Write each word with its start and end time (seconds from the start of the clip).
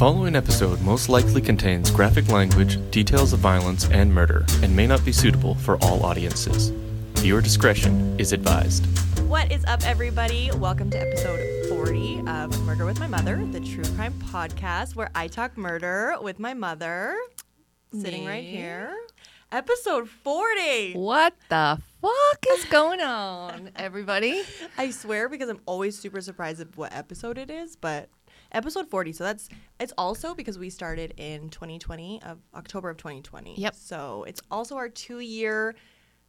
following 0.00 0.34
episode 0.34 0.80
most 0.80 1.10
likely 1.10 1.42
contains 1.42 1.90
graphic 1.90 2.26
language, 2.28 2.78
details 2.90 3.34
of 3.34 3.38
violence, 3.38 3.86
and 3.90 4.10
murder, 4.10 4.46
and 4.62 4.74
may 4.74 4.86
not 4.86 5.04
be 5.04 5.12
suitable 5.12 5.54
for 5.56 5.76
all 5.82 6.06
audiences. 6.06 6.70
Viewer 7.16 7.42
discretion 7.42 8.18
is 8.18 8.32
advised. 8.32 8.86
What 9.28 9.52
is 9.52 9.62
up, 9.66 9.84
everybody? 9.84 10.50
Welcome 10.56 10.88
to 10.92 10.98
episode 10.98 11.68
40 11.68 12.22
of 12.26 12.58
Murder 12.62 12.86
with 12.86 12.98
My 12.98 13.08
Mother, 13.08 13.44
the 13.52 13.60
true 13.60 13.84
crime 13.94 14.14
podcast 14.14 14.96
where 14.96 15.10
I 15.14 15.28
talk 15.28 15.58
murder 15.58 16.14
with 16.22 16.38
my 16.38 16.54
mother, 16.54 17.14
sitting 17.92 18.24
right 18.24 18.42
here. 18.42 18.96
Episode 19.52 20.08
40. 20.08 20.94
What 20.94 21.34
the 21.50 21.78
fuck 22.00 22.46
is 22.52 22.64
going 22.66 23.02
on, 23.02 23.70
everybody? 23.76 24.44
I 24.78 24.92
swear 24.92 25.28
because 25.28 25.50
I'm 25.50 25.60
always 25.66 25.98
super 25.98 26.22
surprised 26.22 26.62
at 26.62 26.74
what 26.78 26.94
episode 26.94 27.36
it 27.36 27.50
is, 27.50 27.76
but 27.76 28.08
episode 28.52 28.88
40. 28.88 29.12
So 29.12 29.24
that's 29.24 29.48
it's 29.78 29.92
also 29.98 30.34
because 30.34 30.58
we 30.58 30.70
started 30.70 31.14
in 31.16 31.50
2020 31.50 32.22
of 32.22 32.38
October 32.54 32.90
of 32.90 32.96
2020. 32.96 33.54
Yep. 33.58 33.74
So 33.74 34.24
it's 34.26 34.40
also 34.50 34.76
our 34.76 34.88
2 34.88 35.20
year 35.20 35.74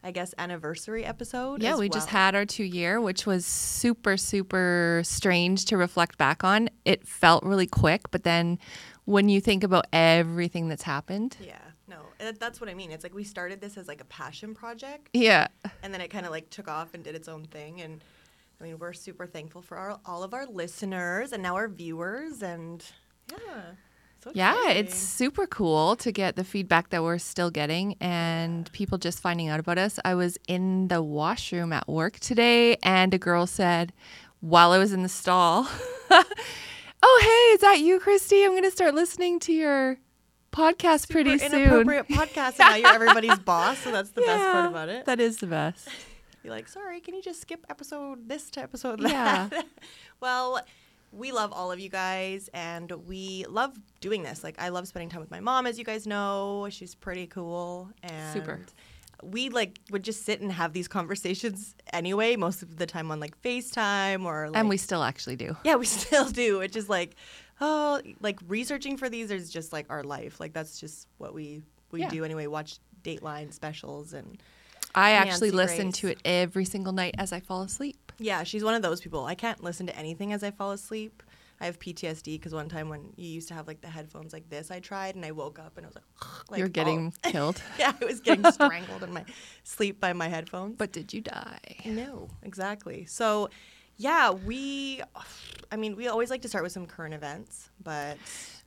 I 0.04 0.10
guess 0.10 0.34
anniversary 0.40 1.06
episode. 1.06 1.62
Yeah, 1.62 1.76
we 1.78 1.88
just 1.88 2.10
had 2.10 2.34
our 2.34 2.44
two 2.44 2.64
year, 2.64 3.00
which 3.00 3.28
was 3.28 3.46
super, 3.46 4.18
super 4.18 5.02
strange 5.06 5.66
to 5.66 5.78
reflect 5.78 6.18
back 6.18 6.44
on. 6.44 6.70
It 6.86 7.08
felt 7.08 7.44
really 7.44 7.68
quick, 7.68 8.10
but 8.10 8.24
then 8.24 8.58
when 9.06 9.30
you 9.30 9.40
think 9.40 9.64
about 9.64 9.86
everything 9.94 10.70
that's 10.70 10.84
happened, 10.84 11.38
Yeah. 11.40 11.60
No. 11.88 12.00
That's 12.40 12.62
what 12.62 12.70
I 12.70 12.74
mean. 12.74 12.92
It's 12.92 13.04
like 13.04 13.14
we 13.14 13.24
started 13.24 13.62
this 13.62 13.78
as 13.78 13.88
like 13.88 14.00
a 14.02 14.06
passion 14.06 14.56
project. 14.56 15.10
yeah, 15.14 15.48
and 15.84 15.94
then 15.94 16.02
it 16.02 16.08
kind 16.10 16.26
of 16.26 16.32
like 16.32 16.50
took 16.50 16.68
off 16.68 16.94
and 16.94 17.04
did 17.04 17.14
its 17.16 17.28
own 17.28 17.46
thing 17.46 17.82
and 17.82 18.04
i 18.62 18.64
mean 18.64 18.78
we're 18.78 18.94
super 18.94 19.26
thankful 19.26 19.62
for 19.62 19.78
our, 19.78 20.00
all 20.06 20.24
of 20.24 20.34
our 20.34 20.46
listeners 20.46 21.32
and 21.34 21.42
now 21.42 21.56
our 21.56 21.68
viewers 21.68 22.42
and 22.44 22.86
yeah 23.32 23.62
so 24.24 24.32
yeah, 24.36 24.70
it's 24.70 24.96
super 24.96 25.48
cool 25.48 25.96
to 25.96 26.12
get 26.12 26.36
the 26.36 26.44
feedback 26.44 26.90
that 26.92 27.02
we're 27.02 27.18
still 27.18 27.50
getting 27.50 27.96
and 28.00 28.72
people 28.72 29.00
just 29.00 29.20
finding 29.20 29.50
out 29.50 29.60
about 29.60 29.80
us. 29.80 30.00
I 30.06 30.14
was 30.14 30.38
in 30.48 30.90
the 30.90 31.02
washroom 31.02 31.74
at 31.74 31.88
work 31.88 32.20
today 32.20 32.76
and 32.84 33.12
a 33.16 33.18
girl 33.18 33.48
said, 33.48 33.94
while 34.40 34.74
I 34.74 34.78
was 34.78 34.94
in 34.94 35.02
the 35.02 35.10
stall, 35.10 35.68
Oh, 37.04 37.20
hey, 37.24 37.56
is 37.56 37.62
that 37.62 37.80
you, 37.80 38.00
Christy? 38.00 38.44
I'm 38.44 38.52
going 38.52 38.62
to 38.62 38.70
start 38.70 38.94
listening 38.94 39.40
to 39.40 39.54
your 39.54 39.98
podcast 40.52 41.10
pretty 41.10 41.40
soon. 41.40 41.54
inappropriate 41.54 42.08
podcast 42.10 42.60
and 42.60 42.70
now 42.70 42.76
you're 42.76 42.94
everybody's 42.94 43.40
boss 43.46 43.80
so 43.80 43.92
that's 43.92 44.12
the 44.12 44.22
best 44.22 44.52
part 44.52 44.66
about 44.68 44.90
it 44.90 45.06
That 45.06 45.20
is 45.20 45.38
the 45.38 45.48
best. 45.48 45.88
You're 46.44 46.54
like 46.54 46.68
sorry 46.68 47.00
can 47.00 47.14
you 47.14 47.22
just 47.22 47.42
skip 47.42 47.66
episode 47.70 48.28
this 48.28 48.50
to 48.52 48.62
episode 48.62 49.00
that? 49.02 49.52
Yeah. 49.52 49.62
well 50.22 50.60
we 51.14 51.32
love 51.32 51.52
all 51.52 51.72
of 51.72 51.80
you 51.80 51.90
guys 51.90 52.50
and 52.54 52.92
we 53.06 53.46
love 53.50 53.76
doing 54.00 54.24
this 54.24 54.44
like 54.44 54.56
i 54.60 54.70
love 54.70 54.88
spending 54.88 55.10
time 55.10 55.20
with 55.22 55.32
my 55.32 55.40
mom 55.40 55.66
as 55.68 55.78
you 55.78 55.84
guys 55.86 56.08
know 56.08 56.68
she's 56.70 56.96
pretty 56.96 57.28
cool 57.28 57.90
and 58.04 58.34
Super. 58.34 58.60
we 59.22 59.50
like 59.50 59.80
would 59.92 60.04
just 60.04 60.26
sit 60.26 60.40
and 60.42 60.52
have 60.52 60.72
these 60.74 60.88
conversations 60.88 61.76
anyway 61.92 62.36
most 62.36 62.64
of 62.64 62.78
the 62.78 62.86
time 62.86 63.12
on 63.12 63.20
like 63.20 63.40
facetime 63.42 64.26
or 64.26 64.50
like 64.50 64.58
and 64.58 64.70
we 64.70 64.78
still 64.78 65.04
actually 65.04 65.36
do. 65.36 65.56
yeah 65.64 65.76
we 65.76 65.86
still 66.00 66.26
do 66.30 66.62
it's 66.62 66.74
just 66.74 66.90
like 66.90 67.16
oh 67.60 68.02
like 68.22 68.40
researching 68.48 68.96
for 68.98 69.10
these 69.10 69.32
is 69.32 69.50
just 69.52 69.74
like 69.74 69.86
our 69.90 70.04
life 70.04 70.40
like 70.40 70.54
that's 70.54 70.80
just 70.80 71.08
what 71.18 71.34
we 71.34 71.62
we 71.92 72.00
Yeah. 72.02 72.10
do 72.10 72.24
anyway 72.24 72.48
watch 72.48 72.78
dateline 73.04 73.52
specials 73.52 74.14
and 74.14 74.42
I 74.96 75.12
actually 75.12 75.52
Nancy 75.52 75.58
listen 75.58 75.86
Grace. 75.88 75.98
to 75.98 76.08
it 76.08 76.20
every 76.26 76.66
single 76.66 76.94
night 76.94 77.16
as 77.18 77.32
I 77.32 77.40
fall 77.40 77.62
asleep. 77.62 78.12
Yeah, 78.20 78.44
she's 78.44 78.64
one 78.64 78.76
of 78.76 78.82
those 78.82 79.02
people. 79.02 79.26
I 79.26 79.36
can't 79.36 79.64
listen 79.64 79.88
to 79.88 79.98
anything 79.98 80.34
as 80.34 80.44
I 80.44 80.52
fall 80.52 80.72
asleep. 80.72 81.24
I 81.62 81.66
have 81.66 81.80
PTSD 81.80 82.26
because 82.26 82.56
one 82.56 82.70
time 82.70 82.90
when 82.90 83.14
you 83.16 83.30
used 83.30 83.48
to 83.50 83.54
have 83.54 83.68
like 83.68 83.82
the 83.82 83.88
headphones 83.88 84.34
like 84.34 84.50
this, 84.50 84.72
I 84.72 84.80
tried 84.80 85.16
and 85.16 85.24
I 85.24 85.32
woke 85.32 85.60
up 85.60 85.78
and 85.78 85.86
I 85.86 85.90
was 85.90 85.96
like, 85.96 86.52
like 86.52 86.58
You're 86.58 86.68
getting 86.68 87.14
oh. 87.24 87.30
killed. 87.32 87.62
yeah, 87.78 87.94
I 88.02 88.06
was 88.06 88.20
getting 88.20 88.52
strangled 88.52 89.04
in 89.04 89.14
my 89.14 89.24
sleep 89.64 90.00
by 90.00 90.12
my 90.14 90.28
headphones. 90.28 90.76
But 90.78 90.92
did 90.92 91.14
you 91.14 91.22
die? 91.22 91.60
no, 91.86 92.30
exactly. 92.42 93.06
So, 93.06 93.50
yeah, 93.98 94.32
we. 94.32 95.02
I 95.72 95.76
mean, 95.76 95.96
we 95.96 96.08
always 96.08 96.32
like 96.32 96.42
to 96.42 96.50
start 96.50 96.64
with 96.64 96.72
some 96.72 96.88
current 96.88 97.14
events, 97.14 97.70
but 97.84 98.18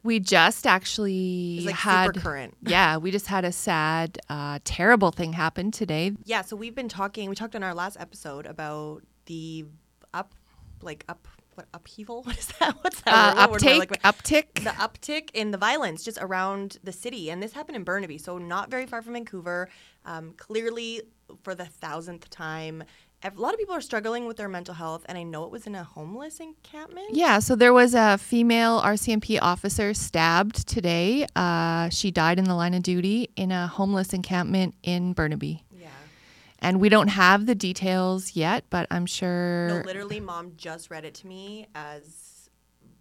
We 0.04 0.20
just 0.20 0.66
actually 0.66 1.62
like 1.64 1.74
had 1.74 2.06
super 2.08 2.20
current. 2.20 2.56
Yeah, 2.62 2.98
we 2.98 3.10
just 3.10 3.26
had 3.26 3.44
a 3.44 3.50
sad, 3.52 4.18
uh, 4.28 4.58
terrible 4.62 5.10
thing 5.10 5.32
happen 5.32 5.70
today. 5.70 6.12
Yeah, 6.24 6.42
so 6.42 6.54
we've 6.56 6.74
been 6.74 6.88
talking. 6.90 7.28
We 7.28 7.34
talked 7.34 7.56
on 7.56 7.62
our 7.62 7.74
last 7.74 7.96
episode 7.98 8.44
about 8.46 9.02
the 9.26 9.64
up, 10.12 10.34
like 10.82 11.04
up, 11.08 11.26
what 11.54 11.68
upheaval? 11.72 12.22
What 12.26 12.38
is 12.38 12.46
that? 12.60 12.76
What's 12.82 13.00
that? 13.02 13.14
Uh, 13.14 13.48
word? 13.48 13.50
What 13.50 13.50
word 13.52 13.64
am 13.64 13.68
I 13.72 13.78
uptake, 13.80 13.90
looking 13.90 13.98
uptick. 14.04 14.54
the 14.62 14.70
uptick 14.70 15.30
in 15.32 15.50
the 15.52 15.58
violence 15.58 16.04
just 16.04 16.18
around 16.20 16.78
the 16.84 16.92
city. 16.92 17.30
And 17.30 17.42
this 17.42 17.52
happened 17.52 17.76
in 17.76 17.84
Burnaby, 17.84 18.18
so 18.18 18.38
not 18.38 18.70
very 18.70 18.86
far 18.86 19.02
from 19.02 19.14
Vancouver. 19.14 19.68
Um, 20.04 20.34
clearly, 20.36 21.02
for 21.42 21.54
the 21.54 21.64
thousandth 21.64 22.28
time, 22.28 22.84
a 23.24 23.40
lot 23.40 23.54
of 23.54 23.58
people 23.58 23.74
are 23.74 23.80
struggling 23.80 24.26
with 24.26 24.36
their 24.36 24.48
mental 24.48 24.74
health. 24.74 25.04
And 25.08 25.16
I 25.16 25.22
know 25.22 25.44
it 25.44 25.50
was 25.50 25.66
in 25.66 25.74
a 25.74 25.82
homeless 25.82 26.40
encampment. 26.40 27.08
Yeah, 27.12 27.38
so 27.38 27.56
there 27.56 27.72
was 27.72 27.94
a 27.94 28.18
female 28.18 28.80
RCMP 28.82 29.38
officer 29.40 29.94
stabbed 29.94 30.68
today. 30.68 31.26
Uh, 31.34 31.88
she 31.88 32.10
died 32.10 32.38
in 32.38 32.44
the 32.44 32.54
line 32.54 32.74
of 32.74 32.82
duty 32.82 33.30
in 33.36 33.50
a 33.50 33.66
homeless 33.66 34.12
encampment 34.12 34.74
in 34.82 35.14
Burnaby. 35.14 35.64
Yeah. 35.72 35.88
And 36.58 36.80
we 36.80 36.88
don't 36.88 37.08
have 37.08 37.46
the 37.46 37.54
details 37.54 38.36
yet, 38.36 38.64
but 38.68 38.86
I'm 38.90 39.06
sure. 39.06 39.68
No, 39.68 39.82
literally, 39.84 40.20
mom 40.20 40.52
just 40.56 40.90
read 40.90 41.04
it 41.04 41.14
to 41.14 41.26
me 41.26 41.66
as 41.74 42.50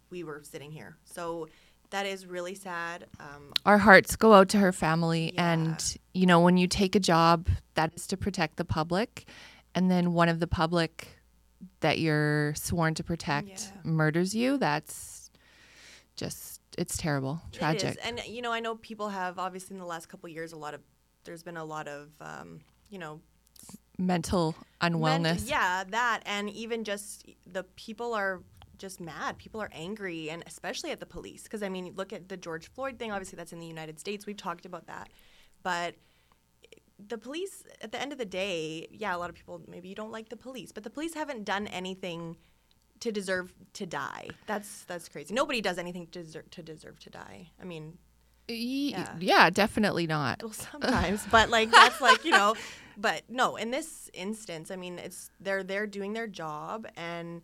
we 0.09 0.23
were 0.23 0.41
sitting 0.43 0.71
here. 0.71 0.95
So 1.03 1.49
that 1.89 2.05
is 2.05 2.25
really 2.25 2.55
sad. 2.55 3.07
Um, 3.19 3.51
our 3.65 3.77
hearts 3.77 4.15
go 4.15 4.33
out 4.33 4.49
to 4.49 4.57
her 4.57 4.71
family. 4.71 5.31
Yeah. 5.33 5.51
And, 5.51 5.97
you 6.13 6.25
know, 6.25 6.39
when 6.39 6.57
you 6.57 6.67
take 6.67 6.95
a 6.95 6.99
job 6.99 7.49
that 7.75 7.93
is 7.95 8.07
to 8.07 8.17
protect 8.17 8.55
the 8.57 8.65
public, 8.65 9.25
and 9.75 9.89
then 9.91 10.13
one 10.13 10.29
of 10.29 10.39
the 10.39 10.47
public 10.47 11.07
that 11.79 11.99
you're 11.99 12.53
sworn 12.55 12.93
to 12.95 13.03
protect 13.03 13.47
Yeah. 13.73 13.81
murders 13.83 14.35
you, 14.35 14.57
that's 14.57 15.31
just, 16.15 16.61
it's 16.77 16.97
terrible, 16.97 17.41
tragic. 17.51 17.97
And 18.03 18.21
you 18.27 18.41
know, 18.41 18.51
I 18.51 18.59
know 18.59 18.75
people 18.75 19.09
have 19.09 19.39
obviously 19.39 19.75
in 19.75 19.79
the 19.79 19.85
last 19.85 20.07
couple 20.09 20.27
of 20.27 20.33
years 20.33 20.51
a 20.53 20.57
lot 20.57 20.73
of 20.73 20.81
there's 21.23 21.43
been 21.43 21.57
a 21.57 21.63
lot 21.65 21.87
of 21.87 22.09
um, 22.19 22.59
you 22.89 22.99
know 22.99 23.21
Mental 23.97 24.55
ment- 24.81 24.95
unwellness. 24.95 25.49
yeah, 25.49 25.83
that 25.89 26.21
and 26.25 26.49
even 26.49 26.83
just 26.83 27.25
the 27.45 27.63
people 27.75 28.13
are 28.13 28.41
just 28.77 28.99
mad. 28.99 29.37
People 29.37 29.61
are 29.61 29.69
angry 29.71 30.29
and 30.29 30.43
especially 30.47 30.91
at 30.91 30.99
the 30.99 31.05
police 31.05 31.43
because 31.43 31.63
I 31.63 31.69
mean, 31.69 31.93
look 31.95 32.11
at 32.11 32.27
the 32.27 32.35
George 32.35 32.69
Floyd 32.71 32.97
thing. 32.99 33.11
Obviously, 33.11 33.37
that's 33.37 33.53
in 33.53 33.59
the 33.59 33.67
United 33.67 33.99
States. 33.99 34.25
We've 34.25 34.35
talked 34.35 34.65
about 34.65 34.87
that, 34.87 35.09
but 35.61 35.95
the 36.99 37.17
police 37.17 37.63
at 37.81 37.91
the 37.91 38.01
end 38.01 38.11
of 38.11 38.17
the 38.17 38.25
day, 38.25 38.87
yeah, 38.91 39.15
a 39.15 39.17
lot 39.17 39.29
of 39.29 39.35
people 39.35 39.61
maybe 39.67 39.89
you 39.89 39.95
don't 39.95 40.11
like 40.11 40.29
the 40.29 40.37
police, 40.37 40.71
but 40.71 40.83
the 40.83 40.89
police 40.89 41.13
haven't 41.13 41.43
done 41.45 41.67
anything 41.67 42.37
to 42.99 43.11
deserve 43.11 43.53
to 43.73 43.85
die. 43.85 44.29
That's 44.47 44.83
that's 44.85 45.09
crazy. 45.09 45.33
Nobody 45.33 45.59
does 45.61 45.77
anything 45.77 46.07
to 46.07 46.23
deserve 46.23 46.49
to 46.51 46.63
deserve 46.63 46.99
to 46.99 47.09
die. 47.09 47.49
I 47.61 47.65
mean, 47.65 47.97
Yeah. 48.47 49.15
yeah, 49.19 49.49
definitely 49.49 50.07
not. 50.07 50.41
well, 50.43 50.53
sometimes, 50.53 51.25
but 51.31 51.49
like 51.49 51.71
that's 51.71 51.99
like 51.99 52.23
you 52.23 52.31
know, 52.31 52.55
but 52.97 53.23
no. 53.29 53.55
In 53.57 53.71
this 53.71 54.09
instance, 54.13 54.71
I 54.71 54.75
mean, 54.75 54.99
it's 54.99 55.29
they're 55.39 55.63
they're 55.63 55.87
doing 55.87 56.13
their 56.13 56.27
job, 56.27 56.87
and 56.95 57.41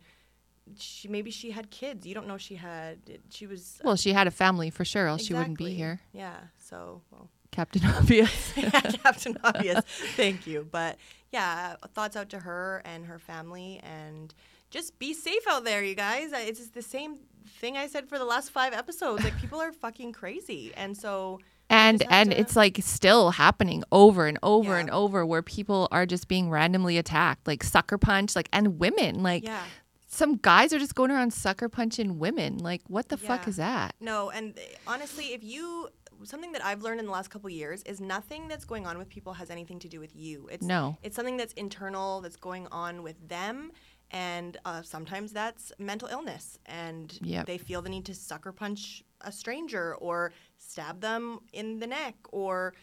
she 0.78 1.08
maybe 1.08 1.30
she 1.30 1.50
had 1.50 1.70
kids. 1.70 2.06
You 2.06 2.14
don't 2.14 2.28
know 2.28 2.38
she 2.38 2.54
had. 2.54 2.98
She 3.30 3.46
was 3.46 3.80
Well, 3.84 3.96
she 3.96 4.12
had 4.12 4.26
a 4.26 4.30
family 4.30 4.70
for 4.70 4.84
sure, 4.84 5.06
else 5.08 5.24
she 5.26 5.34
wouldn't 5.34 5.58
be 5.58 5.74
here. 5.74 6.00
Yeah. 6.12 6.36
So 6.58 7.02
well, 7.10 7.28
Captain 7.50 7.84
Obvious. 7.96 8.52
yeah, 8.56 8.70
Captain 8.70 9.36
Obvious. 9.44 9.84
Thank 10.16 10.46
you. 10.46 10.66
But 10.70 10.96
yeah, 11.32 11.76
thoughts 11.94 12.16
out 12.16 12.30
to 12.30 12.38
her 12.40 12.82
and 12.84 13.06
her 13.06 13.18
family, 13.18 13.80
and 13.82 14.34
just 14.70 14.98
be 14.98 15.12
safe 15.14 15.42
out 15.48 15.64
there, 15.64 15.82
you 15.82 15.94
guys. 15.94 16.30
It's 16.32 16.68
the 16.70 16.82
same 16.82 17.18
thing 17.58 17.76
I 17.76 17.86
said 17.86 18.08
for 18.08 18.18
the 18.18 18.24
last 18.24 18.50
five 18.50 18.72
episodes. 18.72 19.24
Like 19.24 19.38
people 19.40 19.60
are 19.60 19.72
fucking 19.72 20.12
crazy, 20.12 20.72
and 20.76 20.96
so 20.96 21.40
and 21.68 22.02
and 22.10 22.30
to- 22.30 22.40
it's 22.40 22.56
like 22.56 22.78
still 22.82 23.30
happening 23.30 23.84
over 23.92 24.26
and 24.26 24.38
over 24.42 24.72
Yeah. 24.74 24.80
and 24.80 24.90
over 24.90 25.24
where 25.26 25.42
people 25.42 25.88
are 25.90 26.06
just 26.06 26.28
being 26.28 26.50
randomly 26.50 26.98
attacked, 26.98 27.46
like 27.46 27.62
sucker 27.62 27.98
punch, 27.98 28.34
like 28.36 28.48
and 28.52 28.78
women, 28.78 29.22
like 29.22 29.44
yeah. 29.44 29.62
some 30.08 30.36
guys 30.36 30.72
are 30.72 30.78
just 30.78 30.94
going 30.94 31.10
around 31.12 31.32
sucker 31.32 31.68
punching 31.68 32.18
women. 32.18 32.58
Like 32.58 32.82
what 32.88 33.08
the 33.08 33.16
fuck 33.16 33.46
is 33.46 33.56
that? 33.56 33.94
No, 34.00 34.30
and 34.30 34.58
honestly, 34.86 35.26
if 35.26 35.44
you 35.44 35.88
something 36.24 36.52
that 36.52 36.64
I've 36.64 36.82
learned 36.82 37.00
in 37.00 37.06
the 37.06 37.12
last 37.12 37.28
couple 37.30 37.48
years 37.50 37.82
is 37.84 38.00
nothing 38.00 38.48
that's 38.48 38.64
going 38.64 38.86
on 38.86 38.98
with 38.98 39.08
people 39.08 39.32
has 39.34 39.50
anything 39.50 39.78
to 39.80 39.88
do 39.88 40.00
with 40.00 40.14
you. 40.14 40.48
It's 40.50 40.66
No. 40.66 40.96
it's 41.02 41.16
something 41.16 41.36
that's 41.36 41.52
internal 41.54 42.20
that's 42.20 42.36
going 42.36 42.66
on 42.72 43.02
with 43.02 43.28
them 43.28 43.72
and 44.12 44.56
uh, 44.64 44.82
sometimes 44.82 45.32
that's 45.32 45.72
mental 45.78 46.08
illness 46.08 46.58
and 46.66 47.16
Yep. 47.22 47.46
they 47.46 47.58
feel 47.58 47.80
the 47.82 47.88
need 47.90 48.04
to 48.06 48.14
sucker 48.14 48.52
punch 48.52 49.02
a 49.20 49.30
stranger 49.32 49.94
or 49.96 50.32
stab 50.58 51.00
them 51.00 51.40
in 51.52 51.78
the 51.78 51.86
neck 51.86 52.14
or 52.32 52.74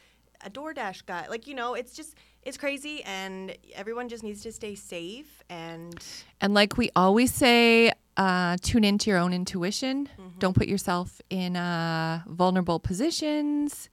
a 0.46 0.50
DoorDash 0.52 1.06
guy. 1.08 1.28
Like, 1.28 1.48
you 1.48 1.56
know, 1.56 1.74
it's 1.74 1.94
just 1.94 2.16
it's 2.44 2.58
crazy 2.58 3.04
and 3.04 3.58
everyone 3.76 4.08
just 4.08 4.24
needs 4.24 4.42
to 4.44 4.52
stay 4.52 4.76
safe 4.76 5.44
and 5.50 6.02
And 6.40 6.54
like 6.54 6.78
we 6.78 6.92
always 6.96 7.34
say, 7.34 7.92
uh, 8.16 8.56
tune 8.62 8.84
into 8.84 9.10
your 9.10 9.20
own 9.20 9.34
intuition. 9.34 10.08
Mm-hmm. 10.38 10.46
Don't 10.46 10.56
put 10.56 10.68
yourself 10.68 11.22
in 11.30 11.56
uh, 11.56 12.22
vulnerable 12.28 12.80
positions. 12.80 13.90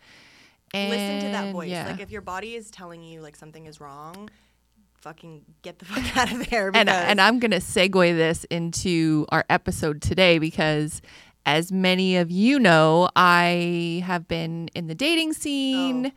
And 0.73 0.91
Listen 0.91 1.20
to 1.20 1.29
that 1.32 1.52
voice. 1.52 1.70
Yeah. 1.70 1.87
Like 1.88 2.00
if 2.00 2.11
your 2.11 2.20
body 2.20 2.55
is 2.55 2.70
telling 2.70 3.02
you 3.02 3.20
like 3.20 3.37
something 3.37 3.67
is 3.67 3.81
wrong, 3.81 4.29
fucking 5.00 5.43
get 5.62 5.79
the 5.79 5.85
fuck 5.91 6.17
out 6.17 6.32
of 6.32 6.49
there. 6.50 6.67
and 6.67 6.87
because- 6.87 7.05
and 7.08 7.20
I'm 7.20 7.38
gonna 7.38 7.56
segue 7.61 8.17
this 8.17 8.44
into 8.44 9.26
our 9.31 9.44
episode 9.49 10.02
today 10.02 10.38
because, 10.38 11.00
as 11.46 11.70
many 11.70 12.17
of 12.17 12.31
you 12.31 12.58
know, 12.58 13.08
I 13.14 14.02
have 14.06 14.26
been 14.26 14.69
in 14.75 14.87
the 14.88 14.94
dating 14.94 15.35
scene, 15.35 16.11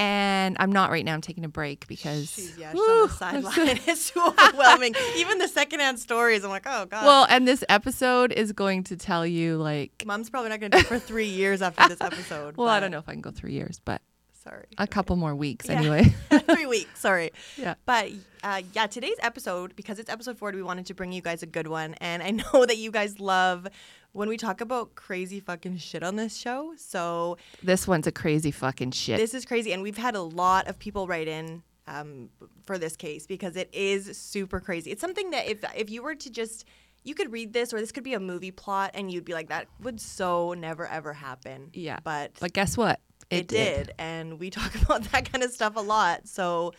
and 0.00 0.56
I'm 0.58 0.72
not 0.72 0.90
right 0.90 1.04
now. 1.04 1.14
I'm 1.14 1.20
taking 1.20 1.44
a 1.44 1.48
break 1.48 1.86
because 1.86 2.30
She's, 2.30 2.56
yeah, 2.58 2.72
she's 2.72 2.78
Woo, 2.80 3.02
on 3.02 3.08
the 3.08 3.12
sideline. 3.14 3.78
it's 3.86 4.10
too 4.10 4.20
overwhelming. 4.20 4.94
Even 5.16 5.38
the 5.38 5.48
secondhand 5.48 5.98
stories, 5.98 6.42
I'm 6.44 6.50
like, 6.50 6.66
oh 6.66 6.86
god. 6.86 7.04
well, 7.04 7.26
and 7.28 7.46
this 7.46 7.62
episode 7.68 8.32
is 8.32 8.52
going 8.52 8.84
to 8.84 8.96
tell 8.96 9.26
you 9.26 9.56
like, 9.58 10.04
mom's 10.06 10.30
probably 10.30 10.48
not 10.50 10.60
gonna 10.60 10.70
do 10.70 10.78
it 10.78 10.86
for 10.86 10.98
three 10.98 11.26
years 11.28 11.60
after 11.62 11.88
this 11.88 12.00
episode. 12.00 12.56
well, 12.58 12.68
I 12.68 12.80
don't 12.80 12.90
know 12.90 12.98
if 12.98 13.08
I 13.08 13.12
can 13.12 13.20
go 13.20 13.30
three 13.30 13.52
years, 13.52 13.80
but 13.84 14.00
Sorry. 14.42 14.64
a 14.78 14.86
couple 14.86 15.16
more 15.16 15.34
weeks 15.34 15.66
Yeah. 15.68 15.74
anyway. 15.78 16.14
three 16.54 16.66
weeks. 16.66 16.98
Sorry. 16.98 17.30
Yeah. 17.58 17.74
But 17.84 18.10
uh, 18.42 18.62
yeah, 18.72 18.86
today's 18.86 19.18
episode, 19.20 19.76
because 19.76 19.98
it's 19.98 20.08
episode 20.08 20.38
40, 20.38 20.56
we 20.56 20.62
wanted 20.62 20.86
to 20.86 20.94
bring 20.94 21.12
you 21.12 21.20
guys 21.20 21.42
a 21.42 21.46
good 21.46 21.66
one. 21.66 21.92
And 22.00 22.22
I 22.22 22.30
know 22.30 22.64
that 22.64 22.78
you 22.78 22.90
guys 22.90 23.20
love 23.20 23.66
when 24.12 24.28
we 24.28 24.36
talk 24.36 24.60
about 24.60 24.94
crazy 24.94 25.40
fucking 25.40 25.78
shit 25.78 26.02
on 26.02 26.16
this 26.16 26.36
show. 26.36 26.72
So 26.76 27.38
this 27.62 27.86
one's 27.86 28.06
a 28.06 28.12
crazy 28.12 28.50
fucking 28.50 28.92
shit. 28.92 29.18
this 29.18 29.34
is 29.34 29.44
crazy. 29.44 29.72
And 29.72 29.82
we've 29.82 29.96
had 29.96 30.14
a 30.14 30.22
lot 30.22 30.68
of 30.68 30.78
people 30.78 31.06
write 31.06 31.28
in 31.28 31.62
um, 31.86 32.28
for 32.64 32.78
this 32.78 32.96
case 32.96 33.26
because 33.26 33.56
it 33.56 33.68
is 33.72 34.16
super 34.16 34.60
crazy. 34.60 34.90
It's 34.90 35.00
something 35.00 35.30
that 35.30 35.48
if, 35.48 35.64
if 35.76 35.90
you 35.90 36.02
were 36.02 36.14
to 36.14 36.30
just. 36.30 36.64
You 37.02 37.14
could 37.14 37.32
read 37.32 37.54
this, 37.54 37.72
or 37.72 37.80
this 37.80 37.92
could 37.92 38.04
be 38.04 38.12
a 38.12 38.20
movie 38.20 38.50
plot, 38.50 38.90
and 38.92 39.10
you'd 39.10 39.24
be 39.24 39.32
like, 39.32 39.48
"That 39.48 39.68
would 39.80 39.98
so 39.98 40.52
never 40.52 40.86
ever 40.86 41.14
happen." 41.14 41.70
Yeah. 41.72 41.98
but 42.04 42.32
but 42.40 42.52
guess 42.52 42.76
what? 42.76 43.00
it, 43.30 43.48
did. 43.48 43.92
and 43.98 44.38
we 44.38 44.50
talk 44.58 44.74
about 44.82 45.04
that 45.04 45.32
kind 45.32 45.42
of 45.42 45.50
stuff 45.50 45.76
a 45.76 45.80
lot. 45.80 46.28
So, 46.28 46.72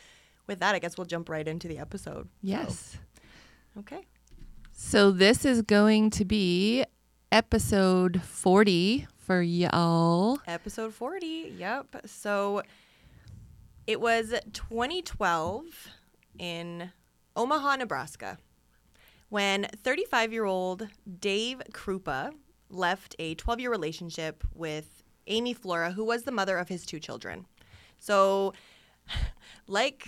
with 0.45 0.59
that, 0.59 0.75
I 0.75 0.79
guess 0.79 0.97
we'll 0.97 1.05
jump 1.05 1.27
right 1.27 1.47
into 1.47 1.67
the 1.67 1.79
episode. 1.79 2.29
Yes. 2.41 2.97
So, 3.73 3.79
okay. 3.79 4.05
So 4.73 5.11
this 5.11 5.45
is 5.45 5.61
going 5.61 6.09
to 6.11 6.25
be 6.25 6.85
episode 7.31 8.21
40 8.21 9.07
for 9.17 9.41
y'all. 9.41 10.39
Episode 10.47 10.93
40. 10.93 11.53
Yep. 11.57 12.01
So, 12.05 12.63
it 13.87 14.01
was 14.01 14.33
2012 14.53 15.65
in 16.37 16.91
Omaha, 17.35 17.77
Nebraska, 17.77 18.37
when 19.29 19.65
35 19.83 20.33
year 20.33 20.45
old 20.45 20.87
Dave 21.19 21.61
Kroupa 21.71 22.31
left 22.69 23.15
a 23.19 23.35
12 23.35 23.59
year 23.59 23.71
relationship 23.71 24.43
with 24.53 25.03
Amy 25.27 25.53
Flora, 25.53 25.91
who 25.91 26.03
was 26.03 26.23
the 26.23 26.31
mother 26.31 26.57
of 26.57 26.67
his 26.69 26.85
two 26.85 26.99
children. 26.99 27.45
So, 27.99 28.53
like 29.67 30.07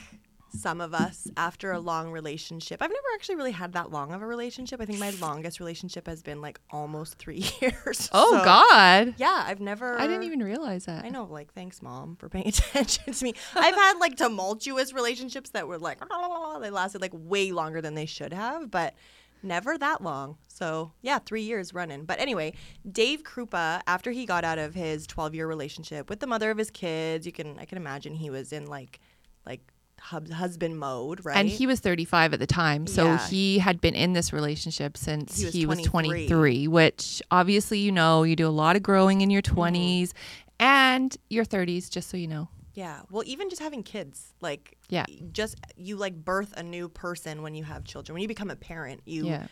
some 0.56 0.82
of 0.82 0.94
us, 0.94 1.28
after 1.36 1.72
a 1.72 1.80
long 1.80 2.12
relationship, 2.12 2.82
I've 2.82 2.90
never 2.92 3.08
actually 3.16 3.36
really 3.36 3.52
had 3.52 3.74
that 3.74 3.92
long 3.92 4.14
of 4.14 4.22
a 4.22 4.26
relationship. 4.28 4.80
I 4.80 4.86
think 4.86 5.00
my 5.00 5.10
longest 5.22 5.60
relationship 5.60 6.08
has 6.08 6.22
been 6.22 6.42
like 6.42 6.60
almost 6.70 7.18
three 7.18 7.44
years. 7.62 8.10
Oh 8.14 8.38
So, 8.38 8.46
God. 8.46 9.16
Yeah, 9.18 9.44
I've 9.48 9.60
never. 9.60 10.00
I 10.00 10.08
didn't 10.08 10.24
even 10.24 10.44
realize 10.44 10.86
that. 10.86 11.04
I 11.04 11.10
know, 11.10 11.26
like, 11.26 11.54
thanks, 11.54 11.82
mom, 11.82 12.16
for 12.16 12.30
paying 12.30 12.48
attention 12.50 13.14
to 13.14 13.24
me. 13.24 13.34
I've 13.56 13.76
had 13.76 13.98
like 14.00 14.16
tumultuous 14.16 14.94
relationships 14.94 15.50
that 15.52 15.68
were 15.68 15.78
like, 15.80 16.00
they 16.62 16.70
lasted 16.70 17.02
like 17.02 17.14
way 17.14 17.52
longer 17.52 17.82
than 17.82 17.96
they 17.96 18.06
should 18.06 18.34
have, 18.34 18.70
but 18.70 18.94
never 19.42 19.78
that 19.78 20.02
long. 20.02 20.38
So, 20.48 20.94
yeah, 21.02 21.20
three 21.20 21.42
years 21.42 21.74
running. 21.74 22.06
But 22.06 22.20
anyway, 22.20 22.54
Dave 22.90 23.24
Kroupa, 23.24 23.82
after 23.88 24.12
he 24.12 24.26
got 24.26 24.44
out 24.46 24.60
of 24.60 24.74
his 24.76 25.06
12 25.08 25.36
year 25.36 25.48
relationship 25.48 26.10
with 26.10 26.20
the 26.20 26.28
mother 26.28 26.52
of 26.52 26.58
his 26.58 26.72
kids, 26.72 27.26
you 27.26 27.32
can, 27.32 27.58
I 27.60 27.66
can 27.66 27.78
imagine 27.78 28.14
he 28.16 28.30
was 28.30 28.54
in 28.54 28.68
like, 28.68 29.00
like, 29.46 29.60
hub- 30.04 30.30
husband 30.30 30.78
mode, 30.80 31.24
right? 31.26 31.38
And 31.38 31.48
he 31.50 31.66
was 31.66 31.80
35 31.80 32.34
at 32.34 32.40
the 32.40 32.48
time, 32.48 32.88
so 32.88 33.06
Yeah. 33.06 33.28
he 33.28 33.60
had 33.60 33.80
been 33.82 33.96
in 33.96 34.14
this 34.14 34.32
relationship 34.34 34.98
since 34.98 35.38
He 35.38 35.46
was 35.46 35.54
he 35.54 35.66
was 35.66 35.82
23. 35.82 36.28
23, 36.28 36.68
which 36.68 37.22
obviously 37.32 37.80
you 37.80 37.92
know, 37.92 38.24
you 38.24 38.36
do 38.36 38.48
a 38.48 38.50
lot 38.64 38.76
of 38.76 38.84
growing 38.84 39.22
in 39.22 39.30
your 39.30 39.42
20s 39.42 40.10
Mm-hmm. 40.10 40.66
and 40.66 41.18
your 41.30 41.46
30s 41.46 41.90
just 41.90 42.10
so 42.10 42.18
you 42.18 42.28
know. 42.28 42.50
Yeah. 42.74 43.02
Well, 43.12 43.24
even 43.28 43.50
just 43.50 43.62
having 43.62 43.84
kids, 43.84 44.34
like, 44.42 44.78
Yeah. 44.90 45.06
just 45.32 45.56
you 45.76 45.96
like 45.96 46.16
birth 46.16 46.54
a 46.58 46.64
new 46.64 46.90
person 46.90 47.42
when 47.44 47.54
you 47.54 47.64
have 47.64 47.84
children. 47.84 48.14
When 48.16 48.22
you 48.22 48.28
become 48.28 48.50
a 48.50 48.56
parent, 48.56 49.02
you, 49.06 49.28
Yeah. 49.28 49.46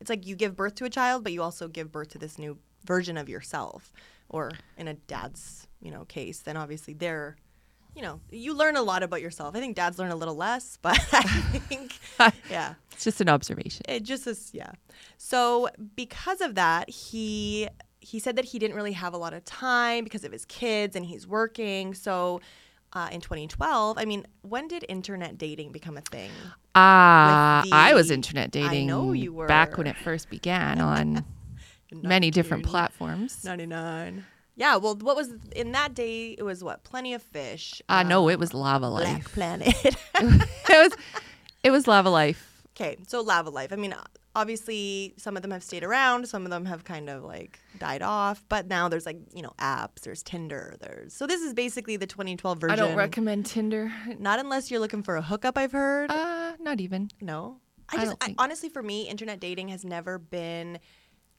it's 0.00 0.08
like 0.08 0.26
you 0.26 0.34
give 0.36 0.56
birth 0.56 0.74
to 0.76 0.84
a 0.86 0.90
child, 0.90 1.22
but 1.22 1.32
you 1.32 1.42
also 1.42 1.68
give 1.68 1.92
birth 1.92 2.08
to 2.10 2.18
this 2.18 2.38
new 2.38 2.58
version 2.84 3.16
of 3.18 3.28
yourself. 3.28 3.92
Or 4.30 4.52
in 4.78 4.88
a 4.88 4.94
dad's, 4.94 5.68
you 5.82 5.90
know, 5.90 6.06
case, 6.06 6.40
then 6.40 6.56
obviously 6.56 6.94
they're, 6.94 7.36
you 7.94 8.02
know, 8.02 8.20
you 8.30 8.54
learn 8.54 8.76
a 8.76 8.82
lot 8.82 9.02
about 9.02 9.20
yourself. 9.20 9.54
I 9.54 9.60
think 9.60 9.76
dads 9.76 9.98
learn 9.98 10.10
a 10.10 10.16
little 10.16 10.36
less, 10.36 10.78
but 10.82 10.98
I 11.12 11.22
think, 11.22 11.98
yeah. 12.50 12.74
It's 12.92 13.04
just 13.04 13.20
an 13.20 13.28
observation. 13.28 13.82
It 13.88 14.02
just 14.02 14.26
is, 14.26 14.50
yeah. 14.52 14.72
So 15.18 15.68
because 15.96 16.40
of 16.40 16.54
that, 16.54 16.90
he 16.90 17.68
he 18.00 18.18
said 18.18 18.34
that 18.34 18.44
he 18.44 18.58
didn't 18.58 18.74
really 18.74 18.92
have 18.92 19.14
a 19.14 19.16
lot 19.16 19.32
of 19.32 19.44
time 19.44 20.02
because 20.02 20.24
of 20.24 20.32
his 20.32 20.44
kids 20.46 20.96
and 20.96 21.06
he's 21.06 21.24
working. 21.24 21.94
So 21.94 22.40
uh, 22.92 23.08
in 23.12 23.20
2012, 23.20 23.96
I 23.96 24.04
mean, 24.04 24.26
when 24.42 24.66
did 24.66 24.84
internet 24.88 25.38
dating 25.38 25.70
become 25.70 25.96
a 25.96 26.00
thing? 26.00 26.30
Ah, 26.74 27.62
with 27.64 27.72
I 27.72 27.94
was 27.94 28.10
internet 28.10 28.46
I 28.46 28.68
dating 28.68 28.88
know 28.88 29.12
you 29.12 29.32
were 29.32 29.46
back 29.46 29.78
when 29.78 29.86
it 29.86 29.96
first 29.96 30.30
began 30.30 30.80
on 30.80 31.24
many 31.92 32.30
different 32.30 32.64
platforms. 32.64 33.44
99. 33.44 34.24
Yeah, 34.54 34.76
well, 34.76 34.96
what 34.96 35.16
was 35.16 35.32
in 35.56 35.72
that 35.72 35.94
day? 35.94 36.34
It 36.38 36.42
was 36.42 36.62
what? 36.62 36.84
Plenty 36.84 37.14
of 37.14 37.22
fish. 37.22 37.80
Uh, 37.88 38.02
know 38.02 38.24
um, 38.24 38.30
it 38.30 38.38
was 38.38 38.50
Lavalife. 38.50 39.02
Black 39.02 39.14
Life. 39.14 39.32
Planet. 39.32 39.84
it 40.14 40.68
was 40.68 40.92
it 41.62 41.70
was 41.70 41.86
Lavalife. 41.86 42.36
Okay, 42.74 42.96
so 43.06 43.24
Lavalife. 43.24 43.72
I 43.72 43.76
mean, 43.76 43.94
obviously, 44.34 45.14
some 45.16 45.36
of 45.36 45.42
them 45.42 45.50
have 45.50 45.62
stayed 45.62 45.84
around, 45.84 46.28
some 46.28 46.44
of 46.44 46.50
them 46.50 46.64
have 46.64 46.84
kind 46.84 47.08
of 47.08 47.22
like 47.24 47.58
died 47.78 48.02
off, 48.02 48.44
but 48.48 48.66
now 48.66 48.88
there's 48.88 49.06
like, 49.06 49.18
you 49.34 49.42
know, 49.42 49.52
apps, 49.58 50.00
there's 50.02 50.22
Tinder, 50.22 50.76
there's. 50.80 51.14
So 51.14 51.26
this 51.26 51.42
is 51.42 51.54
basically 51.54 51.96
the 51.96 52.06
2012 52.06 52.58
version. 52.58 52.72
I 52.72 52.76
don't 52.76 52.96
recommend 52.96 53.46
Tinder. 53.46 53.92
Not 54.18 54.38
unless 54.40 54.70
you're 54.70 54.80
looking 54.80 55.02
for 55.02 55.16
a 55.16 55.22
hookup, 55.22 55.58
I've 55.58 55.72
heard. 55.72 56.10
Uh, 56.10 56.52
not 56.60 56.80
even. 56.80 57.08
no. 57.20 57.58
I 57.90 57.96
I 57.96 58.04
just, 58.04 58.20
don't 58.20 58.38
I, 58.38 58.42
honestly, 58.42 58.70
for 58.70 58.82
me, 58.82 59.06
internet 59.08 59.38
dating 59.38 59.68
has 59.68 59.84
never 59.84 60.18
been. 60.18 60.78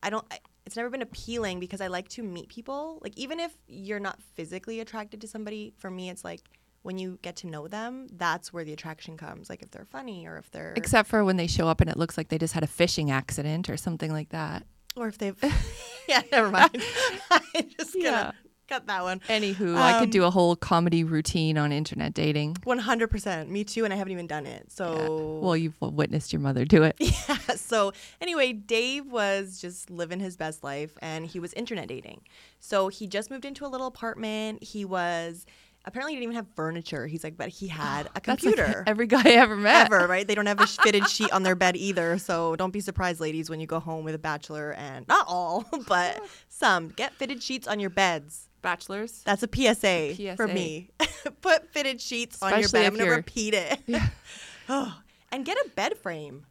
I 0.04 0.10
don't. 0.12 0.26
I, 0.32 0.40
it's 0.66 0.76
never 0.76 0.90
been 0.90 1.02
appealing 1.02 1.60
because 1.60 1.82
I 1.82 1.88
like 1.88 2.08
to 2.10 2.24
meet 2.24 2.50
people. 2.50 3.00
Like 3.02 3.18
even 3.18 3.40
if 3.40 3.58
you're 3.68 4.00
not 4.00 4.22
physically 4.36 4.80
attracted 4.80 5.22
to 5.22 5.28
somebody, 5.28 5.74
for 5.78 5.90
me, 5.90 6.10
it's 6.10 6.24
like 6.24 6.42
when 6.84 6.98
you 6.98 7.18
get 7.22 7.38
to 7.38 7.48
know 7.48 7.68
them, 7.68 8.08
that's 8.14 8.54
where 8.54 8.64
the 8.64 8.74
attraction 8.74 9.18
comes. 9.18 9.50
Like 9.50 9.62
if 9.62 9.72
they're 9.72 9.86
funny 9.86 10.28
or 10.28 10.38
if 10.38 10.52
they're 10.52 10.74
Except 10.76 11.10
for 11.10 11.24
when 11.26 11.38
they 11.38 11.48
show 11.48 11.68
up 11.68 11.82
and 11.82 11.90
it 11.90 11.98
looks 11.98 12.18
like 12.18 12.28
they 12.30 12.38
just 12.38 12.54
had 12.54 12.64
a 12.64 12.68
fishing 12.68 13.10
accident 13.12 13.70
or 13.70 13.78
something 13.78 14.12
like 14.12 14.30
that. 14.30 14.66
or 14.96 15.08
if 15.08 15.18
they've 15.18 15.38
yeah 16.08 16.22
never 16.32 16.50
mind 16.50 16.70
i 17.32 17.66
just 17.78 17.96
Yeah. 17.96 18.32
Cut 18.68 18.88
that 18.88 19.04
one 19.04 19.20
Anywho, 19.30 19.76
I 19.78 19.94
could 20.00 20.04
Um, 20.06 20.10
do 20.10 20.24
a 20.24 20.30
whole 20.32 20.56
comedy 20.56 21.04
routine 21.04 21.58
on 21.58 21.72
internet 21.72 22.14
dating. 22.14 22.56
100% 22.66 23.48
me 23.50 23.64
too 23.64 23.84
and 23.86 23.94
i 23.94 23.98
haven't 23.98 24.12
even 24.14 24.28
done 24.28 24.46
it 24.46 24.66
Yeah. 24.70 24.76
so 24.76 25.40
Well, 25.42 25.58
you've 25.58 25.80
witnessed 25.82 26.32
your 26.34 26.40
mother 26.42 26.66
do 26.66 26.84
it. 26.84 26.96
yeah 27.00 27.38
so 27.56 27.92
anyway 28.22 28.54
dave 28.54 29.06
was 29.08 29.60
just 29.60 29.90
living 29.90 30.20
his 30.20 30.38
best 30.38 30.64
life 30.64 30.98
and 31.02 31.26
he 31.26 31.40
was 31.40 31.54
internet 31.54 31.88
dating 31.88 32.22
so 32.60 32.88
he 32.88 33.08
just 33.08 33.30
moved 33.30 33.46
into 33.46 33.66
a 33.66 33.68
little 33.68 33.88
apartment 33.88 34.64
he 34.64 34.86
was 34.86 35.46
apparently 35.86 36.14
he 36.14 36.16
didn't 36.16 36.32
even 36.32 36.36
have 36.36 36.48
furniture 36.56 37.08
he's 37.08 37.24
like 37.24 37.36
but 37.38 37.50
he 37.50 37.68
had 37.68 38.06
a 38.16 38.22
That's 38.24 38.28
like 38.28 38.40
computer 38.56 38.84
every 38.88 39.08
guy 39.08 39.22
I 39.26 39.32
ever 39.34 39.56
met. 39.58 39.92
ever, 39.92 40.08
right? 40.08 40.26
They 40.26 40.36
don't 40.36 40.46
have 40.46 40.62
a 40.62 40.68
fitted 40.68 41.10
sheet 41.10 41.32
on 41.34 41.44
their 41.44 41.56
bed 41.56 41.76
either. 41.76 42.18
So 42.18 42.56
don't 42.56 42.72
be 42.72 42.80
surprised, 42.80 43.20
ladies, 43.20 43.50
when 43.50 43.60
you 43.60 43.68
go 43.68 43.80
home 43.82 44.06
with 44.06 44.16
a 44.16 44.20
bachelor 44.20 44.74
and 44.74 45.06
not 45.10 45.26
all, 45.28 45.66
but 45.88 46.22
some 46.48 46.88
get 46.90 47.14
fitted 47.16 47.44
sheets 47.44 47.68
on 47.68 47.80
your 47.82 47.90
beds. 47.90 48.48
Bachelors. 48.64 49.22
That's 49.26 49.44
a 49.44 49.48
PSA, 49.48 50.36
for 50.36 50.48
PSA. 50.48 50.54
me. 50.54 50.90
Put 51.42 51.72
fitted 51.72 52.02
sheets 52.02 52.42
on 52.42 52.60
your 52.60 52.70
bed. 52.70 52.88
I'm 52.88 52.98
gonna 52.98 53.12
repeat 53.12 53.54
it. 53.54 53.80
oh, 54.70 55.00
and 55.32 55.46
get 55.46 55.58
a 55.64 55.70
bed 55.70 55.98
frame. 55.98 56.48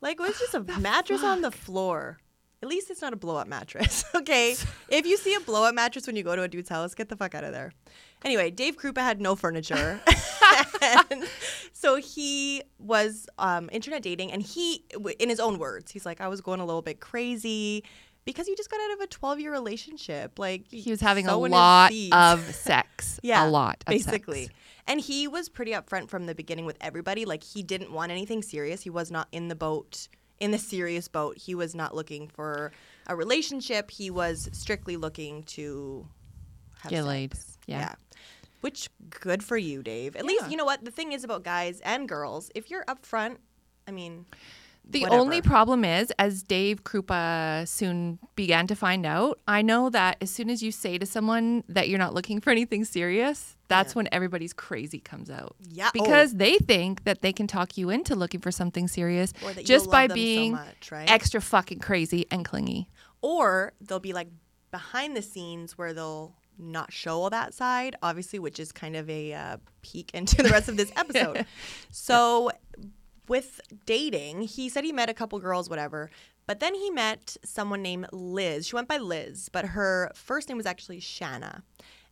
Like 0.00 0.20
it 0.20 0.22
was 0.22 0.38
just 0.38 0.54
a 0.54 0.60
mattress 0.78 1.24
on 1.24 1.40
the 1.40 1.50
floor. 1.50 2.18
At 2.62 2.68
least 2.68 2.90
it's 2.90 3.02
not 3.02 3.12
a 3.12 3.16
blow 3.16 3.36
up 3.36 3.48
mattress, 3.48 4.04
okay? 4.14 4.56
if 4.88 5.04
you 5.04 5.18
see 5.18 5.34
a 5.34 5.40
blow 5.40 5.64
up 5.64 5.74
mattress 5.74 6.06
when 6.06 6.16
you 6.16 6.22
go 6.22 6.34
to 6.34 6.42
a 6.42 6.48
dude's 6.48 6.70
house, 6.70 6.94
get 6.94 7.10
the 7.10 7.16
fuck 7.16 7.34
out 7.34 7.44
of 7.44 7.52
there. 7.52 7.72
Anyway, 8.24 8.50
Dave 8.50 8.78
Kroupa 8.78 8.98
had 8.98 9.20
no 9.20 9.36
furniture. 9.36 10.00
and 11.10 11.28
so 11.74 11.96
he 11.96 12.62
was 12.78 13.26
um, 13.38 13.68
internet 13.70 14.02
dating, 14.02 14.32
and 14.32 14.40
he, 14.40 14.82
in 15.18 15.28
his 15.28 15.40
own 15.40 15.58
words, 15.58 15.90
he's 15.90 16.06
like, 16.06 16.22
I 16.22 16.28
was 16.28 16.40
going 16.40 16.60
a 16.60 16.64
little 16.64 16.80
bit 16.80 17.00
crazy 17.00 17.84
because 18.24 18.46
he 18.46 18.54
just 18.54 18.70
got 18.70 18.80
out 18.80 18.92
of 18.94 19.00
a 19.00 19.06
12 19.06 19.40
year 19.40 19.52
relationship. 19.52 20.38
Like, 20.38 20.64
He 20.70 20.90
was 20.90 21.00
having 21.00 21.26
a 21.26 21.36
lot 21.36 21.92
of 22.12 22.54
sex. 22.54 23.20
Yeah, 23.22 23.46
a 23.46 23.48
lot. 23.48 23.82
Of 23.86 23.92
basically. 23.92 24.44
sex. 24.44 24.54
And 24.86 25.00
he 25.00 25.26
was 25.28 25.48
pretty 25.48 25.72
upfront 25.72 26.08
from 26.10 26.26
the 26.26 26.34
beginning 26.34 26.66
with 26.66 26.76
everybody. 26.80 27.24
Like 27.24 27.42
he 27.42 27.62
didn't 27.62 27.90
want 27.92 28.12
anything 28.12 28.42
serious. 28.42 28.82
He 28.82 28.90
was 28.90 29.10
not 29.10 29.28
in 29.32 29.48
the 29.48 29.54
boat 29.54 30.08
in 30.40 30.50
the 30.50 30.58
serious 30.58 31.08
boat. 31.08 31.38
He 31.38 31.54
was 31.54 31.74
not 31.74 31.94
looking 31.94 32.28
for 32.28 32.72
a 33.06 33.16
relationship. 33.16 33.90
He 33.90 34.10
was 34.10 34.48
strictly 34.52 34.96
looking 34.96 35.42
to 35.44 36.06
have 36.80 36.90
Get 36.90 36.96
sex. 36.98 37.06
laid. 37.06 37.34
Yeah. 37.66 37.94
Which 38.60 38.90
good 39.10 39.42
for 39.42 39.56
you, 39.56 39.82
Dave. 39.82 40.16
At 40.16 40.24
least 40.24 40.50
you 40.50 40.56
know 40.56 40.64
what 40.64 40.84
the 40.84 40.90
thing 40.90 41.12
is 41.12 41.22
about 41.24 41.44
guys 41.44 41.80
and 41.80 42.08
girls. 42.08 42.50
If 42.54 42.70
you're 42.70 42.84
upfront, 42.84 43.36
I 43.86 43.90
mean, 43.90 44.26
The 44.86 45.00
whatever. 45.00 45.20
only 45.20 45.40
problem 45.40 45.84
is, 45.84 46.12
as 46.18 46.42
Dave 46.42 46.84
Kroupa 46.84 47.66
soon 47.66 48.18
began 48.36 48.66
to 48.66 48.74
find 48.76 49.06
out, 49.06 49.40
I 49.48 49.62
know 49.62 49.88
that 49.90 50.18
as 50.20 50.30
soon 50.30 50.50
as 50.50 50.62
you 50.62 50.70
say 50.70 50.98
to 50.98 51.06
someone 51.06 51.64
that 51.68 51.88
you're 51.88 51.98
not 51.98 52.14
looking 52.14 52.40
for 52.40 52.50
anything 52.50 52.84
serious, 52.84 53.56
that's 53.68 53.94
when 53.94 54.08
everybody's 54.12 54.52
crazy 54.52 55.00
comes 55.00 55.30
out. 55.30 55.56
Yeah. 55.68 55.88
Oh. 55.88 55.90
Because 55.92 56.34
they 56.34 56.58
think 56.58 57.04
that 57.04 57.22
they 57.22 57.32
can 57.32 57.46
talk 57.46 57.78
you 57.78 57.90
into 57.90 58.14
looking 58.14 58.40
for 58.40 58.50
something 58.50 58.86
serious 58.86 59.32
just 59.62 59.90
by 59.90 60.06
them 60.06 60.10
so 60.10 60.14
being 60.14 60.52
much, 60.52 60.92
right? 60.92 61.10
extra 61.10 61.40
fucking 61.40 61.78
crazy 61.78 62.26
and 62.30 62.44
clingy. 62.44 62.88
or 63.22 63.72
they'll 63.80 63.98
be 63.98 64.12
like 64.12 64.28
behind 64.70 65.16
the 65.16 65.22
scenes 65.22 65.78
where 65.78 65.92
they'll 65.94 66.34
not 66.58 66.92
show 66.92 67.22
all 67.22 67.30
that 67.30 67.54
side, 67.54 67.96
obviously, 68.02 68.38
which 68.38 68.60
is 68.60 68.72
kind 68.72 68.96
of 68.96 69.08
a 69.08 69.32
uh, 69.32 69.56
peek 69.82 70.10
into 70.14 70.42
the 70.42 70.50
rest 70.50 70.68
of 70.68 70.76
this 70.76 70.92
episode. 70.96 71.46
so, 71.90 72.50
with 73.28 73.60
dating, 73.86 74.42
he 74.42 74.68
said 74.68 74.84
he 74.84 74.92
met 74.92 75.08
a 75.08 75.14
couple 75.14 75.38
girls, 75.38 75.68
whatever, 75.70 76.10
but 76.46 76.60
then 76.60 76.74
he 76.74 76.90
met 76.90 77.36
someone 77.44 77.80
named 77.82 78.06
Liz. 78.12 78.66
She 78.66 78.76
went 78.76 78.88
by 78.88 78.98
Liz, 78.98 79.48
but 79.50 79.64
her 79.66 80.10
first 80.14 80.48
name 80.48 80.58
was 80.58 80.66
actually 80.66 81.00
Shanna. 81.00 81.62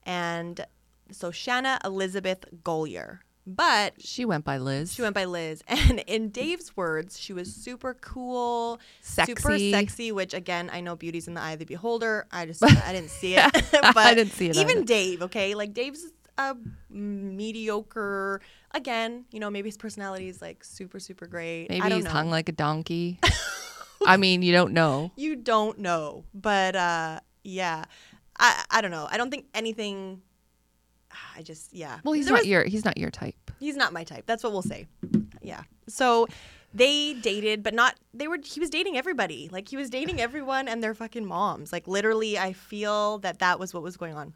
And 0.04 0.64
so, 1.10 1.30
Shanna 1.30 1.78
Elizabeth 1.84 2.44
Golyar. 2.64 3.18
But 3.44 3.94
She 4.00 4.24
went 4.24 4.44
by 4.44 4.58
Liz. 4.58 4.92
she 4.94 5.02
went 5.02 5.14
by 5.16 5.24
Liz. 5.24 5.62
And 5.68 5.98
in 6.06 6.28
Dave's 6.30 6.76
words, 6.76 7.18
she 7.18 7.32
was 7.32 7.52
super 7.52 7.92
cool, 7.94 8.78
super 9.02 9.40
Sexy. 9.40 9.70
sexy, 9.72 10.12
which 10.12 10.32
again, 10.32 10.70
I 10.72 10.80
know 10.80 10.94
beauty's 10.94 11.26
in 11.26 11.34
the 11.34 11.40
eye 11.40 11.52
of 11.52 11.58
the 11.58 11.64
beholder. 11.64 12.26
I 12.30 12.46
just, 12.46 12.62
I 12.62 12.92
didn't 12.92 13.10
see 13.10 13.34
it. 13.36 13.50
but 13.72 13.96
I 13.96 14.14
didn't 14.14 14.32
see 14.32 14.48
it 14.48 14.56
Even 14.56 14.78
either. 14.78 14.84
Dave, 14.86 15.22
okay? 15.22 15.54
Like 15.56 15.74
Dave's 15.74 16.04
a 16.38 16.56
mediocre, 16.90 18.40
again, 18.72 19.24
you 19.30 19.40
know, 19.40 19.50
maybe 19.50 19.68
his 19.68 19.76
personality 19.76 20.28
is 20.28 20.40
like 20.40 20.64
super, 20.64 20.98
super 20.98 21.26
great. 21.26 21.68
Maybe 21.68 21.82
I 21.82 21.88
don't 21.88 21.98
he's 21.98 22.04
know. 22.04 22.10
hung 22.10 22.30
like 22.30 22.48
a 22.48 22.52
donkey. 22.52 23.18
I 24.06 24.16
mean, 24.16 24.42
you 24.42 24.52
don't 24.52 24.72
know. 24.72 25.12
You 25.16 25.36
don't 25.36 25.78
know. 25.78 26.24
But 26.34 26.74
uh, 26.76 27.20
yeah, 27.44 27.84
I, 28.38 28.64
I 28.70 28.80
don't 28.80 28.90
know. 28.90 29.06
I 29.10 29.16
don't 29.16 29.30
think 29.30 29.46
anything. 29.54 30.22
I 31.36 31.42
just, 31.42 31.72
yeah. 31.72 32.00
Well, 32.04 32.14
he's 32.14 32.26
There 32.26 32.34
not 32.34 32.40
was- 32.42 32.48
your 32.48 32.64
he's 32.64 32.84
not 32.84 32.98
your 32.98 33.10
type. 33.10 33.34
He's 33.60 33.76
not 33.76 33.92
my 33.92 34.02
type. 34.04 34.24
That's 34.26 34.42
what 34.42 34.52
we'll 34.52 34.62
say. 34.62 34.86
Yeah. 35.40 35.62
So 35.88 36.26
they 36.74 37.14
dated, 37.14 37.62
but 37.62 37.74
not 37.74 37.94
they 38.12 38.26
were 38.26 38.38
he 38.42 38.58
was 38.58 38.70
dating 38.70 38.96
everybody. 38.96 39.48
Like 39.52 39.68
he 39.68 39.76
was 39.76 39.88
dating 39.88 40.20
everyone 40.20 40.66
and 40.68 40.82
their 40.82 40.94
fucking 40.94 41.24
moms. 41.26 41.72
Like 41.72 41.86
literally 41.86 42.38
I 42.38 42.54
feel 42.54 43.18
that 43.18 43.38
that 43.38 43.60
was 43.60 43.72
what 43.72 43.82
was 43.84 43.96
going 43.96 44.14
on. 44.14 44.34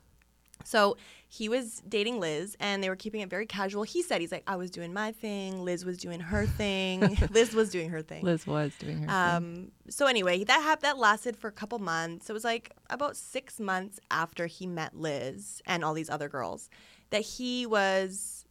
So 0.67 0.97
he 1.29 1.49
was 1.49 1.83
dating 1.89 2.19
Liz 2.19 2.57
and 2.59 2.83
they 2.83 2.89
were 2.89 2.97
keeping 2.97 3.21
it 3.21 3.31
very 3.31 3.47
casual. 3.47 3.85
He 3.85 4.03
said 4.03 4.21
he's 4.21 4.33
like 4.33 4.43
I 4.47 4.57
was 4.57 4.71
doing 4.71 4.93
my 4.93 5.13
thing, 5.13 5.63
Liz 5.65 5.85
was 5.85 5.97
doing 5.97 6.21
her 6.21 6.45
thing. 6.45 7.01
Liz 7.31 7.55
was 7.55 7.71
doing 7.71 7.91
her 7.91 8.03
thing. 8.03 8.25
Liz 8.25 8.47
was 8.47 8.75
doing 8.77 8.99
her 8.99 9.07
thing. 9.07 9.11
Um, 9.11 9.73
so 9.89 10.07
anyway, 10.07 10.43
that 10.45 10.63
hap- 10.63 10.81
that 10.81 10.99
lasted 10.99 11.37
for 11.37 11.49
a 11.49 11.53
couple 11.53 11.79
months. 11.79 12.29
It 12.29 12.33
was 12.33 12.45
like 12.45 12.73
about 12.91 13.17
six 13.17 13.61
months 13.61 14.01
after 14.11 14.47
he 14.47 14.67
met 14.67 14.97
Liz 14.97 15.63
and 15.67 15.85
all 15.85 15.95
these 15.95 16.11
other 16.11 16.29
girls 16.29 16.69
that 17.11 17.23
he 17.23 17.67
was 17.67 18.45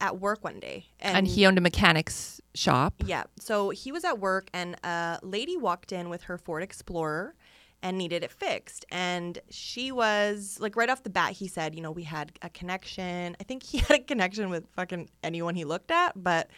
at 0.00 0.20
work 0.20 0.44
one 0.44 0.60
day, 0.60 0.86
and 1.00 1.26
he 1.26 1.46
owned 1.46 1.56
a 1.56 1.62
mechanics 1.62 2.40
shop. 2.54 2.94
yeah. 3.06 3.24
So 3.38 3.70
he 3.70 3.90
was 3.90 4.04
at 4.04 4.18
work, 4.18 4.48
and 4.52 4.76
a 4.84 5.18
lady 5.22 5.56
walked 5.56 5.92
in 5.92 6.10
with 6.10 6.24
her 6.24 6.36
Ford 6.36 6.62
Explorer 6.62 7.34
and 7.84 7.98
needed 7.98 8.24
it 8.24 8.32
fixed. 8.32 8.84
And 8.90 9.38
she 9.50 9.92
was 9.92 10.58
like, 10.60 10.74
right 10.74 10.88
off 10.90 11.04
the 11.04 11.10
bat, 11.10 11.32
he 11.32 11.46
said, 11.46 11.74
you 11.76 11.82
know, 11.82 11.92
we 11.92 12.02
had 12.04 12.32
a 12.42 12.48
connection. 12.50 13.36
I 13.38 13.44
think 13.44 13.62
he 13.62 13.78
had 13.86 13.90
a 13.92 14.02
connection 14.02 14.50
with 14.50 14.66
fucking 14.74 15.10
anyone 15.22 15.54
he 15.54 15.64
looked 15.64 15.92
at, 15.92 16.12
but 16.20 16.48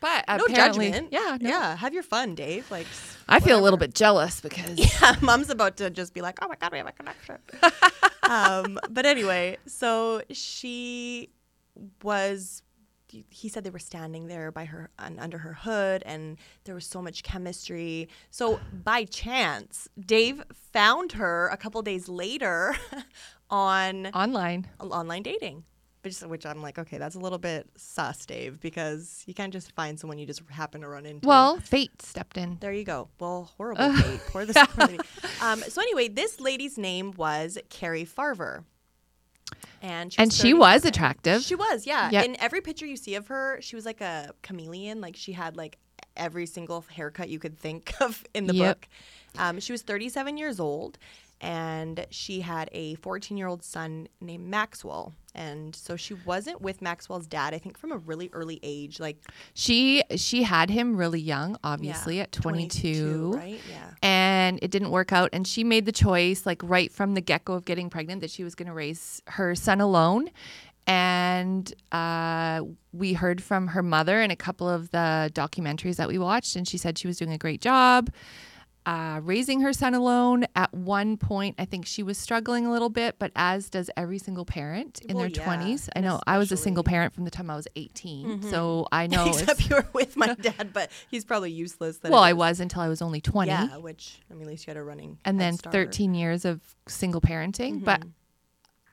But 0.00 0.24
no 0.28 0.46
apparently, 0.46 0.90
judgment. 0.90 1.12
Yeah, 1.12 1.36
no. 1.40 1.48
yeah. 1.50 1.76
Have 1.76 1.94
your 1.94 2.02
fun, 2.02 2.34
Dave. 2.34 2.70
Like, 2.70 2.86
I 3.28 3.38
feel 3.38 3.58
a 3.58 3.62
little 3.62 3.78
bit 3.78 3.94
jealous 3.94 4.40
because 4.40 4.78
Yeah, 5.02 5.14
mom's 5.20 5.50
about 5.50 5.76
to 5.76 5.90
just 5.90 6.14
be 6.14 6.22
like, 6.22 6.38
oh 6.42 6.48
my 6.48 6.56
God, 6.56 6.72
we 6.72 6.78
have 6.78 6.88
a 6.88 6.92
connection. 6.92 7.36
um, 8.24 8.78
but 8.90 9.06
anyway, 9.06 9.58
so 9.66 10.22
she 10.30 11.30
was, 12.02 12.62
he 13.28 13.48
said 13.48 13.64
they 13.64 13.70
were 13.70 13.78
standing 13.78 14.26
there 14.28 14.50
by 14.50 14.64
her, 14.64 14.90
un, 14.98 15.18
under 15.18 15.38
her 15.38 15.52
hood, 15.54 16.02
and 16.06 16.38
there 16.64 16.74
was 16.74 16.86
so 16.86 17.02
much 17.02 17.22
chemistry. 17.22 18.08
So 18.30 18.60
by 18.84 19.04
chance, 19.04 19.88
Dave 19.98 20.42
found 20.72 21.12
her 21.12 21.48
a 21.48 21.56
couple 21.56 21.82
days 21.82 22.08
later 22.08 22.74
on 23.50 24.06
online. 24.08 24.66
online 24.80 25.22
dating. 25.22 25.64
Which, 26.02 26.18
which 26.22 26.44
I'm 26.46 26.60
like, 26.60 26.80
okay, 26.80 26.98
that's 26.98 27.14
a 27.14 27.20
little 27.20 27.38
bit 27.38 27.68
sus, 27.76 28.26
Dave, 28.26 28.60
because 28.60 29.22
you 29.26 29.34
can't 29.34 29.52
just 29.52 29.70
find 29.70 30.00
someone 30.00 30.18
you 30.18 30.26
just 30.26 30.42
happen 30.50 30.80
to 30.80 30.88
run 30.88 31.06
into. 31.06 31.28
Well, 31.28 31.58
fate 31.58 32.02
stepped 32.02 32.36
in. 32.36 32.58
There 32.60 32.72
you 32.72 32.82
go. 32.82 33.06
Well, 33.20 33.52
horrible 33.56 33.92
fate. 33.92 34.20
Poor 34.28 34.44
this. 34.44 34.56
Um, 35.40 35.60
so 35.60 35.80
anyway, 35.80 36.06
this 36.08 36.40
lady's 36.40 36.76
name 36.78 37.12
was 37.16 37.58
Cari 37.68 38.04
Farver. 38.04 38.64
And 39.82 40.12
she 40.12 40.18
And 40.18 40.28
was 40.28 40.36
she 40.36 40.54
was 40.54 40.84
attractive. 40.84 41.42
She 41.42 41.54
was, 41.54 41.86
yeah. 41.86 42.10
Yep. 42.10 42.24
In 42.24 42.40
every 42.40 42.60
picture 42.60 42.86
you 42.86 42.96
see 42.96 43.14
of 43.16 43.26
her, 43.28 43.58
she 43.60 43.74
was 43.76 43.84
like 43.84 44.00
a 44.00 44.32
chameleon. 44.42 45.00
Like 45.00 45.16
she 45.16 45.32
had 45.32 45.56
like 45.56 45.78
every 46.16 46.46
single 46.46 46.84
haircut 46.90 47.28
you 47.28 47.38
could 47.38 47.58
think 47.58 47.92
of 48.00 48.22
in 48.34 48.46
the 48.46 48.54
Yep. 48.54 48.80
book. 48.80 48.88
Um, 49.38 49.60
she 49.60 49.72
was 49.72 49.82
37 49.82 50.36
years 50.36 50.60
old 50.60 50.98
and 51.40 52.06
she 52.10 52.42
had 52.42 52.68
a 52.72 52.94
14 52.96 53.36
year 53.36 53.48
old 53.48 53.64
son 53.64 54.06
named 54.20 54.46
Maxwell. 54.46 55.14
And 55.34 55.74
so 55.74 55.96
she 55.96 56.12
wasn't 56.14 56.60
with 56.60 56.82
Maxwell's 56.82 57.26
dad, 57.26 57.54
I 57.54 57.58
think 57.58 57.78
from 57.78 57.90
a 57.90 57.96
really 57.96 58.28
early 58.34 58.60
age, 58.62 59.00
like 59.00 59.16
She 59.54 60.04
she 60.16 60.42
had 60.42 60.68
him 60.70 60.96
really 60.96 61.20
young, 61.20 61.56
obviously 61.64 62.18
yeah, 62.18 62.24
at 62.24 62.32
22. 62.32 63.32
right? 63.34 63.58
Yeah. 63.68 63.90
And 64.42 64.58
it 64.60 64.70
didn't 64.74 64.90
work 64.90 65.12
out 65.12 65.30
and 65.32 65.46
she 65.46 65.62
made 65.62 65.84
the 65.86 65.92
choice 65.92 66.40
like 66.50 66.60
right 66.64 66.90
from 66.98 67.14
the 67.14 67.20
get-go 67.20 67.52
of 67.54 67.64
getting 67.64 67.88
pregnant 67.96 68.20
that 68.22 68.30
she 68.30 68.42
was 68.42 68.54
going 68.56 68.66
to 68.66 68.74
raise 68.74 69.22
her 69.36 69.54
son 69.54 69.80
alone. 69.80 70.30
And 70.86 71.72
uh, 71.92 72.62
we 72.92 73.12
heard 73.12 73.40
from 73.40 73.68
her 73.68 73.84
mother 73.84 74.20
in 74.20 74.30
a 74.32 74.36
couple 74.46 74.68
of 74.68 74.90
the 74.90 75.30
documentaries 75.32 75.96
that 75.96 76.08
we 76.08 76.18
watched, 76.18 76.56
and 76.56 76.66
she 76.66 76.76
said 76.76 76.98
she 76.98 77.06
was 77.06 77.18
doing 77.18 77.32
a 77.32 77.38
great 77.38 77.60
job 77.60 78.10
uh, 78.84 79.20
raising 79.22 79.60
her 79.60 79.72
son 79.72 79.94
alone. 79.94 80.44
At 80.56 80.72
one 80.74 81.16
point, 81.16 81.54
I 81.58 81.64
think 81.64 81.86
she 81.86 82.02
was 82.02 82.18
struggling 82.18 82.66
a 82.66 82.72
little 82.72 82.88
bit, 82.88 83.16
but 83.18 83.30
as 83.36 83.70
does 83.70 83.88
every 83.96 84.18
single 84.18 84.44
parent 84.44 85.00
in 85.02 85.16
Well, 85.16 85.28
their 85.28 85.36
yeah, 85.44 85.56
20s. 85.56 85.88
I 85.94 86.00
know 86.00 86.20
I 86.26 86.38
was 86.38 86.50
a 86.50 86.56
single 86.56 86.82
parent 86.82 87.14
from 87.14 87.24
the 87.24 87.30
time 87.30 87.48
I 87.50 87.54
was 87.56 87.68
18, 87.76 88.42
so 88.50 88.88
I 88.90 89.06
know. 89.08 89.26
Except 89.28 89.68
you 89.70 89.76
were 89.76 89.86
with 89.92 90.16
my 90.16 90.34
dad, 90.40 90.72
but 90.72 90.90
he's 91.08 91.24
probably 91.24 91.52
useless. 91.52 92.00
well, 92.02 92.16
I 92.22 92.32
was 92.32 92.58
until 92.60 92.80
I 92.82 92.88
was 92.88 93.00
only 93.02 93.20
20. 93.20 93.50
Yeah, 93.50 93.76
which 93.76 94.20
I 94.30 94.34
mean, 94.34 94.42
at 94.42 94.48
least 94.48 94.66
you 94.66 94.72
had 94.72 94.76
a 94.76 94.82
running. 94.82 95.18
and 95.24 95.40
then 95.40 95.58
start. 95.58 95.72
13 95.72 96.14
years 96.14 96.44
of 96.44 96.60
single 96.88 97.20
parenting. 97.20 97.84
But 97.84 98.00
Mm-hmm. 98.00 98.08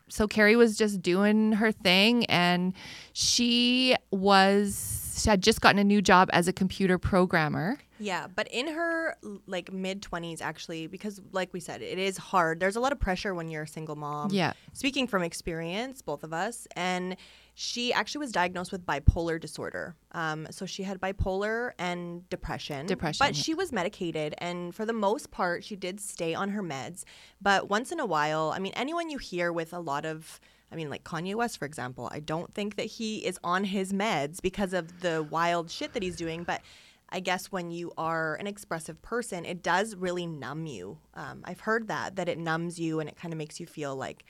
so 0.10 0.28
Cari 0.28 0.56
was 0.56 0.78
just 0.78 1.02
doing 1.02 1.54
her 1.54 1.72
thing, 1.72 2.26
and 2.26 2.74
she 3.14 3.96
was 4.12 4.76
had 5.26 5.42
just 5.42 5.62
gotten 5.62 5.80
a 5.80 5.84
new 5.84 6.02
job 6.02 6.30
as 6.34 6.48
a 6.48 6.54
computer 6.54 6.98
programmer. 6.98 7.78
Yeah, 8.00 8.28
but 8.34 8.48
in 8.48 8.68
her 8.68 9.18
like 9.46 9.74
mid 9.74 10.02
twenties, 10.02 10.42
actually, 10.42 10.88
because 10.88 11.22
like 11.32 11.52
we 11.54 11.60
said, 11.60 11.82
it 11.82 11.98
is 11.98 12.18
hard. 12.18 12.60
There's 12.60 12.78
a 12.78 12.80
lot 12.80 12.92
of 12.92 13.00
pressure 13.00 13.36
when 13.36 13.50
you're 13.50 13.64
a 13.64 13.68
single 13.68 13.96
mom. 13.96 14.30
Yeah. 14.32 14.54
Speaking 14.74 15.06
from 15.06 15.22
experience, 15.22 16.02
both 16.02 16.24
of 16.24 16.32
us, 16.32 16.68
and 16.76 17.18
she 17.56 17.92
actually 17.92 18.20
was 18.20 18.32
diagnosed 18.32 18.72
with 18.72 18.86
bipolar 18.86 19.38
disorder. 19.40 19.96
Um, 20.14 20.48
so 20.50 20.66
she 20.66 20.84
had 20.84 21.02
bipolar 21.02 21.72
and 21.78 22.28
depression. 22.30 22.86
Depression, 22.86 23.18
But 23.20 23.36
yeah. 23.36 23.42
she 23.42 23.54
was 23.54 23.74
medicated, 23.74 24.34
and 24.38 24.74
for 24.74 24.86
the 24.86 24.94
most 24.94 25.30
part, 25.30 25.66
she 25.66 25.76
did 25.76 26.00
stay 26.00 26.34
on 26.34 26.50
her 26.50 26.64
meds. 26.64 27.04
But 27.42 27.70
once 27.70 27.92
in 27.92 28.00
a 28.00 28.06
while, 28.06 28.54
I 28.56 28.60
mean, 28.60 28.72
anyone 28.76 29.10
you 29.10 29.18
hear 29.18 29.52
with 29.52 29.74
a 29.74 29.80
lot 29.80 30.06
of 30.06 30.40
I 30.72 30.76
mean, 30.76 30.90
like 30.90 31.04
Kanye 31.04 31.36
West, 31.36 31.58
for 31.58 31.66
example, 31.66 32.10
I 32.12 32.20
don't 32.20 32.54
think 32.54 32.76
that 32.76 32.86
he 32.86 33.26
is 33.26 33.40
on 33.44 33.64
his 33.64 33.92
meds 33.92 34.42
because 34.42 34.74
of 34.74 35.02
the 35.02 35.24
wild 35.30 35.72
shit 35.72 35.94
that 35.94 36.04
he's 36.04 36.16
doing. 36.16 36.44
But 36.44 36.62
I 37.10 37.20
guess 37.20 37.52
when 37.52 37.72
you 37.72 37.92
are 37.98 38.36
an 38.36 38.48
expressive 38.48 39.02
person, 39.02 39.46
it 39.46 39.64
does 39.64 39.96
really 39.96 40.28
numb 40.28 40.66
you. 40.66 41.00
Um, 41.16 41.42
I've 41.44 41.62
heard 41.62 41.88
that, 41.88 42.18
that 42.18 42.30
it 42.30 42.38
numbs 42.38 42.80
you 42.80 43.00
and 43.00 43.10
it 43.10 43.16
kind 43.16 43.34
of 43.34 43.38
makes 43.38 43.60
you 43.60 43.66
feel 43.66 43.96
like 43.96 44.26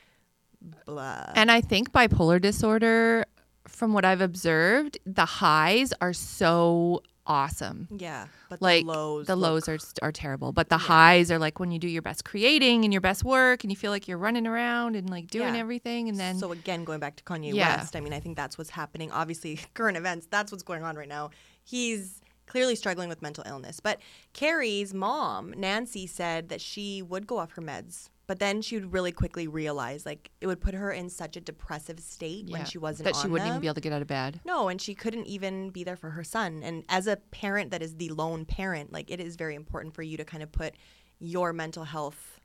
blah. 0.86 1.32
And 1.36 1.52
I 1.52 1.62
think 1.62 1.92
bipolar 1.92 2.42
disorder, 2.42 3.26
from 3.68 3.94
what 3.94 4.06
I've 4.06 4.22
observed, 4.22 4.98
the 5.06 5.26
highs 5.26 5.94
are 6.02 6.14
so 6.14 7.04
awesome. 7.30 7.88
Yeah. 7.96 8.28
But 8.50 8.62
Like 8.62 8.84
the 8.86 8.92
lows. 8.92 9.28
the 9.28 9.36
lows 9.38 9.70
are 9.70 9.78
are 10.02 10.12
terrible, 10.12 10.52
but 10.52 10.68
the 10.70 10.78
highs 10.78 11.32
are 11.32 11.40
like 11.40 11.60
when 11.60 11.72
you 11.72 11.80
do 11.80 11.88
your 11.88 12.02
best 12.02 12.26
creating 12.26 12.84
and 12.84 12.92
your 12.92 13.00
best 13.02 13.24
work, 13.24 13.64
and 13.64 13.72
you 13.72 13.78
feel 13.78 13.92
like 13.92 14.08
you're 14.10 14.18
running 14.18 14.46
around 14.48 14.96
and 14.98 15.10
like 15.10 15.28
doing 15.28 15.54
Yeah. 15.54 15.62
everything, 15.62 16.10
and 16.10 16.20
then 16.20 16.38
so 16.40 16.52
again, 16.52 16.84
going 16.84 17.00
back 17.00 17.16
to 17.18 17.24
Kanye 17.24 17.54
Yeah. 17.54 17.78
West, 17.78 17.96
I 17.96 18.02
mean, 18.02 18.12
I 18.12 18.20
think 18.20 18.36
that's 18.36 18.58
what's 18.58 18.72
happening. 18.72 19.12
Obviously, 19.12 19.60
current 19.76 19.96
events, 19.96 20.28
that's 20.30 20.52
what's 20.52 20.64
going 20.64 20.84
on 20.84 20.96
right 20.98 21.08
now. 21.08 21.30
He's 21.64 22.20
clearly 22.48 22.76
struggling 22.76 23.08
with 23.10 23.22
mental 23.22 23.44
illness. 23.48 23.80
But 23.80 24.00
Cari's 24.34 24.92
mom, 24.94 25.54
Nancy, 25.56 26.08
said 26.08 26.50
that 26.50 26.60
she 26.62 27.02
would 27.04 27.28
go 27.28 27.38
off 27.38 27.52
her 27.52 27.62
meds, 27.62 28.10
but 28.30 28.38
then 28.38 28.62
she 28.62 28.76
would 28.76 28.94
really 28.94 29.12
quickly 29.12 29.48
realize 29.48 30.06
like 30.06 30.30
it 30.40 30.46
would 30.46 30.62
put 30.62 30.76
her 30.76 30.92
in 30.92 31.10
such 31.10 31.36
a 31.36 31.42
depressive 31.42 32.00
state 32.00 32.48
when 32.48 32.64
she 32.64 32.78
wasn't 32.78 33.06
that 33.06 33.16
she 33.16 33.28
wouldn't 33.28 33.50
even 33.50 33.60
be 33.60 33.66
able 33.66 33.74
to 33.74 33.82
get 33.82 33.92
out 33.92 34.04
of 34.04 34.08
bed. 34.08 34.40
No, 34.46 34.68
and 34.70 34.80
she 34.80 34.94
couldn't 34.94 35.26
even 35.26 35.72
be 35.72 35.84
there 35.84 35.96
for 35.96 36.12
her 36.12 36.24
son. 36.24 36.62
And 36.64 36.84
as 36.90 37.08
a 37.08 37.16
parent 37.32 37.72
that 37.72 37.82
is 37.82 37.96
the 37.96 38.10
lone 38.10 38.46
parent, 38.46 38.94
like 38.94 39.10
it 39.10 39.20
is 39.20 39.36
very 39.36 39.56
important 39.56 39.96
for 39.96 40.04
you 40.04 40.16
to 40.18 40.24
kind 40.24 40.44
of 40.44 40.52
put 40.52 40.76
your 41.18 41.54
mental 41.54 41.84
health 41.86 42.40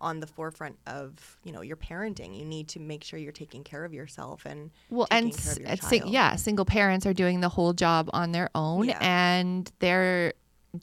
on 0.00 0.20
the 0.20 0.28
forefront 0.28 0.78
of, 0.86 1.36
you 1.42 1.50
know, 1.50 1.62
your 1.62 1.76
parenting. 1.76 2.38
You 2.38 2.44
need 2.44 2.68
to 2.68 2.78
make 2.78 3.02
sure 3.02 3.18
you're 3.18 3.32
taking 3.32 3.64
care 3.64 3.84
of 3.84 3.92
yourself 3.92 4.46
and 4.46 4.70
Well, 4.88 5.08
and 5.10 5.32
care 5.32 5.40
s- 5.40 5.56
of 5.56 5.62
your 5.62 5.68
at 5.70 5.82
sing- 5.82 6.06
yeah, 6.06 6.36
single 6.36 6.64
parents 6.64 7.04
are 7.06 7.12
doing 7.12 7.40
the 7.40 7.48
whole 7.48 7.72
job 7.72 8.08
on 8.12 8.30
their 8.30 8.50
own, 8.54 8.84
Yeah. 8.84 8.98
and 9.00 9.68
they're 9.80 10.34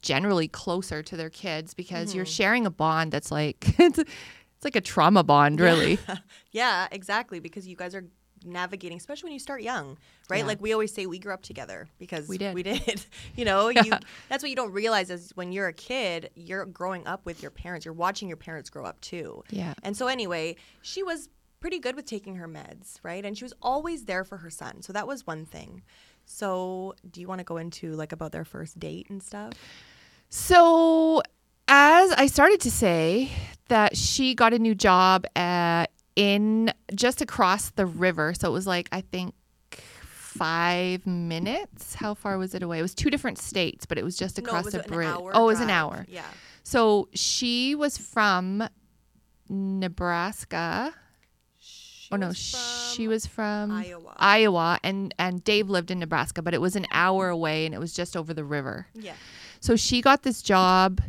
generally 0.02 0.48
closer 0.48 1.02
to 1.02 1.16
their 1.16 1.30
kids 1.30 1.74
because 1.74 2.14
you're 2.14 2.24
Mm-hmm. 2.24 2.30
sharing 2.32 2.66
a 2.66 2.70
bond 2.70 3.12
that's 3.12 3.30
like 3.30 3.56
it's, 3.78 3.98
it's 3.98 4.64
like 4.64 4.76
a 4.76 4.80
trauma 4.80 5.22
bond, 5.22 5.60
really. 5.60 5.98
Yeah, 6.52 6.88
exactly. 6.90 7.38
Because 7.40 7.66
you 7.66 7.76
guys 7.76 7.94
are 7.94 8.04
navigating, 8.44 8.96
especially 8.96 9.28
when 9.28 9.32
you 9.34 9.38
start 9.38 9.62
young, 9.62 9.98
right? 10.30 10.38
Yeah. 10.38 10.46
Like 10.46 10.60
we 10.62 10.72
always 10.72 10.92
say, 10.92 11.06
we 11.06 11.18
grew 11.18 11.32
up 11.34 11.42
together 11.42 11.88
because 11.98 12.28
We 12.28 12.38
did. 12.38 12.54
We 12.54 12.62
did. 12.62 13.04
you 13.36 13.44
know, 13.44 13.68
you, 13.68 13.92
that's 14.28 14.42
what 14.42 14.50
you 14.50 14.56
don't 14.56 14.72
realize 14.72 15.10
is 15.10 15.32
when 15.34 15.52
you're 15.52 15.66
a 15.68 15.72
kid, 15.72 16.30
you're 16.34 16.64
growing 16.66 17.06
up 17.06 17.24
with 17.26 17.42
your 17.42 17.50
parents. 17.50 17.84
You're 17.84 17.94
watching 17.94 18.28
your 18.28 18.36
parents 18.36 18.70
grow 18.70 18.84
up 18.84 19.00
too. 19.00 19.42
Yeah. 19.50 19.74
And 19.82 19.96
so 19.96 20.06
anyway, 20.06 20.56
she 20.82 21.02
was 21.02 21.28
pretty 21.60 21.78
good 21.78 21.96
with 21.96 22.04
taking 22.06 22.36
her 22.36 22.46
meds, 22.48 22.98
right? 23.02 23.24
And 23.24 23.36
she 23.36 23.44
was 23.44 23.54
always 23.60 24.04
there 24.04 24.24
for 24.24 24.38
her 24.38 24.50
son. 24.50 24.80
So 24.82 24.92
that 24.92 25.06
was 25.06 25.26
one 25.26 25.44
thing. 25.46 25.82
So 26.26 26.94
do 27.10 27.20
you 27.20 27.28
want 27.28 27.38
to 27.38 27.44
go 27.44 27.56
into 27.56 27.92
like 27.92 28.12
about 28.12 28.32
their 28.32 28.44
first 28.44 28.78
date 28.78 29.08
and 29.08 29.22
stuff? 29.22 29.54
So, 30.28 31.22
as 31.68 32.12
I 32.12 32.26
started 32.26 32.60
to 32.62 32.70
say, 32.70 33.30
that 33.68 33.96
she 33.96 34.34
got 34.34 34.52
a 34.52 34.58
new 34.58 34.74
job 34.74 35.24
at, 35.34 35.86
in 36.14 36.72
just 36.94 37.20
across 37.22 37.70
the 37.70 37.86
river. 37.86 38.34
So 38.34 38.48
it 38.48 38.52
was 38.52 38.66
like 38.66 38.88
I 38.92 39.00
think 39.00 39.34
five 40.00 41.06
minutes. 41.06 41.94
How 41.94 42.14
far 42.14 42.38
was 42.38 42.54
it 42.54 42.62
away? 42.62 42.80
It 42.80 42.82
was 42.82 42.94
two 42.94 43.10
different 43.10 43.38
states, 43.38 43.86
but 43.86 43.98
it 43.98 44.04
was 44.04 44.16
just 44.16 44.38
No, 44.38 44.44
across 44.44 44.64
was 44.66 44.74
the 44.74 44.80
bridge. 44.80 45.08
Oh, 45.16 45.28
it 45.28 45.46
was 45.46 45.60
an 45.60 45.70
hour. 45.70 46.06
Yeah. 46.08 46.24
So 46.62 47.08
she 47.14 47.74
was 47.74 47.96
from 47.96 48.68
Nebraska. 49.48 50.92
Oh 52.16 52.28
no, 52.28 52.32
she 52.32 53.08
was 53.08 53.26
from 53.26 53.70
Iowa. 53.70 54.14
Iowa, 54.16 54.78
and 54.82 55.14
and 55.18 55.44
Dave 55.44 55.68
lived 55.68 55.90
in 55.90 55.98
Nebraska, 55.98 56.42
but 56.42 56.54
it 56.54 56.60
was 56.60 56.76
an 56.76 56.86
hour 56.90 57.28
away, 57.28 57.66
and 57.66 57.74
it 57.74 57.78
was 57.78 57.92
just 57.92 58.16
over 58.16 58.32
the 58.32 58.44
river. 58.44 58.86
Yeah. 58.94 59.14
So 59.60 59.76
she 59.76 60.00
got 60.00 60.22
this 60.22 60.42
job 60.42 61.00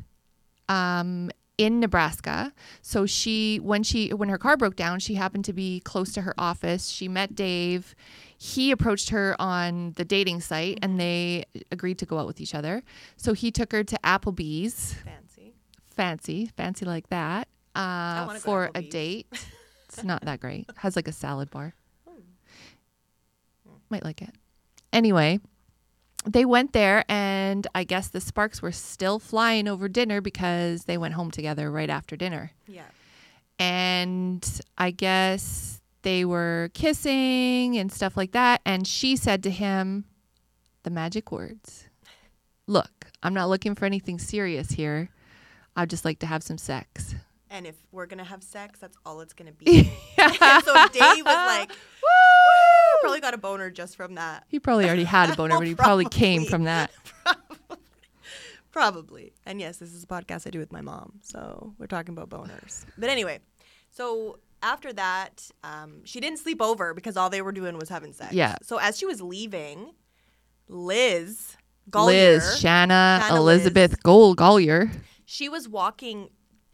um, 0.70 1.32
in 1.58 1.80
Nebraska. 1.80 2.54
So 2.82 3.06
she 3.06 3.58
when 3.58 3.84
she 3.84 4.14
when 4.14 4.30
her 4.30 4.38
car 4.38 4.58
broke 4.58 4.76
down, 4.76 5.00
she 5.00 5.16
happened 5.16 5.46
to 5.46 5.54
be 5.54 5.80
close 5.82 6.12
to 6.14 6.22
her 6.22 6.34
office. 6.38 6.90
She 6.90 7.08
met 7.08 7.36
Dave. 7.36 7.96
He 8.38 8.72
approached 8.72 9.10
her 9.10 9.36
on 9.40 9.94
the 9.94 10.06
dating 10.06 10.42
site 10.42 10.78
and 10.84 11.00
they 11.00 11.46
agreed 11.72 11.98
to 12.00 12.06
go 12.06 12.20
out 12.20 12.28
with 12.28 12.40
each 12.40 12.54
other. 12.54 12.84
So 13.16 13.34
he 13.34 13.50
took 13.50 13.72
her 13.72 13.84
to 13.84 13.98
Applebee's, 14.04 14.94
Fancy. 14.94 15.56
fancy, 15.90 16.52
fancy 16.56 16.86
like 16.86 17.10
that, 17.10 17.48
uh, 17.76 18.26
wanna 18.28 18.34
go 18.34 18.34
to 18.34 18.40
for 18.40 18.72
a 18.76 18.82
date. 18.84 19.28
It's 19.98 20.06
not 20.06 20.24
that 20.26 20.40
great. 20.40 20.70
Has 20.78 20.96
like 20.96 21.08
a 21.08 21.12
salad 21.12 21.50
bar. 21.50 21.74
Hmm. 22.08 22.22
Might 23.90 24.04
like 24.06 24.22
it. 24.22 24.30
Anyway, 24.94 25.40
they 26.26 26.46
went 26.46 26.74
there 26.74 27.04
and 27.10 27.66
I 27.74 27.84
guess 27.84 28.10
the 28.10 28.22
sparks 28.22 28.62
were 28.62 28.72
still 28.72 29.18
flying 29.20 29.68
over 29.68 29.88
dinner 29.88 30.22
because 30.22 30.86
they 30.86 30.98
went 30.98 31.16
home 31.16 31.32
together 31.32 31.72
right 31.72 31.90
after 31.90 32.16
dinner. 32.16 32.52
Yeah. 32.68 32.86
And 33.60 34.48
I 34.78 34.92
guess 34.92 35.82
they 36.04 36.26
were 36.26 36.70
kissing 36.74 37.78
and 37.78 37.92
stuff 37.92 38.16
like 38.16 38.34
that. 38.34 38.62
And 38.66 38.86
she 38.86 39.16
said 39.16 39.42
to 39.44 39.50
him 39.50 40.06
the 40.84 40.90
magic 40.90 41.32
words 41.32 41.86
Look, 42.68 43.08
I'm 43.24 43.34
not 43.34 43.50
looking 43.50 43.76
for 43.76 43.86
anything 43.86 44.20
serious 44.20 44.72
here. 44.72 45.10
I'd 45.76 45.90
just 45.90 46.06
like 46.06 46.20
to 46.20 46.26
have 46.26 46.44
some 46.44 46.58
sex. 46.58 47.16
And 47.50 47.66
if 47.66 47.76
we're 47.92 48.06
gonna 48.06 48.24
have 48.24 48.44
sex, 48.44 48.80
that's 48.80 48.98
all 49.06 49.22
it's 49.22 49.34
gonna 49.34 49.52
be. 49.54 49.92
and 50.18 50.64
so 50.64 50.74
Dave 50.92 51.26
was 51.26 51.26
like, 51.26 51.70
"Woo!" 52.02 53.02
Probably 53.02 53.22
got 53.22 53.34
a 53.34 53.38
boner 53.38 53.70
just 53.70 53.96
from 53.96 54.16
that. 54.16 54.44
He 54.50 54.60
probably 54.60 54.86
already 54.86 55.06
had 55.06 55.30
a 55.30 55.36
boner, 55.36 55.58
but 55.58 55.68
he 55.68 55.76
probably 55.76 56.06
came 56.12 56.46
from 56.46 56.66
that. 56.66 56.92
Probably. 58.72 59.34
And 59.46 59.60
yes, 59.60 59.78
this 59.78 59.94
is 59.94 60.04
a 60.04 60.08
podcast 60.08 60.46
I 60.46 60.52
do 60.52 60.60
with 60.60 60.72
my 60.72 60.82
mom, 60.82 61.14
so 61.22 61.74
we're 61.80 61.88
talking 61.88 62.16
about 62.16 62.30
boners. 62.30 62.86
But 62.98 63.10
anyway, 63.10 63.40
so 63.90 64.40
after 64.62 64.94
that, 64.94 65.50
um, 65.64 66.02
she 66.06 66.20
didn't 66.20 66.40
sleep 66.40 66.62
over 66.62 66.94
because 66.94 67.18
all 67.18 67.30
they 67.30 67.42
were 67.42 67.52
doing 67.52 67.78
was 67.78 67.90
having 67.90 68.14
sex. 68.14 68.34
Yeah. 68.34 68.56
So 68.62 68.78
as 68.78 68.98
she 68.98 69.06
was 69.06 69.22
leaving, 69.22 69.94
Liz 70.68 71.56
Golyar, 71.90 72.06
Liz, 72.08 72.60
Shanna, 72.60 73.20
Shanna 73.24 73.40
Elizabeth 73.40 74.04
Gold 74.04 74.38
Golyar. 74.38 74.92
she 75.26 75.50
was 75.50 75.68
walking 75.68 76.30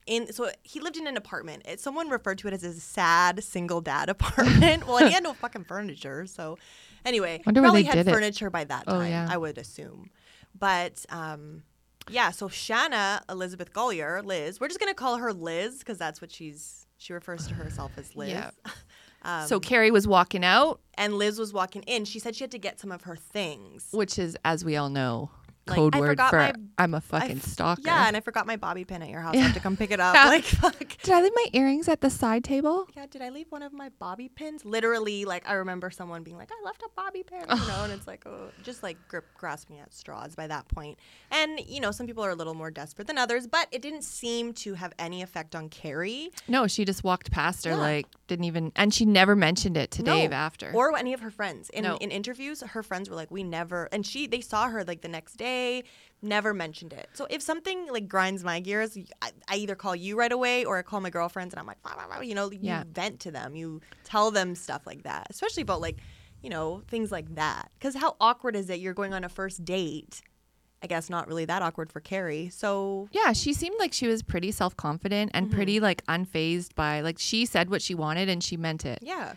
in 0.06 0.32
so 0.34 0.50
he 0.64 0.80
lived 0.80 0.98
in 0.98 1.08
an 1.08 1.18
apartment. 1.18 1.64
It, 1.68 1.80
someone 1.80 2.10
referred 2.10 2.38
to 2.40 2.48
it 2.48 2.54
as 2.54 2.64
a 2.64 2.74
sad 2.74 3.44
single 3.44 3.82
dad 3.82 4.10
apartment. 4.18 4.88
Well 4.88 4.98
and 4.98 5.08
he 5.08 5.14
had 5.14 5.24
no 5.24 5.34
fucking 5.34 5.66
furniture 5.66 6.26
so 6.28 6.58
anyway 7.06 7.42
Wonder 7.46 7.62
probably 7.62 7.84
had 7.84 7.96
did 7.96 8.08
it. 8.08 8.12
furniture 8.12 8.50
by 8.50 8.64
that 8.66 8.84
Oh, 8.88 9.00
time 9.00 9.10
yeah. 9.12 9.28
i 9.30 9.38
would 9.38 9.58
assume. 9.58 10.10
But 10.58 11.06
um 11.10 11.64
yeah 12.10 12.32
so 12.32 12.50
shanna 12.50 13.24
elizabeth 13.30 13.72
golyar 13.72 14.24
liz 14.26 14.60
we're 14.60 14.68
just 14.68 14.80
gonna 14.80 14.94
call 14.94 15.18
her 15.18 15.32
liz 15.32 15.80
because 15.80 15.98
that's 15.98 16.20
what 16.22 16.32
she's 16.32 16.86
she 16.98 17.14
refers 17.14 17.48
to 17.48 17.54
herself 17.54 17.92
as 17.98 18.16
liz. 18.16 18.30
Yeah. 18.30 18.52
um, 19.24 19.46
so 19.48 19.60
Cari 19.60 19.92
was 19.92 20.08
walking 20.08 20.46
out, 20.46 20.80
and 20.96 21.16
liz 21.16 21.38
was 21.38 21.52
walking 21.52 21.82
in. 21.84 22.06
She 22.06 22.18
said 22.20 22.34
she 22.34 22.44
had 22.46 22.52
to 22.52 22.58
get 22.60 22.80
some 22.80 22.94
of 22.94 23.02
her 23.02 23.18
things. 23.18 23.88
Which 23.92 24.18
is, 24.18 24.38
as 24.46 24.64
we 24.64 24.78
all 24.78 24.90
know, 24.90 25.30
code 25.66 25.96
I 25.96 26.00
word 26.00 26.08
forgot 26.10 26.30
for 26.30 26.38
my- 26.38 26.54
I'm 26.78 26.94
a 26.94 27.02
fucking 27.02 27.38
f- 27.38 27.44
stalker. 27.44 27.82
yeah 27.86 28.08
and 28.08 28.18
i 28.18 28.20
forgot 28.20 28.46
my 28.48 28.58
bobby 28.58 28.84
pin 28.86 29.02
at 29.02 29.10
your 29.10 29.22
house 29.22 29.36
i 29.36 29.38
have 29.40 29.54
to 29.54 29.60
come 29.60 29.78
pick 29.78 29.92
it 29.92 30.00
up 30.08 30.14
like 30.16 30.44
fuck 30.44 30.78
Did 31.04 31.14
I 31.14 31.22
leave 31.22 31.32
my 31.36 31.46
earrings 31.54 31.88
at 31.88 32.02
the 32.02 32.10
side 32.10 32.44
table? 32.44 32.88
yeah, 32.96 33.06
did 33.10 33.22
I 33.22 33.30
leave 33.30 33.48
one 33.52 33.62
of 33.62 33.74
my 33.74 33.90
bobby 34.00 34.30
pins? 34.30 34.64
Literally, 34.66 35.26
like 35.26 35.48
I 35.48 35.54
remember 35.54 35.90
someone 35.92 36.24
being 36.24 36.38
like, 36.38 36.50
I 36.52 36.66
left 36.66 36.82
a 36.82 36.90
bobby 36.96 37.24
pin, 37.24 37.42
you 37.42 37.68
know, 37.68 37.84
and 37.84 37.92
it's 37.94 38.08
like, 38.08 38.24
oh, 38.26 38.50
just 38.64 38.84
like 38.84 38.98
grip, 39.08 39.26
grasping 39.38 39.80
at 39.80 39.94
straws 39.94 40.36
by 40.36 40.48
that 40.48 40.68
point. 40.70 40.98
And 41.32 41.60
you 41.68 41.80
know, 41.82 41.92
some 41.92 42.08
people 42.08 42.24
are 42.24 42.30
a 42.32 42.36
little 42.36 42.54
more 42.54 42.72
desperate 42.72 43.08
than 43.08 43.18
others, 43.18 43.48
but 43.48 43.68
it 43.72 43.82
didn't 43.82 44.04
seem 44.04 44.54
to 44.64 44.74
have 44.76 44.94
any 45.00 45.22
effect 45.22 45.56
on 45.56 45.70
Cari 45.70 46.32
No, 46.48 46.68
she 46.68 46.86
just 46.86 47.04
walked 47.04 47.32
past 47.32 47.66
her, 47.66 47.72
Yeah. 47.72 47.78
like 47.78 48.08
didn't 48.28 48.46
even, 48.46 48.72
and 48.76 48.94
she 48.94 49.06
never 49.06 49.36
mentioned 49.36 49.76
it 49.78 49.92
to 49.92 50.04
No, 50.04 50.14
Dave 50.16 50.32
after. 50.32 50.72
or 50.74 50.96
any 50.98 51.14
of 51.14 51.20
her 51.22 51.32
friends. 51.32 51.70
In 51.70 51.84
No. 51.84 51.98
in 51.98 52.10
interviews, 52.12 52.62
her 52.62 52.84
friends 52.84 53.10
were 53.10 53.16
like, 53.16 53.32
we 53.32 53.44
never, 53.44 53.90
and 53.92 54.06
she 54.06 54.26
they 54.28 54.42
saw 54.42 54.68
her 54.70 54.84
like 54.84 55.02
the 55.02 55.08
next 55.18 55.34
day, 55.36 55.53
never 56.22 56.54
mentioned 56.54 56.94
it. 56.94 57.08
So 57.14 57.28
if 57.30 57.42
something 57.42 57.88
like 57.92 58.08
grinds 58.08 58.44
my 58.44 58.60
gears, 58.62 58.98
I, 59.22 59.32
I 59.50 59.56
either 59.58 59.76
call 59.76 59.96
you 59.96 60.18
right 60.18 60.32
away 60.32 60.64
or 60.66 60.78
I 60.78 60.82
call 60.82 61.02
my 61.02 61.10
girlfriends 61.10 61.54
and 61.54 61.60
I'm 61.60 61.68
like, 61.68 61.78
you 62.28 62.34
know, 62.36 62.50
you 62.52 62.60
Yeah. 62.62 62.84
vent 62.92 63.20
to 63.22 63.32
them, 63.32 63.56
you 63.56 63.82
tell 64.06 64.32
them 64.32 64.56
stuff 64.56 64.84
like 64.86 65.04
that, 65.04 65.28
especially 65.30 65.64
about 65.64 65.82
like, 65.82 65.98
you 66.42 66.50
know, 66.50 66.82
things 66.88 67.12
like 67.12 67.36
that. 67.36 67.72
Because 67.78 67.96
how 67.96 68.16
awkward 68.22 68.56
is 68.56 68.70
it? 68.70 68.80
You're 68.80 68.94
going 68.94 69.14
on 69.14 69.24
a 69.24 69.30
first 69.30 69.66
date. 69.66 70.22
I 70.82 70.88
guess 70.88 71.10
not 71.10 71.28
really 71.30 71.46
that 71.46 71.62
awkward 71.62 71.90
for 71.92 72.02
Cari. 72.02 72.50
So 72.50 73.08
yeah, 73.12 73.32
she 73.34 73.54
seemed 73.54 73.76
like 73.80 73.94
she 73.94 74.08
was 74.08 74.22
pretty 74.22 74.52
self 74.52 74.76
confident 74.76 75.32
and 75.34 75.48
Mm-hmm. 75.48 75.56
pretty 75.56 75.80
like 75.80 76.06
unfazed 76.08 76.76
by 76.76 77.00
like 77.02 77.18
she 77.20 77.46
said 77.46 77.70
what 77.70 77.82
she 77.82 77.96
wanted 77.96 78.28
and 78.30 78.44
she 78.44 78.58
meant 78.58 78.86
it. 78.86 79.00
yeah, 79.02 79.34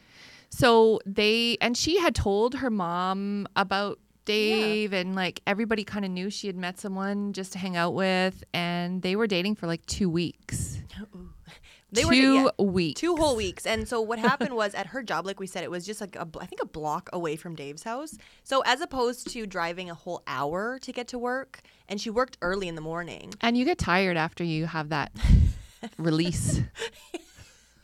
So 0.51 1.01
they 1.07 1.57
and 1.61 1.77
she 1.77 1.99
had 2.01 2.15
told 2.15 2.57
her 2.57 2.71
mom 2.71 3.47
about 3.55 3.99
Dave 4.27 4.93
and 4.93 5.15
like 5.15 5.41
everybody 5.47 5.85
kind 5.85 6.05
of 6.05 6.11
knew 6.11 6.29
she 6.29 6.47
had 6.47 6.57
met 6.57 6.79
someone 6.79 7.33
just 7.33 7.53
to 7.53 7.59
hang 7.59 7.77
out 7.77 7.95
with 7.95 8.45
and 8.53 9.01
they 9.01 9.17
were 9.17 9.27
dating 9.27 9.55
for 9.55 9.67
like 9.67 9.85
2 9.87 10.11
weeks. 10.11 10.79
they 11.93 12.05
were 12.05 12.13
2 12.13 12.35
yeah. 12.59 12.65
weeks. 12.65 13.01
two 13.01 13.17
whole 13.17 13.37
weeks 13.37 13.65
and 13.65 13.89
so 13.89 14.01
what 14.01 14.19
happened 14.19 14.55
was 14.55 14.75
at 14.75 14.87
her 14.89 15.03
job 15.03 15.25
like 15.25 15.39
we 15.39 15.47
said 15.47 15.63
it 15.63 15.71
was 15.71 15.87
just 15.87 16.01
like 16.01 16.17
a, 16.17 16.27
i 16.41 16.45
think 16.45 16.61
a 16.61 16.67
block 16.67 17.09
away 17.13 17.37
from 17.37 17.55
dave's 17.55 17.85
house 17.85 18.19
so 18.43 18.61
as 18.67 18.81
opposed 18.81 19.31
to 19.31 19.47
driving 19.47 19.89
a 19.89 19.95
whole 19.95 20.21
hour 20.27 20.79
to 20.81 20.93
get 20.93 21.07
to 21.07 21.17
work 21.19 21.61
and 21.89 22.01
she 22.01 22.11
worked 22.11 22.37
early 22.43 22.67
in 22.67 22.75
the 22.75 22.81
morning 22.81 23.33
And 23.41 23.57
you 23.57 23.65
get 23.65 23.79
tired 23.79 24.17
after 24.17 24.43
you 24.43 24.67
have 24.67 24.89
that 24.89 25.13
release. 25.99 26.61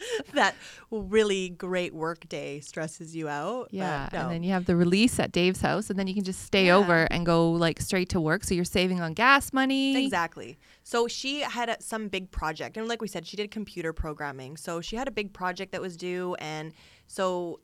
that 0.35 0.55
really 0.91 1.49
great 1.51 1.95
work 1.95 2.29
day 2.29 2.61
stresses 2.61 3.15
you 3.17 3.29
out 3.29 3.69
Yeah. 3.71 4.09
no. 4.13 4.21
And 4.23 4.31
then 4.31 4.43
you 4.43 4.53
have 4.53 4.67
the 4.67 4.77
release 4.77 5.19
at 5.19 5.33
Dave's 5.33 5.61
house 5.61 5.91
and 5.91 5.99
then 5.99 6.07
you 6.07 6.15
can 6.15 6.25
just 6.25 6.43
stay 6.43 6.67
Yeah. 6.67 6.77
over 6.77 7.05
and 7.11 7.25
go 7.27 7.51
like 7.51 7.81
straight 7.81 8.09
to 8.11 8.21
work. 8.21 8.45
So 8.45 8.55
you're 8.55 8.65
saving 8.65 9.01
on 9.01 9.13
gas 9.15 9.53
money. 9.53 10.05
Exactly. 10.05 10.59
So 10.85 11.09
she 11.09 11.41
had 11.41 11.69
a, 11.69 11.81
some 11.81 12.09
big 12.09 12.31
project, 12.31 12.77
and 12.77 12.89
like 12.89 13.01
we 13.01 13.09
said, 13.09 13.27
she 13.27 13.37
did 13.37 13.51
computer 13.51 13.93
programming. 13.93 14.57
So 14.57 14.81
she 14.81 14.97
had 14.97 15.09
a 15.09 15.13
big 15.13 15.33
project 15.33 15.73
that 15.73 15.81
was 15.81 15.97
due, 15.97 16.35
and 16.41 16.73
so 17.07 17.61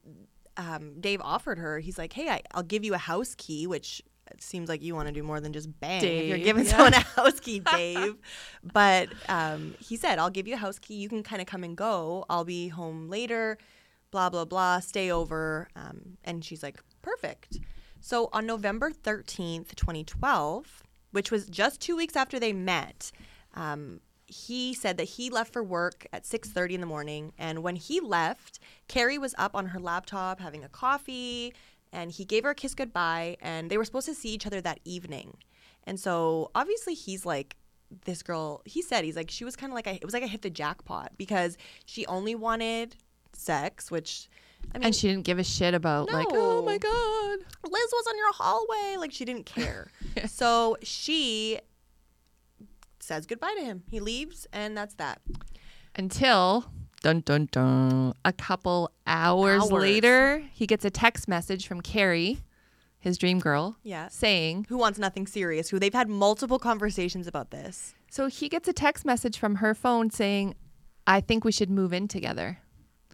um, 0.56 1.00
Dave 1.00 1.20
offered 1.22 1.58
her. 1.58 1.78
He's 1.80 1.98
like, 1.98 2.12
"Hey, 2.12 2.28
I, 2.28 2.42
I'll 2.52 2.62
give 2.62 2.84
you 2.84 2.94
a 2.94 2.98
house 2.98 3.34
key," 3.36 3.66
which 3.66 4.02
it 4.30 4.42
seems 4.42 4.68
like 4.68 4.82
you 4.82 4.94
want 4.94 5.08
to 5.08 5.12
do 5.12 5.22
more 5.22 5.40
than 5.40 5.52
just 5.52 5.68
bang. 5.80 6.04
if 6.04 6.26
you're 6.26 6.38
giving 6.38 6.64
yeah. 6.64 6.70
someone 6.70 6.94
a 6.94 7.00
house 7.16 7.40
key, 7.40 7.58
Dave. 7.72 8.16
but 8.62 9.08
um, 9.28 9.74
he 9.78 9.96
said, 9.96 10.18
I'll 10.18 10.30
give 10.30 10.46
you 10.46 10.54
a 10.54 10.58
house 10.58 10.78
key. 10.78 10.94
You 10.94 11.08
can 11.08 11.22
kind 11.22 11.40
of 11.40 11.46
come 11.46 11.64
and 11.64 11.76
go. 11.76 12.24
I'll 12.28 12.44
be 12.44 12.68
home 12.68 13.08
later, 13.08 13.58
blah, 14.10 14.30
blah, 14.30 14.44
blah. 14.44 14.80
Stay 14.80 15.10
over. 15.10 15.68
Um, 15.76 16.18
and 16.24 16.44
she's 16.44 16.62
like, 16.62 16.80
perfect. 17.02 17.58
So 18.00 18.28
on 18.32 18.46
November 18.46 18.90
13th, 18.90 19.74
2012, 19.74 20.82
which 21.10 21.30
was 21.30 21.46
just 21.46 21.80
two 21.80 21.96
weeks 21.96 22.16
after 22.16 22.38
they 22.38 22.52
met, 22.52 23.10
um, 23.54 24.00
he 24.28 24.74
said 24.74 24.98
that 24.98 25.04
he 25.04 25.30
left 25.30 25.52
for 25.52 25.62
work 25.62 26.06
at 26.12 26.24
6.30 26.24 26.72
in 26.72 26.80
the 26.80 26.86
morning 26.86 27.32
and 27.38 27.62
when 27.62 27.76
he 27.76 27.98
left 27.98 28.58
cari 28.86 29.16
was 29.16 29.34
up 29.38 29.54
on 29.54 29.68
her 29.68 29.80
laptop 29.80 30.38
having 30.38 30.62
a 30.62 30.68
coffee 30.68 31.54
and 31.92 32.12
he 32.12 32.24
gave 32.24 32.44
her 32.44 32.50
a 32.50 32.54
kiss 32.54 32.74
goodbye 32.74 33.36
and 33.40 33.70
they 33.70 33.78
were 33.78 33.84
supposed 33.84 34.06
to 34.06 34.14
see 34.14 34.30
each 34.30 34.46
other 34.46 34.60
that 34.60 34.80
evening 34.84 35.36
and 35.84 35.98
so 35.98 36.50
obviously 36.54 36.94
he's 36.94 37.24
like 37.24 37.56
this 38.04 38.22
girl 38.22 38.60
he 38.64 38.82
said 38.82 39.04
he's 39.04 39.16
like 39.16 39.30
she 39.30 39.44
was 39.44 39.56
kind 39.56 39.72
of 39.72 39.74
like 39.74 39.86
I, 39.86 39.92
it 39.92 40.04
was 40.04 40.12
like 40.14 40.22
I 40.22 40.26
hit 40.26 40.42
the 40.42 40.50
jackpot 40.50 41.12
because 41.16 41.56
she 41.86 42.04
only 42.06 42.34
wanted 42.34 42.96
sex 43.32 43.90
which 43.90 44.28
I 44.74 44.78
mean 44.78 44.86
and 44.86 44.94
she 44.94 45.08
didn't 45.08 45.24
give 45.24 45.38
a 45.38 45.44
shit 45.44 45.74
about 45.74 46.12
like, 46.12 46.26
oh 46.30 46.62
my 46.62 46.78
god. 46.78 47.38
Liz 47.64 47.90
was 47.92 48.06
on 48.08 48.16
your 48.16 48.32
hallway. 48.32 48.96
Like 48.98 49.12
she 49.12 49.24
didn't 49.24 49.46
care. 49.46 49.90
so 50.26 50.76
she 50.82 51.58
says 53.00 53.26
goodbye 53.26 53.54
to 53.56 53.64
him. 53.64 53.82
He 53.88 54.00
leaves, 54.00 54.46
and 54.52 54.76
that's 54.76 54.94
that. 54.94 55.20
Until 55.96 56.70
dun 57.02 57.20
dun 57.20 57.48
dun 57.50 58.14
a 58.24 58.32
couple 58.32 58.90
hours, 59.06 59.62
Hours. 59.62 59.70
later, 59.72 60.42
he 60.52 60.66
gets 60.66 60.84
a 60.84 60.90
text 60.90 61.28
message 61.28 61.66
from 61.66 61.80
Cari, 61.80 62.38
his 62.98 63.16
dream 63.18 63.38
girl, 63.38 63.76
Yeah. 63.82 64.08
saying 64.08 64.66
Who 64.68 64.76
wants 64.78 64.98
nothing 64.98 65.26
serious? 65.26 65.68
Who 65.70 65.78
they've 65.78 65.92
had 65.94 66.08
multiple 66.08 66.58
conversations 66.58 67.26
about 67.26 67.50
this. 67.50 67.94
so 68.10 68.26
he 68.26 68.48
gets 68.48 68.66
a 68.68 68.72
text 68.72 69.04
message 69.04 69.38
from 69.38 69.56
her 69.56 69.74
phone 69.74 70.10
saying, 70.10 70.54
I 71.06 71.20
think 71.20 71.44
we 71.44 71.52
should 71.52 71.70
move 71.70 71.92
in 71.92 72.08
together. 72.08 72.58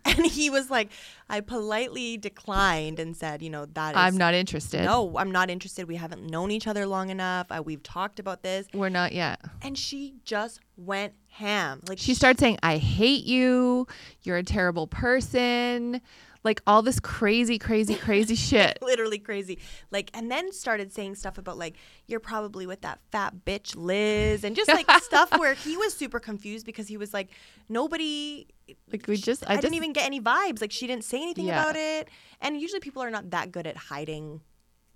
And 0.07 0.27
he 0.27 0.51
was 0.51 0.71
like, 0.71 0.91
I 1.31 1.41
politely 1.41 2.19
declined 2.19 2.99
and 3.01 3.17
said, 3.17 3.41
you 3.41 3.49
know, 3.49 3.65
that 3.73 3.93
is. 3.93 3.97
I'm 3.97 4.19
not 4.19 4.35
interested. 4.35 4.85
No, 4.85 5.17
I'm 5.17 5.31
not 5.33 5.49
interested. 5.49 5.89
We 5.89 5.97
haven't 5.97 6.27
known 6.27 6.51
each 6.51 6.67
other 6.67 6.87
long 6.87 7.09
enough. 7.09 7.47
Uh, 7.51 7.63
we've 7.65 7.83
talked 7.83 8.19
about 8.21 8.43
this. 8.43 8.67
We're 8.75 8.91
not 8.91 9.13
yet. 9.13 9.41
And 9.63 9.79
she 9.79 10.17
just 10.27 10.61
went 10.77 11.15
ham. 11.35 11.81
Like 11.89 11.99
She 11.99 12.15
starts 12.15 12.41
saying, 12.41 12.59
I 12.63 12.79
hate 12.79 13.25
you. 13.25 13.87
You're 14.23 14.37
a 14.37 14.43
terrible 14.45 14.87
person. 14.87 16.01
Like 16.45 16.61
all 16.67 16.83
this 16.83 17.01
crazy, 17.01 17.59
crazy, 17.59 17.95
crazy 17.95 18.35
shit. 18.49 18.79
literally 18.83 19.19
crazy. 19.19 19.59
Like, 19.91 20.11
and 20.15 20.31
then 20.31 20.53
started 20.53 20.93
saying 20.93 21.15
stuff 21.15 21.39
about 21.39 21.57
like 21.57 21.77
you're 22.07 22.21
probably 22.21 22.67
with 22.67 22.83
that 22.83 23.01
fat 23.11 23.35
bitch 23.47 23.75
Liz, 23.75 24.45
and 24.45 24.55
just 24.55 24.69
like 24.69 24.89
stuff 25.03 25.37
where 25.39 25.55
he 25.55 25.77
was 25.77 25.95
super 25.95 26.21
confused 26.21 26.67
because 26.67 26.87
he 26.87 26.97
was 26.99 27.15
like 27.15 27.31
nobody. 27.69 28.47
Like 28.93 29.07
we 29.09 29.17
just, 29.17 29.43
I, 29.49 29.55
I, 29.55 29.57
didn't 29.57 29.75
even 29.75 29.93
get 29.95 30.05
any 30.05 30.21
vibes. 30.21 30.61
Like 30.61 30.71
she 30.71 30.87
didn't 30.87 31.05
say 31.05 31.23
anything 31.23 31.47
Yeah. 31.47 31.63
about 31.63 31.77
it, 31.77 32.09
and 32.43 32.61
usually 32.61 32.81
people 32.81 33.03
are 33.03 33.11
not 33.11 33.31
that 33.31 33.51
good 33.51 33.67
at 33.67 33.77
hiding 33.77 34.43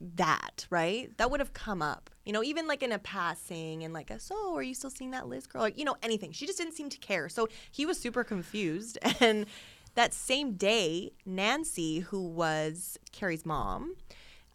that, 0.01 0.66
right? 0.70 1.11
That 1.16 1.31
would 1.31 1.40
have 1.40 1.53
come 1.55 1.83
up, 1.83 2.11
you 2.29 2.35
know, 2.35 2.43
even 2.43 2.67
like 2.67 2.83
in 2.83 2.93
a 2.93 2.99
passing 2.99 3.85
and 3.85 3.95
like, 3.95 4.11
a, 4.11 4.21
so 4.21 4.55
are 4.55 4.62
you 4.62 4.75
still 4.75 4.91
seeing 4.91 5.12
that 5.12 5.29
Liz 5.29 5.47
girl? 5.47 5.62
Like, 5.62 5.79
you 5.79 5.85
know, 5.87 5.97
anything. 6.03 6.31
She 6.31 6.45
just 6.45 6.59
didn't 6.59 6.75
seem 6.75 6.91
to 6.91 6.99
care. 6.99 7.31
So 7.31 7.49
he 7.71 7.87
was 7.87 7.99
super 7.99 8.23
confused. 8.23 8.99
And 9.21 9.47
that 9.95 10.12
same 10.12 10.53
day, 10.53 11.12
Nancy, 11.25 12.01
who 12.01 12.21
was 12.29 12.99
Cari's 13.11 13.47
mom, 13.47 13.97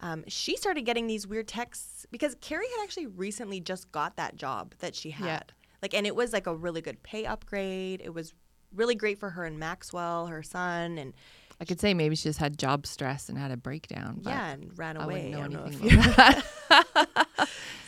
um, 0.00 0.24
she 0.28 0.56
started 0.56 0.82
getting 0.82 1.08
these 1.08 1.26
weird 1.26 1.48
texts 1.48 2.06
because 2.12 2.36
Cari 2.40 2.64
had 2.76 2.84
actually 2.84 3.06
recently 3.06 3.60
just 3.60 3.90
got 3.90 4.16
that 4.16 4.36
job 4.36 4.74
that 4.78 4.94
she 4.94 5.10
had. 5.10 5.26
Yeah. 5.26 5.42
Like, 5.82 5.94
and 5.94 6.06
it 6.06 6.14
was 6.14 6.32
like 6.32 6.46
a 6.46 6.54
really 6.54 6.80
good 6.80 7.02
pay 7.02 7.26
upgrade. 7.26 8.00
It 8.02 8.14
was 8.14 8.32
really 8.72 8.94
great 8.94 9.18
for 9.18 9.30
her 9.30 9.44
and 9.44 9.58
Maxwell, 9.58 10.28
her 10.28 10.44
son, 10.44 10.96
and 10.96 11.12
I 11.60 11.64
could 11.64 11.80
say 11.80 11.94
maybe 11.94 12.16
she 12.16 12.24
just 12.28 12.38
had 12.38 12.58
job 12.58 12.86
stress 12.86 13.28
and 13.28 13.38
had 13.38 13.50
a 13.50 13.56
breakdown. 13.56 14.20
But 14.22 14.30
yeah, 14.30 14.50
and 14.50 14.78
ran 14.78 14.96
I 14.96 15.04
away. 15.04 15.14
wouldn't 15.14 15.30
know 15.32 15.38
I 15.38 15.42
don't 15.42 15.52
know 15.52 15.64
anything 15.64 15.98
about 15.98 16.16
that. 16.68 17.10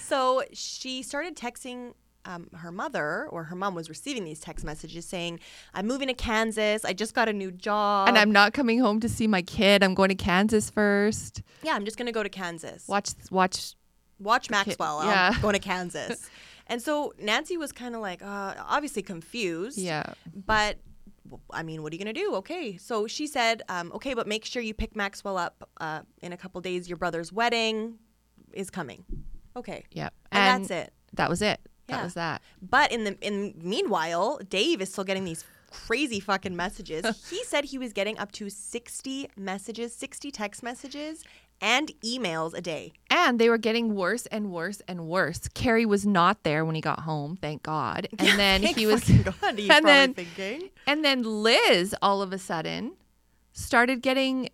So 0.06 0.42
she 0.52 1.02
started 1.02 1.36
texting 1.36 1.94
um, 2.24 2.48
her 2.54 2.72
mother, 2.72 3.26
or 3.30 3.44
her 3.44 3.56
mom 3.56 3.74
was 3.74 3.88
receiving 3.88 4.24
these 4.24 4.40
text 4.40 4.64
messages 4.64 5.04
saying, 5.04 5.40
"I'm 5.74 5.86
moving 5.86 6.08
to 6.08 6.14
Kansas. 6.14 6.84
I 6.84 6.92
just 6.92 7.14
got 7.14 7.28
a 7.28 7.32
new 7.32 7.50
job, 7.50 8.08
and 8.08 8.18
I'm 8.18 8.30
not 8.32 8.52
coming 8.52 8.78
home 8.80 9.00
to 9.00 9.08
see 9.08 9.26
my 9.26 9.42
kid. 9.42 9.82
I'm 9.82 9.94
going 9.94 10.08
to 10.08 10.14
Kansas 10.14 10.70
first. 10.70 11.42
yeah, 11.62 11.74
I'm 11.74 11.84
just 11.84 11.96
gonna 11.96 12.12
go 12.12 12.22
to 12.22 12.28
Kansas. 12.28 12.86
Watch, 12.88 13.10
watch. 13.30 13.74
Watch 14.18 14.48
Maxwell. 14.50 15.04
yeah. 15.04 15.32
I'm 15.34 15.40
going 15.40 15.54
to 15.54 15.58
Kansas." 15.72 16.28
and 16.66 16.82
so 16.82 17.12
Nancy 17.20 17.56
was 17.56 17.70
kind 17.70 17.94
of 17.94 18.00
like, 18.00 18.22
uh, 18.22 18.54
obviously 18.58 19.02
confused. 19.02 19.78
Yeah. 19.78 20.14
But 20.34 20.78
I 21.52 21.62
mean, 21.62 21.82
what 21.82 21.92
are 21.92 21.96
you 21.96 22.00
gonna 22.00 22.12
do? 22.12 22.34
Okay, 22.36 22.76
so 22.76 23.06
she 23.06 23.26
said, 23.26 23.62
um, 23.68 23.92
okay, 23.92 24.14
but 24.14 24.26
make 24.26 24.44
sure 24.44 24.62
you 24.62 24.74
pick 24.74 24.96
Maxwell 24.96 25.36
up 25.36 25.68
uh, 25.80 26.00
in 26.22 26.32
a 26.32 26.36
couple 26.36 26.60
days. 26.60 26.88
Your 26.88 26.98
brother's 26.98 27.32
wedding 27.32 27.98
is 28.52 28.70
coming. 28.70 29.04
Okay, 29.56 29.84
Yep. 29.92 30.12
and, 30.32 30.64
that's 30.64 30.70
it. 30.70 30.92
That 31.14 31.30
was 31.30 31.40
it. 31.42 31.60
Yeah. 31.88 31.96
That 31.96 32.04
was 32.04 32.14
that. 32.14 32.42
But 32.60 32.92
in 32.92 33.04
the 33.04 33.16
in 33.20 33.54
meanwhile, 33.62 34.38
Dave 34.48 34.80
is 34.80 34.90
still 34.92 35.04
getting 35.04 35.24
these 35.24 35.44
crazy 35.70 36.20
fucking 36.20 36.54
messages. 36.56 37.04
he 37.30 37.42
said 37.44 37.64
he 37.66 37.78
was 37.78 37.92
getting 37.92 38.18
up 38.18 38.32
to 38.32 38.50
60 38.50 39.30
messages, 39.36 39.94
60 39.94 40.30
text 40.30 40.62
messages 40.62 41.22
and 41.60 41.92
emails 42.04 42.54
a 42.54 42.60
day. 42.60 42.92
And 43.08 43.38
they 43.38 43.48
were 43.48 43.56
getting 43.58 43.94
worse 43.94 44.26
and 44.26 44.52
worse 44.52 44.82
and 44.88 45.06
worse. 45.06 45.48
Cari 45.54 45.86
was 45.86 46.04
not 46.06 46.42
there 46.42 46.64
when 46.64 46.74
he 46.74 46.80
got 46.80 47.00
home, 47.00 47.38
thank 47.40 47.62
God. 47.62 48.08
And 48.18 48.38
then 48.38 48.62
Thank 48.62 48.76
he 48.76 48.86
was 48.86 49.08
God, 49.08 49.34
and 49.58 49.86
then 49.86 50.12
thinking. 50.14 50.70
and 50.86 51.04
then 51.04 51.22
Liz 51.22 51.94
all 52.02 52.20
of 52.20 52.32
a 52.32 52.38
sudden 52.38 52.92
started 53.52 54.02
getting 54.02 54.50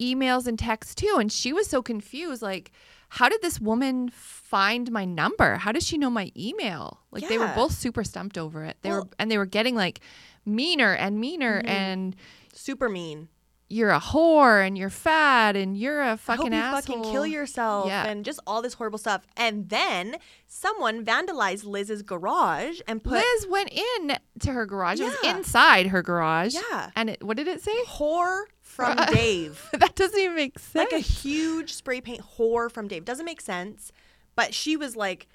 emails 0.00 0.46
and 0.46 0.58
texts 0.58 0.94
too 0.94 1.16
and 1.18 1.30
she 1.32 1.52
was 1.52 1.66
so 1.68 1.80
confused 1.82 2.42
like 2.42 2.70
how 3.18 3.28
did 3.28 3.40
this 3.42 3.60
woman 3.60 4.08
find 4.12 4.90
my 4.90 5.04
number? 5.04 5.56
How 5.56 5.72
does 5.72 5.86
she 5.86 5.98
know 5.98 6.10
my 6.10 6.30
email? 6.36 7.00
Like 7.10 7.28
they 7.28 7.38
were 7.38 7.52
both 7.54 7.72
super 7.72 8.02
stumped 8.04 8.36
over 8.38 8.64
it. 8.64 8.76
They 8.82 8.90
were 8.90 9.04
and 9.18 9.30
they 9.30 9.38
were 9.38 9.46
getting 9.46 9.74
like 9.76 10.00
meaner 10.44 10.92
and 10.94 11.18
meaner 11.20 11.58
Mm-hmm. 11.60 11.68
and 11.68 12.16
Super 12.52 12.88
mean. 12.88 13.28
you're 13.68 13.90
a 13.90 14.00
whore 14.00 14.64
and 14.66 14.76
you're 14.78 14.90
fat 14.90 15.56
and 15.56 15.76
you're 15.76 16.00
a 16.02 16.06
I 16.06 16.10
hope 16.10 16.20
fucking 16.20 16.52
you 16.52 16.58
asshole. 16.58 16.80
fucking 16.96 17.12
kill 17.12 17.26
yourself 17.26 17.86
Yeah. 17.88 18.06
and 18.06 18.24
just 18.24 18.40
all 18.46 18.62
this 18.62 18.74
horrible 18.74 18.98
stuff. 18.98 19.26
And 19.36 19.68
then 19.68 20.16
someone 20.46 21.04
vandalized 21.04 21.64
Liz's 21.64 22.02
garage 22.02 22.80
and 22.86 23.02
put 23.02 23.12
Liz 23.14 23.46
went 23.48 23.70
in 23.72 24.16
to 24.40 24.52
her 24.52 24.66
garage. 24.66 25.00
It 25.00 25.04
was 25.04 25.16
Yeah. 25.22 25.36
inside 25.36 25.86
her 25.88 26.02
garage. 26.02 26.54
Yeah. 26.54 26.90
And 26.96 27.10
it, 27.10 27.22
what 27.24 27.36
did 27.36 27.48
it 27.48 27.62
say? 27.62 27.74
whore 27.88 28.44
from 28.74 28.96
Dave. 29.12 29.68
that 29.72 29.94
doesn't 29.94 30.18
even 30.18 30.36
make 30.36 30.58
sense. 30.58 30.74
like 30.74 30.92
a 30.92 31.02
huge 31.02 31.72
spray 31.72 32.00
paint 32.00 32.22
whore 32.36 32.70
from 32.70 32.88
Dave. 32.88 33.04
Doesn't 33.04 33.24
make 33.24 33.40
sense, 33.40 33.92
but 34.34 34.52
she 34.52 34.76
was 34.76 34.96
like, 34.96 35.28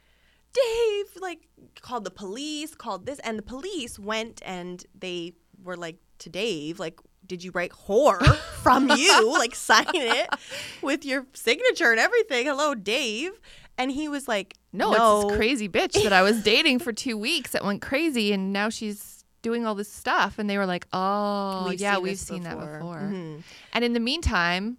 Dave, 0.53 1.05
like, 1.21 1.47
called 1.81 2.03
the 2.03 2.11
police, 2.11 2.75
called 2.75 3.05
this, 3.05 3.19
and 3.19 3.37
the 3.37 3.43
police 3.43 3.99
went 3.99 4.41
and 4.45 4.83
they 4.97 5.33
were 5.63 5.77
like 5.77 5.97
to 6.19 6.29
Dave, 6.29 6.79
like, 6.79 6.99
did 7.25 7.43
you 7.43 7.51
write 7.51 7.71
whore 7.71 8.25
from 8.63 8.89
you? 8.89 9.31
like, 9.37 9.55
sign 9.55 9.85
it 9.93 10.29
with 10.81 11.05
your 11.05 11.27
signature 11.33 11.91
and 11.91 11.99
everything. 11.99 12.47
Hello, 12.47 12.73
Dave. 12.75 13.39
And 13.77 13.91
he 13.91 14.09
was 14.09 14.27
like, 14.27 14.55
no, 14.73 14.91
no, 14.91 15.21
it's 15.21 15.29
this 15.29 15.37
crazy 15.37 15.69
bitch 15.69 16.03
that 16.03 16.11
I 16.11 16.21
was 16.21 16.43
dating 16.43 16.79
for 16.79 16.91
two 16.91 17.17
weeks 17.17 17.51
that 17.51 17.63
went 17.63 17.81
crazy, 17.81 18.33
and 18.33 18.51
now 18.51 18.69
she's 18.69 19.18
doing 19.41 19.65
all 19.65 19.75
this 19.75 19.91
stuff. 19.91 20.37
And 20.39 20.49
they 20.49 20.57
were 20.57 20.65
like, 20.65 20.85
"Oh, 20.93 21.67
We've 21.69 21.79
yeah, 21.81 21.95
seen 21.95 22.03
we've 22.03 22.17
seen 22.19 22.43
that 22.43 22.55
before." 22.59 22.73
before." 22.79 23.11
Mhm. 23.13 23.43
And 23.73 23.83
in 23.85 23.93
the 23.93 23.99
meantime, 23.99 24.77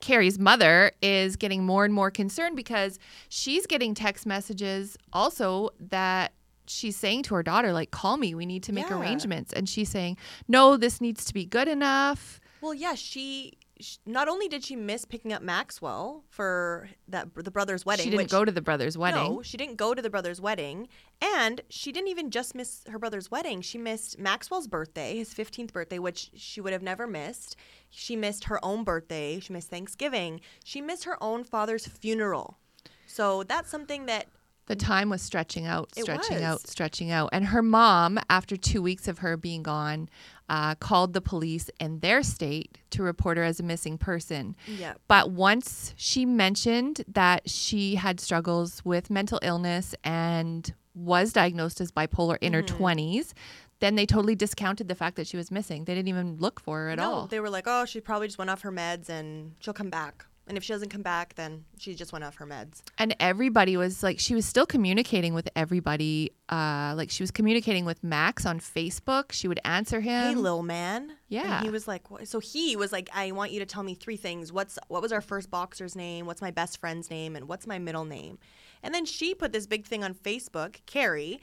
Cari's 0.00 0.38
mother 0.38 0.92
is 1.00 1.36
getting 1.36 1.64
more 1.64 1.84
and 1.84 1.94
more 1.94 2.10
concerned 2.10 2.56
because 2.56 2.98
she's 3.28 3.66
getting 3.66 3.94
text 3.94 4.26
messages 4.26 4.96
also 5.12 5.70
that 5.80 6.32
she's 6.66 6.96
saying 6.96 7.22
to 7.24 7.34
her 7.34 7.42
daughter, 7.42 7.72
like, 7.72 7.90
call 7.90 8.16
me, 8.16 8.34
we 8.34 8.44
need 8.46 8.62
to 8.64 8.72
make 8.72 8.88
Yeah. 8.88 8.98
arrangements. 8.98 9.52
And 9.52 9.68
she's 9.68 9.88
saying, 9.88 10.16
no, 10.48 10.76
this 10.76 11.00
needs 11.00 11.24
to 11.26 11.34
be 11.34 11.44
good 11.46 11.68
enough. 11.68 12.40
Well, 12.60 12.74
yeah, 12.74 12.94
she, 12.94 13.52
not 14.06 14.28
only 14.28 14.48
did 14.48 14.64
she 14.64 14.76
miss 14.76 15.04
picking 15.04 15.32
up 15.32 15.42
Maxwell 15.42 16.24
for 16.28 16.88
that 17.08 17.28
the 17.34 17.50
brother's 17.50 17.84
wedding, 17.84 18.04
she 18.04 18.10
didn't 18.10 18.24
which 18.24 18.30
go 18.30 18.44
to 18.44 18.52
the 18.52 18.62
brother's 18.62 18.96
wedding. 18.96 19.34
No, 19.34 19.42
she 19.42 19.56
didn't 19.56 19.76
go 19.76 19.94
to 19.94 20.02
the 20.02 20.10
brother's 20.10 20.40
wedding. 20.40 20.88
And 21.20 21.60
she 21.68 21.90
didn't 21.90 22.08
even 22.08 22.30
just 22.30 22.54
miss 22.54 22.82
her 22.88 22.98
brother's 22.98 23.30
wedding. 23.30 23.62
She 23.62 23.78
missed 23.78 24.18
Maxwell's 24.18 24.68
birthday, 24.68 25.16
his 25.16 25.34
15th 25.34 25.72
birthday, 25.72 25.98
which 25.98 26.30
she 26.34 26.60
would 26.60 26.72
have 26.72 26.82
never 26.82 27.06
missed. 27.06 27.56
She 27.90 28.14
missed 28.14 28.44
her 28.44 28.64
own 28.64 28.84
birthday. 28.84 29.40
She 29.40 29.52
missed 29.52 29.70
Thanksgiving. 29.70 30.40
She 30.64 30.80
missed 30.80 31.04
her 31.04 31.22
own 31.22 31.44
father's 31.44 31.86
funeral. 31.86 32.58
So 33.06 33.42
that's 33.42 33.70
something 33.70 34.06
that 34.06 34.26
The 34.66 34.76
time 34.76 35.10
was 35.10 35.20
stretching 35.20 35.66
out, 35.66 35.94
stretching 35.94 36.42
out, 36.42 36.66
stretching 36.66 37.10
out. 37.10 37.28
And 37.32 37.46
her 37.46 37.62
mom, 37.62 38.18
after 38.30 38.56
two 38.56 38.80
weeks 38.80 39.06
of 39.08 39.18
her 39.18 39.36
being 39.36 39.62
gone, 39.62 40.08
uh, 40.48 40.74
called 40.76 41.12
the 41.12 41.20
police 41.20 41.70
in 41.78 42.00
their 42.00 42.22
state 42.22 42.78
to 42.90 43.02
report 43.02 43.36
her 43.36 43.42
as 43.44 43.60
a 43.60 43.62
missing 43.62 43.98
person. 43.98 44.56
Yeah. 44.66 44.94
But 45.06 45.30
once 45.30 45.92
she 45.96 46.24
mentioned 46.24 47.04
that 47.08 47.48
she 47.48 47.96
had 47.96 48.20
struggles 48.20 48.82
with 48.84 49.10
mental 49.10 49.38
illness 49.42 49.94
and 50.02 50.72
was 50.94 51.32
diagnosed 51.32 51.80
as 51.80 51.90
bipolar 51.92 52.38
in 52.40 52.52
her 52.52 52.62
Mm-hmm. 52.62 52.82
20s, 52.84 53.32
then 53.80 53.96
they 53.96 54.06
totally 54.06 54.34
discounted 54.34 54.88
the 54.88 54.94
fact 54.94 55.16
that 55.16 55.26
she 55.26 55.36
was 55.36 55.50
missing. 55.50 55.84
They 55.84 55.94
didn't 55.94 56.08
even 56.08 56.36
look 56.38 56.60
for 56.60 56.78
her 56.78 56.90
at 56.90 56.98
no, 56.98 57.12
all. 57.12 57.26
they 57.26 57.40
were 57.40 57.50
like, 57.50 57.64
oh, 57.66 57.84
she 57.84 58.00
probably 58.00 58.28
just 58.28 58.38
went 58.38 58.48
off 58.50 58.62
her 58.62 58.72
meds 58.72 59.08
and 59.10 59.56
she'll 59.58 59.74
come 59.74 59.90
back. 59.90 60.24
And 60.46 60.58
if 60.58 60.64
she 60.64 60.72
doesn't 60.74 60.90
come 60.90 61.00
back, 61.02 61.34
then 61.36 61.64
she 61.78 61.94
just 61.94 62.12
went 62.12 62.22
off 62.24 62.34
her 62.36 62.46
meds. 62.46 62.82
and 62.98 63.16
everybody 63.18 63.76
was 63.76 64.02
like 64.02 64.18
she 64.20 64.34
was 64.34 64.44
still 64.44 64.66
communicating 64.66 65.32
with 65.32 65.48
everybody 65.56 66.32
uh 66.50 66.92
like 66.96 67.10
she 67.10 67.22
was 67.22 67.30
communicating 67.30 67.86
with 67.86 68.04
max 68.04 68.44
on 68.44 68.60
facebook 68.60 69.32
she 69.32 69.48
would 69.48 69.58
answer 69.64 70.00
him 70.00 70.28
hey, 70.28 70.34
lil 70.34 70.62
man. 70.62 71.12
yeah. 71.28 71.56
And 71.56 71.64
he 71.64 71.70
was 71.70 71.88
like, 71.88 72.10
what? 72.10 72.28
so 72.28 72.40
he 72.40 72.76
was 72.76 72.92
like, 72.92 73.08
I 73.14 73.32
want 73.32 73.52
you 73.52 73.60
to 73.60 73.66
tell 73.66 73.82
me 73.82 73.94
three 73.94 74.16
things. 74.18 74.52
What's 74.52 74.78
what 74.88 75.00
was 75.00 75.12
our 75.12 75.22
first 75.22 75.50
boxer's 75.50 75.96
name? 75.96 76.26
What's 76.26 76.42
my 76.42 76.50
best 76.50 76.78
friend's 76.78 77.08
name? 77.10 77.34
And 77.36 77.48
what's 77.48 77.66
my 77.66 77.78
middle 77.78 78.04
name? 78.04 78.38
And 78.82 78.92
then 78.94 79.06
she 79.06 79.34
put 79.34 79.52
this 79.52 79.66
big 79.66 79.86
thing 79.86 80.04
on 80.04 80.12
Facebook, 80.12 80.76
Cari. 80.84 81.40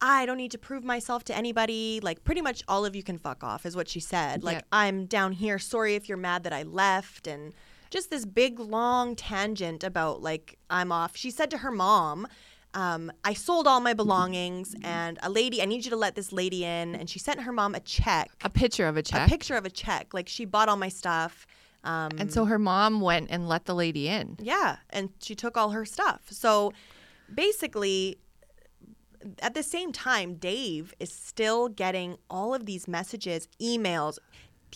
I 0.00 0.26
don't 0.26 0.36
need 0.36 0.50
to 0.52 0.58
prove 0.58 0.84
myself 0.84 1.24
to 1.24 1.36
anybody. 1.36 2.00
Like 2.00 2.22
pretty 2.22 2.42
much 2.42 2.62
all 2.68 2.84
of 2.84 2.94
you 2.94 3.02
can 3.02 3.18
fuck 3.18 3.42
off, 3.42 3.66
is 3.66 3.74
what 3.74 3.88
she 3.88 3.98
said. 3.98 4.44
Like 4.44 4.58
Yeah. 4.58 4.62
I'm 4.70 5.06
down 5.06 5.32
here. 5.32 5.58
Sorry 5.58 5.96
if 5.96 6.08
you're 6.08 6.18
mad 6.18 6.44
that 6.44 6.52
I 6.52 6.62
left, 6.62 7.26
and 7.26 7.52
just 7.90 8.10
this 8.10 8.24
big 8.24 8.58
long 8.58 9.16
tangent 9.16 9.84
about 9.84 10.22
like 10.22 10.58
I'm 10.70 10.92
off. 10.92 11.16
She 11.16 11.30
said 11.30 11.50
to 11.50 11.58
her 11.58 11.70
mom, 11.70 12.26
um, 12.74 13.10
I 13.24 13.32
sold 13.32 13.66
all 13.66 13.80
my 13.80 13.94
belongings, 13.94 14.74
and 14.82 15.18
a 15.22 15.30
lady, 15.30 15.62
I 15.62 15.64
need 15.64 15.84
you 15.84 15.90
to 15.90 15.96
let 15.96 16.14
this 16.14 16.30
lady 16.30 16.64
in. 16.64 16.94
And 16.94 17.08
she 17.08 17.18
sent 17.18 17.40
her 17.40 17.52
mom 17.52 17.74
a 17.74 17.80
check 17.80 18.30
a 18.42 18.50
picture 18.50 18.86
of 18.86 18.96
a 18.96 19.02
check. 19.02 19.26
a 19.26 19.30
picture 19.30 19.54
of 19.54 19.64
a 19.64 19.70
check. 19.70 20.12
Like 20.12 20.28
she 20.28 20.44
bought 20.44 20.68
all 20.68 20.76
my 20.76 20.90
stuff. 20.90 21.46
Um, 21.84 22.10
and 22.18 22.32
so 22.32 22.44
her 22.46 22.58
mom 22.58 23.00
went 23.00 23.28
and 23.30 23.48
let 23.48 23.66
the 23.66 23.74
lady 23.74 24.08
in 24.08 24.36
yeah, 24.40 24.78
and 24.90 25.10
she 25.20 25.34
took 25.34 25.56
all 25.56 25.70
her 25.70 25.84
stuff. 25.84 26.22
So 26.30 26.72
basically, 27.32 28.18
at 29.40 29.54
the 29.54 29.62
same 29.62 29.92
time, 29.92 30.34
Dave 30.34 30.94
is 30.98 31.12
still 31.12 31.68
getting 31.68 32.16
all 32.28 32.54
of 32.54 32.66
these 32.66 32.86
messages, 32.88 33.48
emails. 33.60 34.18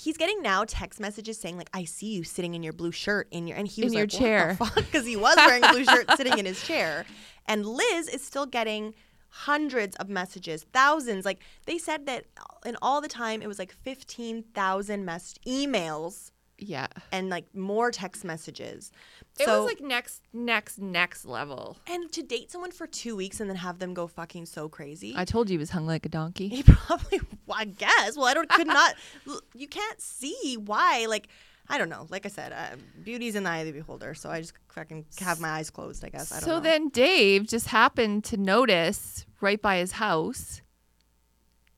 He's 0.01 0.17
getting 0.17 0.41
now 0.43 0.65
text 0.67 0.99
messages 1.01 1.39
saying 1.39 1.59
like, 1.59 1.71
"I 1.75 1.85
see 1.85 2.13
you 2.15 2.25
sitting 2.25 2.55
in 2.55 2.63
your 2.63 2.73
blue 2.73 2.93
shirt 2.93 3.29
in 3.31 3.47
your," 3.47 3.57
and 3.59 3.69
he 3.69 3.83
In 3.83 3.87
was 3.87 3.95
your 3.95 4.05
like, 4.05 4.11
chair. 4.11 4.59
because 4.75 5.05
he 5.05 5.17
was 5.17 5.37
wearing 5.37 5.63
a 5.65 5.69
blue 5.73 5.85
shirt 5.85 6.11
sitting 6.17 6.39
in 6.39 6.47
his 6.47 6.63
chair. 6.63 7.05
And 7.47 7.67
Liz 7.67 8.09
is 8.09 8.25
still 8.25 8.47
getting 8.47 8.95
hundreds 9.29 9.97
of 9.97 10.09
messages, 10.09 10.65
thousands. 10.73 11.25
Like 11.25 11.41
they 11.67 11.79
said 11.79 12.07
that 12.07 12.25
in 12.65 12.77
all 12.81 13.01
the 13.01 13.09
time, 13.09 13.43
it 13.43 13.47
was 13.49 13.59
like 13.59 13.73
fifteen 13.73 14.43
thousand 14.55 15.05
mess 15.05 15.35
emails 15.47 16.31
yeah 16.61 16.87
and 17.13 17.29
like 17.31 17.55
more 17.55 17.91
text 17.91 18.25
messages. 18.25 18.93
it 19.39 19.45
so, 19.45 19.63
was 19.63 19.73
like 19.73 19.81
next 19.81 20.23
next 20.33 20.79
next 20.79 21.25
level 21.25 21.79
and 21.87 22.11
to 22.13 22.23
date 22.23 22.51
someone 22.51 22.71
for 22.71 22.87
two 22.87 23.17
weeks 23.17 23.41
and 23.41 23.49
then 23.49 23.57
have 23.57 23.79
them 23.79 23.95
go 23.95 24.07
fucking 24.07 24.47
so 24.47 24.69
crazy. 24.69 25.15
i 25.17 25.25
told 25.25 25.49
you 25.49 25.55
he 25.55 25.59
was 25.59 25.71
hung 25.71 25.87
like 25.87 26.07
a 26.07 26.09
donkey 26.09 26.49
he 26.49 26.63
probably, 26.91 27.21
well, 27.47 27.59
I 27.59 27.65
guess. 27.65 28.17
Well, 28.17 28.27
I 28.27 28.35
don't, 28.35 28.49
could 28.49 28.67
not, 28.67 28.95
you 29.55 29.69
can't 29.69 30.01
see 30.01 30.57
why. 30.57 31.07
Like, 31.09 31.29
I 31.69 31.79
don't 31.79 31.89
know. 31.89 32.07
Like 32.11 32.27
I 32.27 32.29
said, 32.29 32.53
uh, 32.53 32.77
beauty's 33.05 33.37
in 33.37 33.45
the 33.45 33.51
eye 33.51 33.59
of 33.59 33.67
the 33.67 33.73
beholder. 33.73 34.15
So 34.15 34.31
I 34.31 34.41
just 34.41 34.55
fucking 34.69 35.05
have 35.21 35.41
my 35.41 35.51
eyes 35.51 35.71
closed, 35.71 36.05
I 36.05 36.09
guess. 36.09 36.33
I 36.33 36.37
don't 36.37 36.45
so 36.45 36.55
know. 36.57 36.61
then 36.61 36.89
dave 36.89 37.47
just 37.47 37.69
happened 37.69 38.25
to 38.25 38.37
notice 38.37 39.27
right 39.41 39.61
by 39.61 39.79
his 39.79 39.93
house 39.93 40.63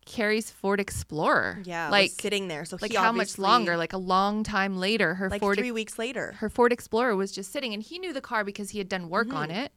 cari's 0.04 0.50
ford 0.50 0.80
explorer 0.80 1.60
yeah, 1.64 1.88
like 1.88 2.10
sitting 2.10 2.48
there. 2.48 2.64
So 2.64 2.76
like 2.80 2.94
how 2.94 3.12
much 3.12 3.38
longer 3.38 3.76
like 3.76 3.92
a 3.92 3.98
long 3.98 4.42
time 4.42 4.76
later 4.78 5.14
her 5.14 5.28
Like 5.30 5.40
ford 5.40 5.58
three 5.58 5.70
weeks 5.72 5.98
later. 5.98 6.34
her 6.38 6.48
Ford 6.48 6.72
Explorer 6.72 7.14
was 7.16 7.32
just 7.32 7.52
sitting, 7.52 7.72
and 7.72 7.82
he 7.82 7.98
knew 7.98 8.12
the 8.12 8.20
car 8.20 8.44
because 8.44 8.70
he 8.70 8.78
had 8.78 8.88
done 8.88 9.08
work 9.08 9.32
on 9.32 9.48
mm-hmm. 9.48 9.58
it, 9.60 9.72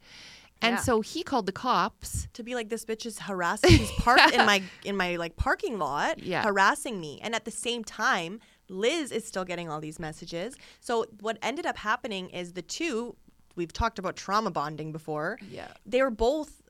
and 0.61 0.73
Yeah. 0.75 0.81
so 0.81 1.01
he 1.01 1.21
called 1.23 1.45
the 1.45 1.51
cops. 1.51 2.27
to 2.33 2.43
be 2.43 2.55
like 2.55 2.69
this 2.69 2.85
bitch 2.85 3.05
is 3.05 3.19
harassing 3.19 3.69
she's 3.71 3.91
parked 3.99 4.33
in 4.33 4.45
my 4.45 4.63
in 4.83 4.97
my 4.97 5.15
like 5.17 5.35
parking 5.35 5.77
lot 5.77 6.19
Yeah. 6.23 6.43
harassing 6.43 6.99
me 6.99 7.19
and 7.23 7.35
at 7.35 7.45
the 7.45 7.51
same 7.51 7.83
time 7.83 8.39
liz 8.67 9.11
is 9.11 9.25
still 9.25 9.45
getting 9.45 9.69
all 9.69 9.79
these 9.79 9.99
messages 9.99 10.55
so 10.79 11.05
what 11.21 11.37
ended 11.43 11.65
up 11.67 11.77
happening 11.77 12.29
is 12.29 12.53
the 12.53 12.61
two 12.63 13.15
we've 13.55 13.71
talked 13.71 13.99
about 13.99 14.15
trauma 14.15 14.49
bonding 14.51 14.91
before 14.91 15.37
Yeah. 15.51 15.67
they 15.85 16.01
were 16.01 16.09
both 16.09 16.61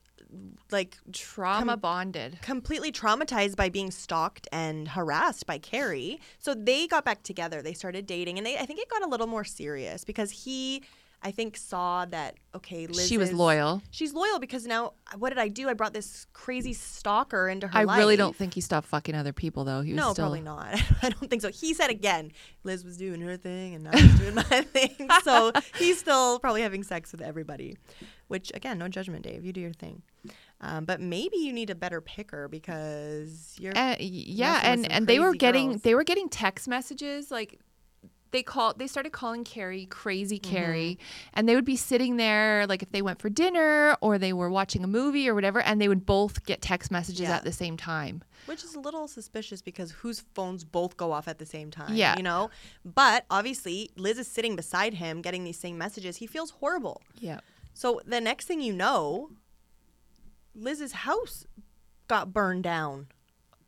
like 0.70 0.96
Trauma 1.12 1.72
Com- 1.72 1.80
bonded. 1.80 2.38
completely 2.42 2.92
traumatized 2.92 3.56
by 3.56 3.68
being 3.68 3.90
stalked 3.90 4.48
and 4.52 4.88
harassed 4.88 5.46
by 5.46 5.58
Cari. 5.58 6.20
So 6.38 6.54
they 6.54 6.86
got 6.86 7.04
back 7.04 7.22
together. 7.22 7.62
They 7.62 7.74
started 7.74 8.06
dating, 8.06 8.38
and 8.38 8.46
they 8.46 8.58
I 8.58 8.66
think 8.66 8.80
it 8.80 8.88
got 8.90 9.02
a 9.02 9.08
little 9.08 9.26
more 9.26 9.44
serious 9.44 10.04
because 10.04 10.30
he, 10.30 10.82
I 11.22 11.30
think, 11.30 11.56
saw 11.56 12.04
that 12.06 12.36
okay, 12.54 12.86
Liz 12.86 13.06
She 13.06 13.18
was 13.18 13.30
is- 13.30 13.34
loyal. 13.34 13.82
She's 13.90 14.12
loyal 14.14 14.38
because 14.38 14.66
now 14.66 14.92
what 15.18 15.28
did 15.30 15.38
I 15.38 15.48
do? 15.48 15.68
I 15.68 15.74
brought 15.74 15.92
this 15.92 16.26
crazy 16.32 16.72
stalker 16.72 17.48
into 17.48 17.66
her 17.68 17.78
I 17.78 17.84
life. 17.84 17.98
really 17.98 18.16
don't 18.16 18.34
think 18.34 18.54
he 18.54 18.60
stopped 18.60 18.86
fucking 18.88 19.14
other 19.14 19.32
people 19.32 19.64
though. 19.64 19.82
He 19.82 19.92
was 19.92 19.98
No, 19.98 20.12
still 20.12 20.24
probably 20.24 20.40
not. 20.40 20.66
I 21.02 21.10
don't 21.10 21.28
think 21.30 21.42
so. 21.42 21.50
He 21.50 21.74
said 21.74 21.90
again, 21.90 22.32
Liz 22.64 22.84
was 22.84 22.96
doing 22.96 23.20
her 23.22 23.36
thing 23.36 23.74
and 23.74 23.88
I 23.88 23.92
was 23.92 24.18
doing 24.20 24.34
my 24.34 24.42
thing. 24.72 25.08
So 25.24 25.52
he's 25.78 25.98
still 25.98 26.38
probably 26.38 26.62
having 26.62 26.82
sex 26.84 27.10
with 27.12 27.20
everybody, 27.20 27.76
which 28.28 28.50
again, 28.54 28.78
no 28.78 28.88
judgment, 28.88 29.22
Dave. 29.24 29.44
You 29.44 29.52
do 29.52 29.60
your 29.60 29.72
thing. 29.72 30.02
Um, 30.60 30.84
but 30.84 31.00
maybe 31.00 31.36
you 31.36 31.52
need 31.52 31.70
a 31.70 31.74
better 31.74 32.00
picker 32.00 32.48
because 32.48 33.54
you're. 33.58 33.76
Uh, 33.76 33.96
yeah, 34.00 34.60
and 34.64 34.90
and 34.90 35.06
they 35.06 35.18
were 35.18 35.34
getting 35.34 35.70
girls. 35.72 35.82
they 35.82 35.94
were 35.94 36.04
getting 36.04 36.28
text 36.28 36.66
messages 36.68 37.30
like 37.30 37.60
they 38.32 38.42
called 38.42 38.78
they 38.78 38.88
started 38.88 39.12
calling 39.12 39.44
Cari 39.44 39.86
crazy 39.86 40.38
Mm-hmm. 40.40 40.54
Cari 40.54 40.98
and 41.32 41.48
they 41.48 41.54
would 41.54 41.64
be 41.64 41.76
sitting 41.76 42.16
there 42.16 42.66
like 42.66 42.82
if 42.82 42.90
they 42.90 43.00
went 43.00 43.20
for 43.20 43.30
dinner 43.30 43.96
or 44.00 44.18
they 44.18 44.32
were 44.32 44.50
watching 44.50 44.82
a 44.82 44.86
movie 44.88 45.28
or 45.28 45.34
whatever 45.34 45.60
and 45.62 45.80
they 45.80 45.86
would 45.88 46.04
both 46.04 46.44
get 46.44 46.60
text 46.60 46.90
messages 46.90 47.20
Yeah. 47.20 47.36
at 47.36 47.44
the 47.44 47.52
same 47.52 47.76
time. 47.76 48.22
Which 48.46 48.64
is 48.64 48.74
a 48.74 48.80
little 48.80 49.06
suspicious 49.08 49.62
because 49.62 49.92
whose 49.92 50.24
phones 50.34 50.64
both 50.64 50.96
go 50.96 51.12
off 51.12 51.28
at 51.28 51.38
the 51.38 51.46
same 51.46 51.70
time? 51.70 51.94
Yeah. 51.94 52.16
You 52.16 52.24
know? 52.24 52.50
But 52.84 53.24
obviously, 53.30 53.90
Liz 53.96 54.18
is 54.18 54.26
sitting 54.26 54.56
beside 54.56 54.94
him 54.94 55.22
getting 55.22 55.44
these 55.44 55.58
same 55.58 55.78
messages. 55.78 56.16
He 56.16 56.26
feels 56.26 56.50
horrible. 56.50 57.02
Yeah. 57.18 57.40
So 57.76 58.00
the 58.06 58.20
next 58.22 58.46
thing 58.46 58.60
you 58.62 58.72
know, 58.72 59.30
Liz's 60.54 60.92
house 60.92 61.46
got 62.08 62.32
burned 62.32 62.64
down. 62.64 63.08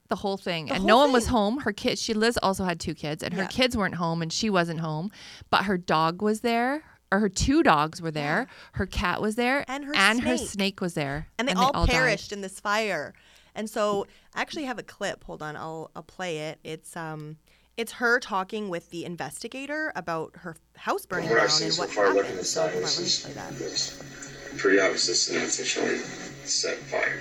the 0.08 0.16
whole 0.16 0.38
thing 0.38 0.66
The 0.66 0.72
and 0.72 0.78
whole 0.80 0.88
no 0.88 0.96
one 0.96 1.12
was 1.12 1.24
thing. 1.24 1.32
home 1.34 1.58
her 1.58 1.72
kids 1.72 2.00
she 2.00 2.14
liz 2.14 2.38
also 2.42 2.64
had 2.64 2.80
two 2.80 2.94
kids 2.94 3.22
and 3.22 3.34
her 3.34 3.42
Yeah. 3.42 3.48
kids 3.48 3.76
weren't 3.76 3.96
home 3.96 4.22
and 4.22 4.32
she 4.32 4.48
wasn't 4.48 4.80
home 4.80 5.10
but 5.50 5.64
her 5.66 5.76
dog 5.76 6.22
was 6.22 6.40
there 6.40 6.82
or 7.12 7.18
her 7.20 7.28
two 7.28 7.62
dogs 7.62 8.00
were 8.00 8.10
there 8.10 8.46
her 8.72 8.86
cat 8.86 9.20
was 9.20 9.34
there 9.34 9.66
And 9.68 9.84
her 9.84 9.92
snake. 9.94 10.48
snake 10.48 10.80
was 10.80 10.94
there 10.94 11.28
And 11.38 11.46
they 11.46 11.52
all, 11.52 11.72
died. 11.72 11.90
perished 11.90 12.32
in 12.32 12.40
this 12.40 12.58
fire. 12.58 13.12
And 13.54 13.68
so 13.68 14.06
I 14.34 14.40
actually 14.40 14.64
have 14.64 14.78
a 14.78 14.82
clip. 14.82 15.24
Hold 15.24 15.42
on, 15.42 15.56
I'll 15.56 15.90
I'll 15.94 16.02
play 16.04 16.38
it. 16.48 16.58
It's 16.64 16.96
um 16.96 17.36
it's 17.78 17.92
her 17.92 18.18
talking 18.18 18.68
with 18.68 18.90
the 18.90 19.04
investigator 19.04 19.92
about 19.94 20.32
her 20.34 20.56
house 20.76 21.06
burning 21.06 21.28
down 21.28 21.38
and 21.38 21.50
so 21.50 21.80
what 21.80 21.90
far 21.90 22.08
looking 22.08 22.24
happened. 22.24 22.44
So 22.46 22.62
hold 22.62 22.74
on, 22.74 22.80
let 22.82 22.82
this 22.82 22.98
me 22.98 23.06
is 23.06 23.20
play 23.22 23.32
that. 23.34 23.52
it's 23.52 24.60
pretty 24.60 24.80
obvious 24.80 25.06
this 25.06 25.28
is 25.28 25.36
intentionally 25.36 25.98
set 26.44 26.76
fire. 26.78 27.20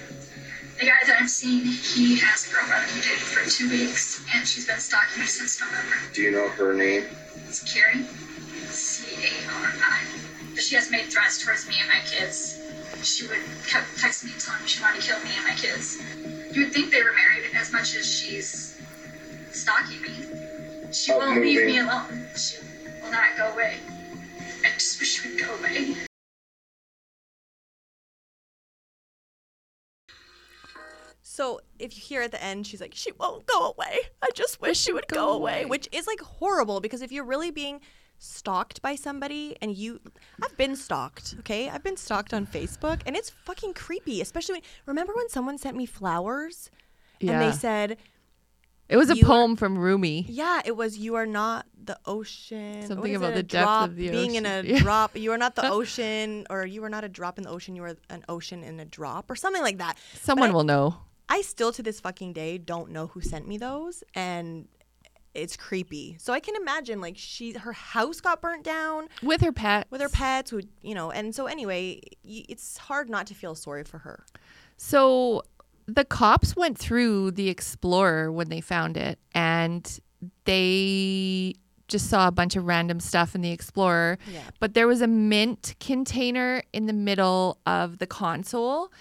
The 0.80 0.86
guy 0.88 0.98
that 1.06 1.17
I'm 1.20 1.28
seeing, 1.28 1.63
he 1.65 2.17
has 2.20 2.50
a 2.50 2.54
girlfriend 2.54 2.89
who 2.89 3.02
dated 3.02 3.20
for 3.20 3.50
two 3.50 3.70
weeks, 3.70 4.26
and 4.34 4.48
she's 4.48 4.65
been 4.67 4.80
stalking 4.80 5.22
me 5.22 5.28
since 5.28 5.62
November. 5.62 5.96
Do 6.13 6.22
you 6.24 6.32
know 6.32 6.50
her 6.50 6.74
name? 6.74 7.06
It's 7.48 7.62
Cari, 7.72 8.04
C 8.70 9.13
A 9.26 9.52
R 9.62 9.74
I. 9.78 10.02
But 10.54 10.63
she 10.63 10.76
has 10.76 10.89
made 10.89 11.06
threats 11.13 11.43
towards 11.43 11.67
me 11.67 11.76
and 11.80 11.88
my 11.88 12.00
kids. 12.06 12.60
She 13.04 13.28
would 13.28 13.41
kept 13.67 13.93
texting 13.98 14.26
me 14.26 14.32
and 14.34 14.41
telling 14.41 14.62
me 14.63 14.67
she 14.67 14.82
wanted 14.82 15.02
to 15.02 15.08
kill 15.08 15.20
me 15.24 15.30
and 15.38 15.46
my 15.46 15.54
kids. 15.54 16.02
You 16.52 16.63
would 16.65 16.74
think 16.74 16.89
they 16.89 17.04
were 17.04 17.13
married 17.13 17.46
as 17.56 17.72
much 17.72 17.96
as 17.96 18.12
she's 18.12 18.80
stalking 19.52 20.02
me. 20.02 20.46
She 20.91 21.12
won't 21.12 21.41
leave 21.41 21.65
me 21.65 21.80
alone. 21.80 22.28
She 22.36 22.58
will 23.02 23.12
not 23.12 23.36
go 23.38 23.52
away. 23.54 23.78
I 24.63 24.69
just 24.73 25.00
wish 25.00 25.21
she 25.21 25.30
would 25.30 25.39
go 25.39 25.56
away. 25.56 25.95
So 31.21 31.60
if 31.78 31.95
you 31.95 32.02
hear 32.02 32.21
at 32.21 32.32
the 32.32 32.43
end, 32.43 32.65
she's 32.65 32.82
like, 32.82 32.95
"She 32.95 33.12
won't 33.12 33.45
go 33.45 33.73
away. 33.73 34.00
I 34.21 34.30
just 34.34 34.60
wish 34.60 34.80
she 34.80 34.93
would 34.93 35.08
go 35.08 35.32
away," 35.32 35.65
which 35.65 35.88
is 35.91 36.08
like 36.08 36.19
horrible 36.19 36.80
because 36.80 37.02
if 37.02 37.12
you're 37.12 37.23
really 37.23 37.52
being 37.52 37.82
stalked 38.17 38.82
by 38.82 38.95
somebody 38.95 39.56
and 39.62 39.78
you, 39.78 40.00
I've 40.41 40.58
been 40.58 40.76
stalked. 40.76 41.36
Okay, 41.39 41.69
I've 41.69 41.84
been 41.84 41.97
stalked 41.97 42.34
on 42.34 42.47
Facebook, 42.47 43.02
and 43.06 43.15
it's 43.15 43.30
fucking 43.30 43.73
creepy. 43.73 44.21
Especially 44.21 44.54
when 44.56 44.63
remember 44.88 45.13
when 45.13 45.30
someone 45.30 45.58
sent 45.58 45.78
me 45.78 45.86
flowers, 45.86 46.71
and 47.21 47.41
they 47.41 47.52
said, 47.52 47.97
it 48.89 48.97
was 48.97 49.10
a 49.10 49.15
you 49.17 49.23
are- 49.23 49.28
poem 49.28 49.56
from 49.56 49.78
rumi 49.78 50.26
"Yeah, 50.30 50.62
it 50.65 50.76
was 50.76 50.97
you 50.97 51.15
are 51.15 51.26
not 51.26 51.65
the 51.84 51.97
ocean. 52.06 52.86
Something 52.88 53.15
about 53.15 53.32
it? 53.32 53.34
the 53.36 53.39
A 53.39 53.43
depth 53.43 53.63
drop, 53.65 53.89
of 53.89 53.95
the 53.95 54.10
ocean. 54.10 54.17
being 54.19 54.36
in 54.36 54.45
a. 54.45 54.62
Yeah. 54.65 54.80
drop. 54.80 55.15
You 55.17 55.32
are 55.32 55.38
not 55.38 55.56
the 55.56 55.69
ocean, 55.78 56.45
or 56.50 56.65
you 56.65 56.84
are 56.84 56.89
not 56.89 57.04
a 57.04 57.10
drop 57.10 57.38
in 57.38 57.43
the 57.45 57.50
ocean. 57.50 57.76
You 57.76 57.84
are 57.84 57.95
an 58.10 58.23
ocean 58.28 58.63
in 58.63 58.80
a 58.80 58.86
drop, 58.86 59.32
or 59.32 59.36
something 59.36 59.62
like 59.62 59.78
that. 59.78 59.97
But 60.13 60.21
Someone 60.21 60.50
I- 60.50 60.54
will 60.54 60.63
know. 60.63 60.97
I 61.30 61.41
still 61.41 61.71
to 61.73 61.84
this 61.84 62.00
fucking 62.00 62.34
day 62.34 62.58
don't 62.58 62.91
know 62.91 63.08
who 63.08 63.19
sent 63.21 63.47
me 63.47 63.58
those, 63.58 64.04
and 64.15 64.67
it's 65.34 65.56
creepy. 65.58 66.15
So 66.19 66.32
I 66.34 66.39
can 66.39 66.56
imagine 66.56 67.00
like 67.02 67.15
she, 67.17 67.52
her 67.54 67.73
house 67.73 68.21
got 68.21 68.41
burnt 68.41 68.63
down 68.63 69.08
With 69.21 69.41
her 69.41 69.52
pet. 69.52 69.88
with 69.89 70.02
her 70.02 70.10
pets, 70.10 70.52
who 70.52 70.62
you 70.82 70.95
know, 70.95 71.12
and 71.12 71.34
so 71.36 71.45
anyway, 71.47 72.02
y- 72.23 72.45
it's 72.50 72.78
hard 72.78 73.10
not 73.10 73.28
to 73.28 73.34
feel 73.36 73.56
sorry 73.56 73.84
for 73.84 74.00
her. 74.00 74.26
So 74.78 75.43
the 75.88 76.06
cops 76.06 76.56
went 76.56 76.78
through 76.78 77.32
the 77.32 77.50
Explorer 77.50 78.32
when 78.32 78.50
they 78.50 78.62
found 78.62 78.97
it 78.97 79.19
and 79.34 80.00
they 80.43 81.56
just 81.88 82.10
saw 82.10 82.28
a 82.28 82.32
bunch 82.32 82.58
of 82.58 82.65
random 82.65 83.00
stuff 83.00 83.34
in 83.34 83.41
the 83.41 83.52
Explorer. 83.52 84.17
Yeah. 84.32 84.41
But 84.60 84.73
there 84.73 84.88
was 84.88 85.02
a 85.02 85.08
mint 85.08 85.76
container 85.80 86.62
in 86.73 86.86
the 86.86 86.93
middle 86.93 87.60
of 87.65 88.00
the 88.00 88.08
console 88.08 88.91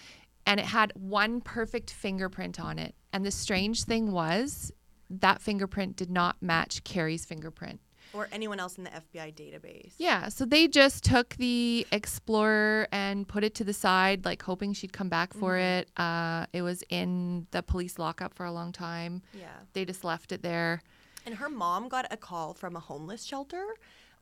and 0.47 0.61
it 0.61 0.67
had 0.67 0.93
one 0.95 1.41
perfect 1.41 1.91
fingerprint 1.91 2.61
on 2.61 2.79
it. 2.79 2.95
And 3.13 3.27
the 3.27 3.33
strange 3.33 3.83
thing 3.83 4.13
was 4.13 4.71
that 5.11 5.43
fingerprint 5.43 5.97
did 5.97 6.11
not 6.11 6.37
match 6.41 6.85
Cari's 6.85 7.25
fingerprint. 7.25 7.81
Or 8.17 8.29
anyone 8.33 8.59
else 8.59 8.79
in 8.79 8.85
the 8.85 8.91
FBI 8.91 9.35
database. 9.35 9.93
Yeah, 9.99 10.29
so 10.29 10.47
they 10.47 10.69
just 10.69 11.05
took 11.05 11.37
the 11.37 11.87
Explorer 11.93 12.89
and 12.91 13.29
put 13.29 13.45
it 13.45 13.55
to 13.57 13.65
the 13.65 13.75
side, 13.75 14.25
like 14.25 14.43
hoping 14.43 14.73
she'd 14.73 14.93
come 14.93 15.11
back 15.11 15.35
for 15.35 15.59
it. 15.59 15.91
Uh, 15.99 16.47
it 16.55 16.63
was 16.63 16.83
in 16.89 17.47
the 17.51 17.63
police 17.63 17.99
lockup 17.99 18.33
for 18.33 18.47
a 18.47 18.53
long 18.53 18.73
time. 18.73 19.23
Yeah. 19.39 19.49
They 19.75 19.85
just 19.85 20.03
left 20.03 20.33
it 20.33 20.43
there. 20.43 20.83
And 21.27 21.35
her 21.35 21.51
mom 21.51 21.89
got 21.89 22.07
a 22.11 22.17
call 22.17 22.55
from 22.55 22.75
a 22.75 22.81
homeless 22.81 23.23
shelter. 23.25 23.65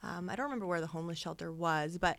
Um, 0.03 0.29
I 0.29 0.37
don't 0.37 0.45
remember 0.45 0.67
where 0.67 0.81
the 0.81 0.87
homeless 0.87 1.19
shelter 1.19 1.51
was, 1.53 1.97
but 1.99 2.19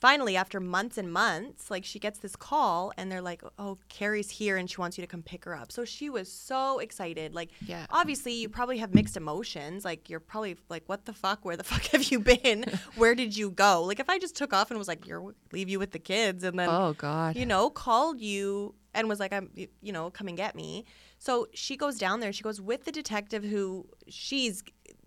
finally, 0.00 0.36
after 0.36 0.60
months 0.60 0.96
and 0.98 1.12
months, 1.12 1.70
like 1.70 1.84
she 1.84 1.98
gets 1.98 2.18
this 2.18 2.36
call 2.36 2.92
and 2.96 3.10
they're 3.12 3.20
like, 3.22 3.42
oh, 3.58 3.78
Cari's 3.88 4.30
here 4.30 4.56
and 4.56 4.68
she 4.70 4.78
wants 4.78 4.96
you 4.96 5.02
to 5.02 5.08
come 5.08 5.22
pick 5.22 5.44
her 5.44 5.54
up. 5.54 5.70
So 5.70 5.84
she 5.84 6.08
was 6.10 6.30
so 6.30 6.78
excited. 6.78 7.34
Like, 7.34 7.50
Yeah. 7.66 7.86
obviously, 7.90 8.32
you 8.32 8.48
probably 8.48 8.78
have 8.78 8.94
mixed 8.94 9.16
emotions. 9.16 9.84
Like, 9.84 10.08
you're 10.08 10.20
probably 10.20 10.56
like, 10.68 10.84
what 10.86 11.04
the 11.04 11.12
fuck? 11.12 11.44
Where 11.44 11.56
the 11.56 11.64
fuck 11.72 11.82
have 11.88 12.04
you 12.04 12.20
been? 12.20 12.64
Where 12.96 13.14
did 13.14 13.36
you 13.36 13.50
go? 13.50 13.82
Like, 13.84 14.00
if 14.00 14.08
I 14.08 14.18
just 14.18 14.36
took 14.36 14.52
off 14.52 14.70
and 14.70 14.78
was 14.78 14.88
like, 14.88 15.06
you're 15.06 15.34
leave 15.52 15.68
you 15.68 15.78
with 15.78 15.90
the 15.92 15.98
kids 15.98 16.44
and 16.44 16.58
then 16.58 16.68
Oh, 16.70 16.94
God. 16.94 17.36
you 17.36 17.46
know, 17.46 17.68
called 17.70 18.20
you 18.20 18.74
and 18.94 19.08
was 19.08 19.20
like, 19.20 19.32
I'm, 19.32 19.50
you 19.54 19.92
know, 19.92 20.10
come 20.10 20.28
and 20.28 20.36
get 20.36 20.54
me. 20.54 20.84
So 21.18 21.46
she 21.52 21.76
goes 21.76 21.98
down 21.98 22.20
there. 22.20 22.32
She 22.32 22.42
goes 22.42 22.60
with 22.60 22.84
the 22.84 22.92
detective 22.92 23.42
who 23.44 23.86
she's, 24.08 24.62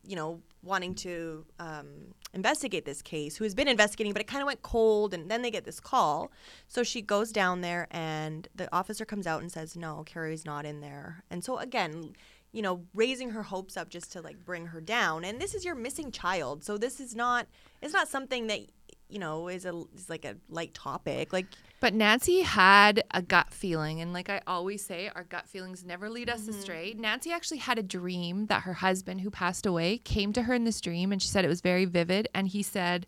you 0.06 0.16
know, 0.16 0.42
wanting 0.67 0.93
to 0.95 1.45
um, 1.60 1.88
investigate 2.34 2.86
this 2.86 3.01
case, 3.01 3.38
who 3.38 3.43
has 3.43 3.56
been 3.56 3.67
investigating, 3.67 4.13
but 4.13 4.21
it 4.21 4.27
kind 4.27 4.41
of 4.41 4.47
went 4.47 4.62
cold. 4.62 5.13
And 5.13 5.32
then 5.32 5.41
they 5.41 5.51
get 5.51 5.65
this 5.65 5.80
call. 5.80 6.32
So 6.67 6.84
she 6.84 7.01
goes 7.01 7.32
down 7.32 7.62
there, 7.62 7.88
and 7.91 8.47
the 8.53 8.73
officer 8.75 9.06
comes 9.06 9.25
out 9.25 9.41
and 9.41 9.51
says, 9.51 9.75
No, 9.75 10.03
Cari's 10.06 10.45
not 10.45 10.65
in 10.65 10.82
there. 10.82 11.23
And 11.30 11.43
so 11.43 11.58
again, 11.58 12.13
you 12.51 12.62
know, 12.62 12.84
raising 12.93 13.32
her 13.32 13.43
hopes 13.43 13.77
up 13.77 13.89
just 13.89 14.12
to 14.13 14.21
like 14.21 14.43
bring 14.45 14.67
her 14.67 14.82
down. 14.82 15.23
And 15.23 15.39
this 15.39 15.53
is 15.53 15.65
your 15.65 15.75
missing 15.75 16.12
child. 16.12 16.63
So 16.63 16.77
this 16.77 16.99
is 16.99 17.15
not, 17.15 17.47
it's 17.82 17.93
not 17.93 18.08
something 18.08 18.47
that, 18.47 18.62
you 19.10 19.20
know, 19.20 19.48
is 19.48 19.65
a 19.65 19.84
is 19.96 20.10
like 20.10 20.26
a 20.26 20.36
light 20.50 20.74
topic. 20.74 21.32
Like 21.32 21.48
But 21.80 21.93
Nancy 21.93 22.41
had 22.41 23.04
a 23.12 23.22
gut 23.22 23.54
feeling. 23.54 24.02
And 24.02 24.13
like 24.13 24.30
I 24.30 24.41
always 24.46 24.86
say, 24.86 25.10
our 25.15 25.24
gut 25.24 25.48
feelings 25.48 25.86
never 25.86 26.10
lead 26.10 26.30
us 26.30 26.41
mm-hmm. 26.41 26.58
astray. 26.58 26.96
Nancy 26.98 27.32
actually 27.32 27.60
had 27.60 27.80
a 27.80 27.84
dream 27.84 28.48
that 28.48 28.63
her 28.63 28.74
husband, 28.74 29.22
who 29.22 29.30
passed 29.30 29.65
away, 29.65 30.00
came 30.00 30.34
to 30.34 30.43
her 30.43 30.54
in 30.54 30.65
this 30.65 30.82
dream. 30.82 31.12
And 31.12 31.22
she 31.22 31.28
said 31.28 31.46
it 31.46 31.50
was 31.50 31.62
very 31.62 31.86
vivid. 31.86 32.28
And 32.34 32.48
he 32.48 32.63
said, 32.63 33.08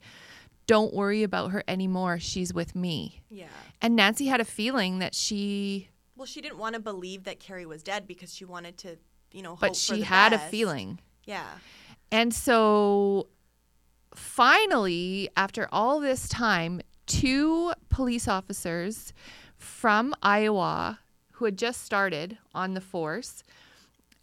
Don't 0.68 0.94
worry 0.94 1.24
about 1.24 1.52
her 1.52 1.64
anymore. 1.68 2.20
She's 2.20 2.54
with 2.54 2.76
me. 2.76 3.22
Yeah. 3.30 3.48
And 3.82 3.96
Nancy 3.96 4.28
had 4.28 4.40
a 4.40 4.46
feeling 4.46 5.00
that 5.00 5.14
she, 5.14 5.90
Well, 6.16 6.26
she 6.26 6.40
didn't 6.40 6.60
want 6.60 6.76
to 6.76 6.82
believe 6.82 7.26
that 7.26 7.40
Cari 7.40 7.66
was 7.66 7.84
dead 7.84 8.08
because 8.08 8.34
she 8.34 8.46
wanted 8.46 8.78
to, 8.80 8.98
you 9.32 9.42
know, 9.42 9.52
hope 9.52 9.60
but 9.60 9.76
she 9.76 10.02
had 10.02 10.32
a 10.32 10.40
feeling. 10.40 11.00
Yeah. 11.26 11.46
And 12.12 12.34
so 12.34 13.28
finally, 14.20 15.30
after 15.36 15.68
all 15.72 16.00
this 16.00 16.28
time, 16.28 16.82
two 17.06 17.74
police 17.90 18.28
officers 18.28 19.14
from 19.58 20.14
Iowa 20.22 21.00
who 21.34 21.46
had 21.46 21.58
just 21.58 21.84
started 21.84 22.38
on 22.54 22.74
the 22.74 22.82
force, 22.82 23.44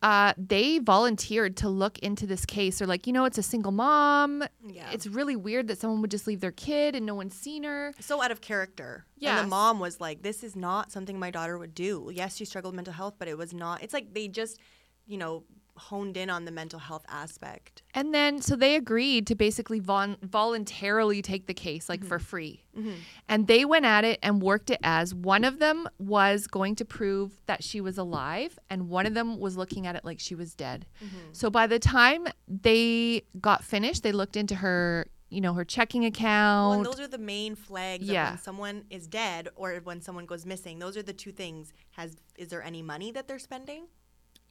uh, 0.03 0.35
they 0.37 0.79
volunteered 0.79 1.57
to 1.57 1.69
look 1.69 1.99
into 2.01 2.27
this 2.27 2.45
case. 2.45 2.79
They're 2.79 2.87
like, 2.87 3.07
you 3.07 3.13
know, 3.13 3.25
it's 3.25 3.39
a 3.39 3.43
single 3.43 3.73
mom. 3.73 4.45
Yeah. 4.65 4.91
It's 4.93 5.07
really 5.07 5.35
weird 5.35 5.69
that 5.69 5.79
someone 5.79 6.03
would 6.03 6.11
just 6.11 6.27
leave 6.27 6.41
their 6.41 6.53
kid 6.53 6.95
and 6.95 7.07
no 7.07 7.15
one's 7.15 7.35
seen 7.35 7.65
her. 7.65 7.95
So 7.99 8.23
out 8.23 8.31
of 8.31 8.41
character. 8.41 9.07
And 9.39 9.47
the 9.47 9.51
mom 9.51 9.81
was 9.81 10.01
like, 10.01 10.23
this 10.23 10.45
is 10.45 10.55
not 10.55 10.93
something 10.93 11.19
my 11.19 11.31
daughter 11.31 11.59
would 11.59 11.75
do. 11.75 12.11
Yes, 12.13 12.37
she 12.37 12.45
struggled 12.45 12.75
with 12.75 12.77
mental 12.77 12.93
health, 12.93 13.15
but 13.19 13.29
it 13.29 13.39
was 13.39 13.55
not. 13.55 13.83
It's 13.83 13.95
like 13.95 14.13
they 14.13 14.29
just, 14.29 14.61
you 15.07 15.17
know, 15.17 15.45
honed 15.77 16.17
in 16.17 16.31
on 16.31 16.45
the 16.45 16.51
mental 16.51 16.79
health 16.79 17.05
aspect. 17.09 17.83
And 17.95 18.15
then, 18.15 18.41
so 18.41 18.57
they 18.57 18.77
agreed 18.77 19.27
to 19.29 19.35
basically 19.35 19.81
von- 19.81 20.17
voluntarily 20.23 21.23
take 21.23 21.47
the 21.47 21.55
case, 21.55 21.89
like 21.89 22.05
for 22.05 22.19
mm-hmm. 22.19 22.25
free. 22.25 22.65
Mm-hmm. 22.77 22.91
And 23.29 23.47
they 23.47 23.65
went 23.65 23.85
at 23.85 24.05
it 24.05 24.19
and 24.23 24.43
worked 24.43 24.71
it 24.71 24.81
as 24.83 25.15
one 25.15 25.45
of 25.45 25.59
them 25.59 25.89
was 25.99 26.47
going 26.47 26.75
to 26.77 26.85
prove 26.85 27.41
that 27.47 27.63
she 27.63 27.81
was 27.81 27.99
alive, 27.99 28.59
and 28.69 28.89
one 28.89 29.07
of 29.07 29.15
them 29.15 29.39
was 29.39 29.57
looking 29.57 29.87
at 29.87 29.97
it 29.97 30.05
like 30.05 30.21
she 30.21 30.35
was 30.35 30.55
dead. 30.55 30.87
Mm-hmm. 31.03 31.17
So 31.33 31.51
by 31.51 31.67
the 31.67 31.79
time 31.79 32.27
they 32.49 33.23
got 33.41 33.65
finished, 33.65 34.03
they 34.03 34.13
looked 34.13 34.37
into 34.37 34.57
her, 34.57 35.07
you 35.29 35.41
know, 35.41 35.55
her 35.55 35.65
checking 35.65 36.03
Well, 36.03 36.09
account. 36.09 36.77
and 36.77 36.87
those 36.87 37.01
are 37.01 37.09
the 37.09 37.19
main 37.19 37.55
flags 37.55 38.07
Yeah. 38.07 38.31
when 38.31 38.39
someone 38.39 38.85
is 38.91 39.07
dead 39.07 39.49
or 39.57 39.75
when 39.83 40.01
someone 40.01 40.27
goes 40.27 40.47
missing. 40.47 40.79
Those 40.79 40.97
are 40.97 41.03
the 41.03 41.13
two 41.13 41.33
things. 41.33 41.73
Has 41.93 42.17
is 42.37 42.49
there 42.49 42.63
any 42.63 42.83
money 42.83 43.11
that 43.13 43.27
they're 43.27 43.39
spending? 43.39 43.87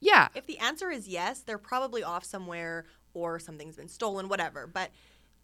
Yeah. 0.00 0.28
If 0.34 0.46
the 0.46 0.58
answer 0.58 0.90
is 0.90 1.08
yes, 1.08 1.40
they're 1.40 1.58
probably 1.58 2.02
off 2.02 2.24
somewhere 2.24 2.86
or 3.14 3.38
something's 3.38 3.76
been 3.76 3.88
stolen, 3.88 4.28
whatever. 4.28 4.66
But 4.66 4.90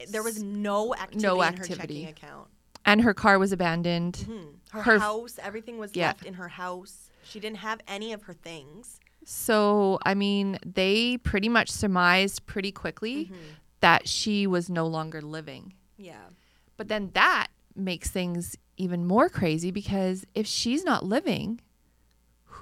there 0.08 0.22
was 0.22 0.42
no 0.42 0.94
activity 0.94 1.22
No 1.22 1.42
in 1.42 1.56
her 1.56 1.64
checking 1.64 2.06
account. 2.06 2.48
And 2.84 3.02
her 3.02 3.14
car 3.14 3.38
was 3.38 3.52
abandoned. 3.52 4.14
Mm-hmm. 4.14 4.76
Her, 4.76 4.82
Her- 4.82 4.98
house, 4.98 5.38
everything 5.40 5.78
was 5.78 5.92
Yeah. 5.94 6.08
left 6.08 6.24
in 6.24 6.34
her 6.34 6.48
house. 6.48 7.10
She 7.24 7.38
didn't 7.40 7.58
have 7.58 7.80
any 7.86 8.12
of 8.12 8.24
her 8.24 8.34
things. 8.34 8.98
So, 9.24 10.00
I 10.04 10.14
mean, 10.14 10.58
they 10.66 11.18
pretty 11.18 11.48
much 11.48 11.70
surmised 11.70 12.44
pretty 12.46 12.72
quickly 12.72 13.26
mm-hmm. 13.26 13.34
that 13.80 14.08
she 14.08 14.46
was 14.46 14.68
no 14.68 14.86
longer 14.86 15.20
living. 15.22 15.74
Yeah. 15.96 16.30
But 16.76 16.88
then 16.88 17.10
that 17.14 17.48
makes 17.76 18.10
things 18.10 18.56
even 18.76 19.06
more 19.06 19.28
crazy 19.28 19.70
because 19.70 20.24
if 20.34 20.46
she's 20.46 20.84
not 20.84 21.04
living, 21.04 21.60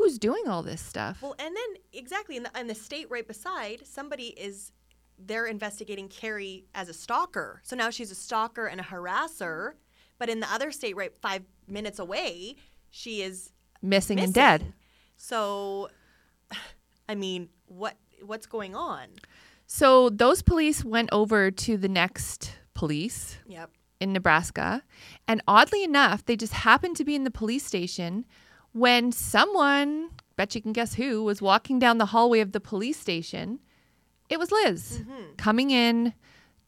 who's 0.01 0.19
doing 0.19 0.49
all 0.49 0.63
this 0.63 0.81
stuff? 0.81 1.23
Well, 1.23 1.35
and 1.39 1.55
then 1.55 1.83
exactly 1.93 2.37
in 2.37 2.43
the, 2.43 2.51
in 2.59 2.67
the 2.67 2.75
state 2.75 3.07
right 3.11 3.27
beside, 3.27 3.87
somebody 3.87 4.29
is 4.29 4.73
they're 5.19 5.47
investigating 5.47 6.09
Cari 6.09 6.65
as 6.75 6.89
a 6.89 6.95
stalker. 6.95 7.61
So 7.63 7.77
now 7.77 7.91
she's 7.91 8.11
a 8.11 8.15
stalker 8.15 8.67
and 8.67 8.81
a 8.81 8.85
harasser. 8.85 9.73
But 10.19 10.29
in 10.29 10.41
the 10.41 10.53
other 10.53 10.71
state, 10.73 10.97
right 10.97 11.15
five 11.21 11.43
minutes 11.69 11.99
away, 11.99 12.57
she 12.91 13.23
is 13.23 13.53
missing, 13.83 14.17
missing. 14.17 14.25
and 14.25 14.35
dead. 14.35 14.73
So, 15.17 15.91
I 17.09 17.15
mean, 17.15 17.49
what 17.67 17.97
what's 18.25 18.47
going 18.47 18.75
on? 18.75 19.09
So 19.67 20.11
those 20.11 20.43
police 20.43 20.85
went 20.85 21.11
over 21.13 21.51
to 21.51 21.77
the 21.77 21.89
next 21.89 22.53
police 22.75 23.39
Yep. 23.47 23.71
in 24.01 24.13
Nebraska. 24.13 24.83
And 25.29 25.43
oddly 25.47 25.85
enough, 25.85 26.25
they 26.25 26.37
just 26.37 26.53
happened 26.53 26.97
to 26.97 27.05
be 27.05 27.15
in 27.15 27.25
the 27.25 27.31
police 27.31 27.65
station 27.65 28.27
when 28.73 29.13
someone, 29.13 30.11
bet 30.37 30.55
you 30.55 30.63
can 30.63 30.73
guess 30.73 30.95
who, 30.95 31.23
was 31.23 31.43
walking 31.43 31.79
down 31.79 31.99
the 31.99 32.07
hallway 32.07 32.41
of 32.41 32.53
the 32.53 32.61
police 32.61 32.99
station. 32.99 33.61
It 34.29 34.39
was 34.39 34.53
Liz 34.53 35.01
mm-hmm. 35.03 35.35
coming 35.37 35.71
in 35.71 36.15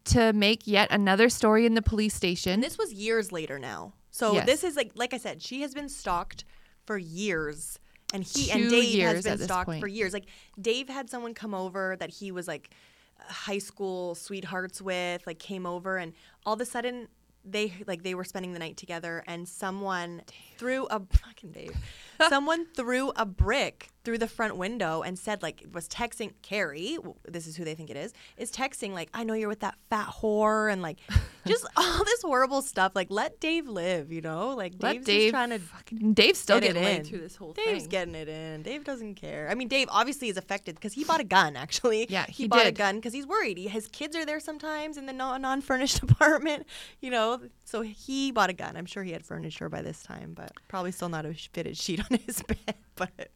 to 0.05 0.33
make 0.33 0.67
yet 0.67 0.89
another 0.91 1.29
story 1.29 1.65
in 1.65 1.75
the 1.75 1.83
police 1.83 2.15
station. 2.15 2.55
And 2.55 2.63
this 2.63 2.77
was 2.77 2.93
years 2.93 3.31
later 3.31 3.59
now. 3.59 3.93
So 4.11 4.35
Yes. 4.35 4.47
this 4.47 4.65
is 4.65 4.77
like 4.77 4.93
like 4.95 5.15
I 5.15 5.19
said, 5.19 5.43
she 5.43 5.63
has 5.63 5.75
been 5.75 5.89
stalked 5.89 6.45
for 6.85 6.99
years. 6.99 7.79
And 8.13 8.23
he 8.23 8.47
Two 8.47 8.59
and 8.59 8.71
Dave 8.71 9.03
has 9.03 9.25
been 9.25 9.39
stalked 9.39 9.67
point. 9.67 9.81
for 9.81 9.87
years. 9.87 10.13
Like 10.13 10.27
Dave 10.61 10.89
had 10.89 11.09
someone 11.09 11.35
come 11.35 11.55
over 11.55 11.97
that 11.99 12.11
he 12.11 12.31
was 12.31 12.47
like 12.47 12.71
high 13.19 13.59
school 13.59 14.15
sweethearts 14.15 14.83
with, 14.83 15.27
like 15.27 15.39
came 15.39 15.65
over 15.65 15.97
and 15.97 16.13
all 16.45 16.55
of 16.55 16.61
a 16.61 16.67
sudden 16.67 17.09
they 17.45 17.73
like 17.87 18.03
they 18.03 18.15
were 18.15 18.25
spending 18.25 18.53
the 18.53 18.59
night 18.59 18.77
together 18.77 19.25
and 19.27 19.49
someone 19.49 20.23
threw 20.63 20.87
a 20.87 21.01
fucking 21.01 21.51
Dave. 21.51 21.77
someone 22.29 22.67
threw 22.77 23.11
a 23.17 23.27
brick 23.27 23.89
through 24.05 24.19
the 24.19 24.29
front 24.29 24.57
window 24.57 25.03
and 25.03 25.19
said 25.19 25.43
like 25.43 25.65
was 25.73 25.89
texting 25.89 26.33
Cari, 26.43 26.99
this 27.27 27.47
is 27.49 27.57
who 27.57 27.65
they 27.65 27.75
think 27.75 27.91
it 27.91 27.97
is, 27.97 28.13
is 28.37 28.53
texting 28.53 28.93
like 28.93 29.09
I 29.13 29.25
know 29.25 29.35
you're 29.35 29.49
with 29.49 29.61
that 29.61 29.75
fat 29.91 30.07
whore 30.09 30.73
and 30.73 30.83
like 30.83 30.99
just 31.47 31.67
all 31.77 32.05
this 32.05 32.23
horrible 32.23 32.63
stuff. 32.63 32.93
Like 32.95 33.09
let 33.11 33.41
Dave 33.41 33.67
live, 33.67 34.13
you 34.13 34.21
know? 34.21 34.51
Like 34.51 34.75
Let 34.81 34.93
Dave's 34.95 35.07
Dave 35.07 35.21
just 35.21 35.33
trying 35.33 35.51
to 35.51 35.59
fucking 35.59 36.13
Dave's 36.15 36.39
still 36.39 36.61
get 36.61 36.71
it 36.71 36.75
getting 36.75 36.85
laid 36.85 36.99
in. 36.99 37.05
through 37.07 37.21
this 37.21 37.37
whole 37.37 37.53
Dave's 37.55 37.83
thing. 37.83 37.91
getting 37.91 38.15
it 38.15 38.29
in. 38.29 38.63
Dave 38.63 38.85
doesn't 38.85 39.17
care. 39.17 39.49
I 39.51 39.55
mean, 39.55 39.67
Dave 39.69 39.89
obviously 39.91 40.29
is 40.29 40.37
affected 40.37 40.77
because 40.77 40.93
he 40.93 41.03
bought 41.03 41.21
a 41.21 41.25
gun. 41.25 41.57
Actually, 41.57 42.07
Yeah, 42.09 42.27
he 42.27 42.47
bought 42.47 42.67
a 42.67 42.73
gun 42.73 42.97
because 42.97 43.13
he's 43.13 43.27
worried. 43.27 43.59
He, 43.59 43.67
his 43.67 43.89
kids 43.89 44.15
are 44.15 44.25
there 44.25 44.39
sometimes 44.39 44.97
in 44.97 45.07
the 45.07 45.13
non-furnished 45.13 46.03
apartment. 46.05 46.67
You 47.01 47.11
know, 47.11 47.41
so 47.65 47.81
he 47.83 48.31
bought 48.31 48.51
a 48.51 48.53
gun. 48.55 48.77
I'm 48.77 48.87
sure 48.87 49.03
he 49.03 49.13
had 49.13 49.25
furniture 49.25 49.69
by 49.69 49.83
this 49.83 50.03
time, 50.05 50.35
but 50.35 50.52
probably 50.69 50.93
still 50.93 51.09
not 51.09 51.27
a 51.27 51.35
fitted 51.35 51.77
sheet 51.77 52.01
on 52.01 52.19
his 52.27 52.43
bed. 52.47 52.75
But 52.97 53.31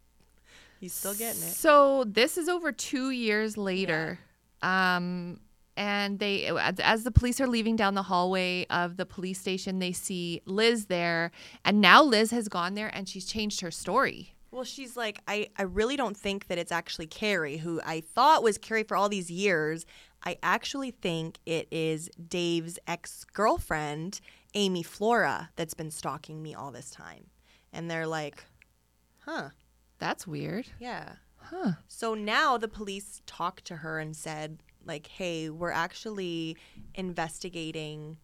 he's 0.81 0.93
still 0.93 1.14
getting 1.14 1.43
it. 1.43 1.47
So 1.55 2.05
this 2.05 2.37
is 2.39 2.49
over 2.49 2.73
two 2.73 3.11
years 3.11 3.57
later. 3.57 4.19
Um, 4.62 5.41
and 5.77 6.19
they, 6.19 6.47
as- 6.47 6.81
as 6.81 7.05
the 7.05 7.11
police 7.11 7.41
are 7.41 7.47
leaving 7.47 7.77
down 7.77 7.95
the 7.95 8.03
hallway 8.03 8.67
of 8.71 8.97
the 8.97 9.05
police 9.07 9.39
station, 9.39 9.79
they 9.79 9.93
see 9.93 10.41
Liz 10.47 10.87
there. 10.87 11.31
And 11.64 11.81
now 11.81 12.03
Liz 12.03 12.31
has 12.31 12.49
gone 12.49 12.75
there 12.75 12.91
and 12.95 13.09
she's 13.09 13.27
changed 13.27 13.61
her 13.61 13.71
story. 13.71 14.33
Well, 14.51 14.64
she's 14.64 14.97
like, 14.97 15.21
I, 15.29 15.49
I 15.59 15.64
really 15.64 15.97
don't 15.97 16.17
think 16.17 16.47
that 16.47 16.57
it's 16.57 16.73
actually 16.73 17.07
Cari, 17.09 17.59
who 17.59 17.81
I 17.85 18.01
thought 18.01 18.43
was 18.43 18.57
Cari 18.57 18.85
for 18.85 18.97
all 18.97 19.11
these 19.11 19.31
years. 19.31 19.85
I 20.25 20.39
actually 20.43 20.93
think 20.93 21.39
it 21.45 21.69
is 21.71 22.09
Dave's 22.29 22.79
ex 22.87 23.25
girlfriend, 23.35 24.21
Amy 24.57 24.83
Flora, 24.83 25.51
that's 25.55 25.75
been 25.75 25.91
stalking 25.93 26.43
me 26.43 26.55
all 26.55 26.73
this 26.73 26.91
time. 26.91 27.27
And 27.73 27.91
they're 27.91 28.07
like, 28.07 28.43
huh, 29.21 29.51
That's 29.99 30.27
weird. 30.27 30.67
yeah. 30.81 31.13
Huh. 31.37 31.73
So 31.87 32.15
now 32.15 32.57
the 32.59 32.67
police 32.67 33.23
talked 33.27 33.65
to 33.67 33.77
her 33.77 34.01
and 34.01 34.17
said, 34.17 34.59
like, 34.85 35.07
hey, 35.07 35.49
we're 35.51 35.71
actually 35.71 36.57
investigating 36.95 38.17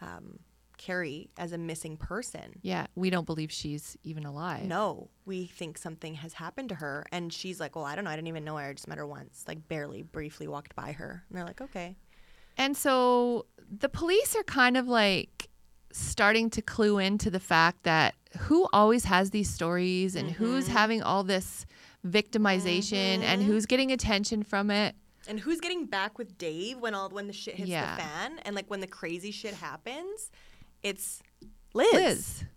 um, 0.00 0.38
Cari 0.78 1.30
as 1.38 1.52
a 1.52 1.58
missing 1.58 1.96
person. 1.96 2.58
Yeah, 2.62 2.86
we 2.94 3.08
don't 3.10 3.24
believe 3.26 3.50
she's 3.50 3.96
even 4.04 4.24
alive. 4.26 4.64
No, 4.66 5.08
we 5.24 5.46
think 5.46 5.78
something 5.78 6.14
has 6.16 6.34
happened 6.34 6.68
to 6.68 6.74
her. 6.76 7.06
And 7.10 7.32
she's 7.32 7.58
like, 7.58 7.74
Well, 7.74 7.84
I 7.84 7.94
don't 7.94 8.04
know. 8.04 8.10
I 8.10 8.16
didn't 8.16 8.28
even 8.28 8.44
know 8.44 8.56
her. 8.58 8.68
I 8.68 8.72
just 8.74 8.86
met 8.86 8.98
her 8.98 9.06
once, 9.06 9.44
like 9.48 9.66
barely, 9.68 10.02
briefly 10.02 10.46
walked 10.46 10.76
by 10.76 10.92
her. 10.92 11.24
And 11.28 11.38
they're 11.38 11.46
like, 11.46 11.60
Okay. 11.62 11.96
And 12.56 12.76
so 12.76 13.46
the 13.70 13.88
police 13.88 14.34
are 14.36 14.42
kind 14.42 14.76
of 14.76 14.88
like 14.88 15.48
starting 15.92 16.50
to 16.50 16.62
clue 16.62 16.98
into 16.98 17.30
the 17.30 17.40
fact 17.40 17.82
that 17.84 18.14
who 18.38 18.68
always 18.72 19.04
has 19.04 19.30
these 19.30 19.48
stories 19.48 20.14
and 20.14 20.30
who's 20.30 20.64
mm-hmm. 20.64 20.74
having 20.74 21.02
all 21.02 21.24
this 21.24 21.66
victimization 22.06 23.22
and 23.22 23.42
mm-hmm. 23.42 23.50
who's 23.50 23.66
getting 23.66 23.90
attention 23.92 24.42
from 24.42 24.70
it. 24.70 24.94
And 25.28 25.40
who's 25.40 25.60
getting 25.60 25.86
back 25.86 26.18
with 26.18 26.38
Dave 26.38 26.78
when 26.78 26.94
all 26.94 27.08
when 27.08 27.26
the 27.26 27.32
shit 27.32 27.54
hits 27.54 27.68
Yeah. 27.68 27.96
the 27.96 28.02
fan 28.02 28.40
and 28.44 28.54
like 28.54 28.70
when 28.70 28.80
the 28.80 28.86
crazy 28.86 29.30
shit 29.30 29.54
happens? 29.54 30.30
It's 30.82 31.22
Liz. 31.74 31.92
Liz. 31.92 32.44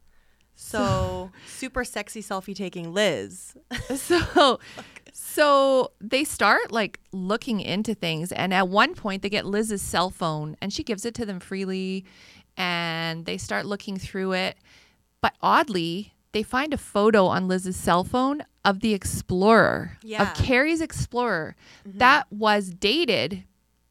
So 0.62 1.32
super 1.48 1.86
sexy 1.86 2.22
selfie 2.22 2.54
taking 2.54 2.94
Liz. 2.94 3.56
so 3.96 4.60
so 5.14 5.92
they 6.00 6.24
start 6.24 6.72
like 6.72 7.00
looking 7.12 7.60
into 7.60 7.94
things 7.94 8.32
and 8.32 8.54
at 8.54 8.68
one 8.68 8.96
point 8.96 9.22
they 9.22 9.30
get 9.30 9.46
Liz's 9.46 9.82
cell 9.82 10.10
phone 10.10 10.56
and 10.62 10.72
she 10.74 10.84
gives 10.84 11.06
it 11.06 11.14
to 11.16 11.26
them 11.26 11.40
freely 11.40 12.06
and 12.58 13.26
they 13.26 13.38
start 13.38 13.66
looking 13.66 13.98
through 13.98 14.34
it 14.34 14.58
but 15.22 15.34
oddly 15.42 16.14
they 16.32 16.44
find 16.44 16.74
a 16.74 16.78
photo 16.78 17.26
on 17.26 17.48
Liz's 17.48 17.76
cell 17.76 18.04
phone 18.04 18.44
of 18.64 18.82
the 18.82 18.94
Explorer 18.94 19.98
Yeah. 20.04 20.24
of 20.24 20.38
Cari's 20.38 20.82
Explorer 20.82 21.56
mm-hmm. 21.88 21.98
that 21.98 22.32
was 22.32 22.70
dated 22.70 23.44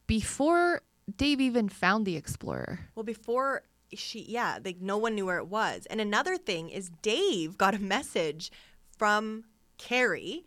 before 0.06 0.82
Dave 1.16 1.40
even 1.40 1.68
found 1.68 2.06
the 2.06 2.16
Explorer 2.16 2.80
Well, 2.94 3.02
before 3.04 3.62
she, 3.94 4.20
yeah, 4.28 4.58
like 4.64 4.80
no 4.80 4.98
one 4.98 5.14
knew 5.14 5.26
where 5.26 5.38
it 5.38 5.48
was. 5.48 5.86
And 5.86 6.00
another 6.00 6.36
thing 6.36 6.68
is 6.68 6.90
Dave 7.02 7.56
got 7.56 7.74
a 7.74 7.78
message 7.78 8.52
from 8.96 9.44
Cari 9.78 10.44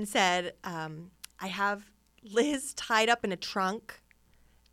and 0.00 0.08
said, 0.08 0.54
um, 0.64 1.10
I 1.40 1.46
have 1.48 1.90
Liz 2.22 2.74
tied 2.74 3.08
up 3.08 3.24
in 3.24 3.32
a 3.32 3.36
trunk 3.36 4.00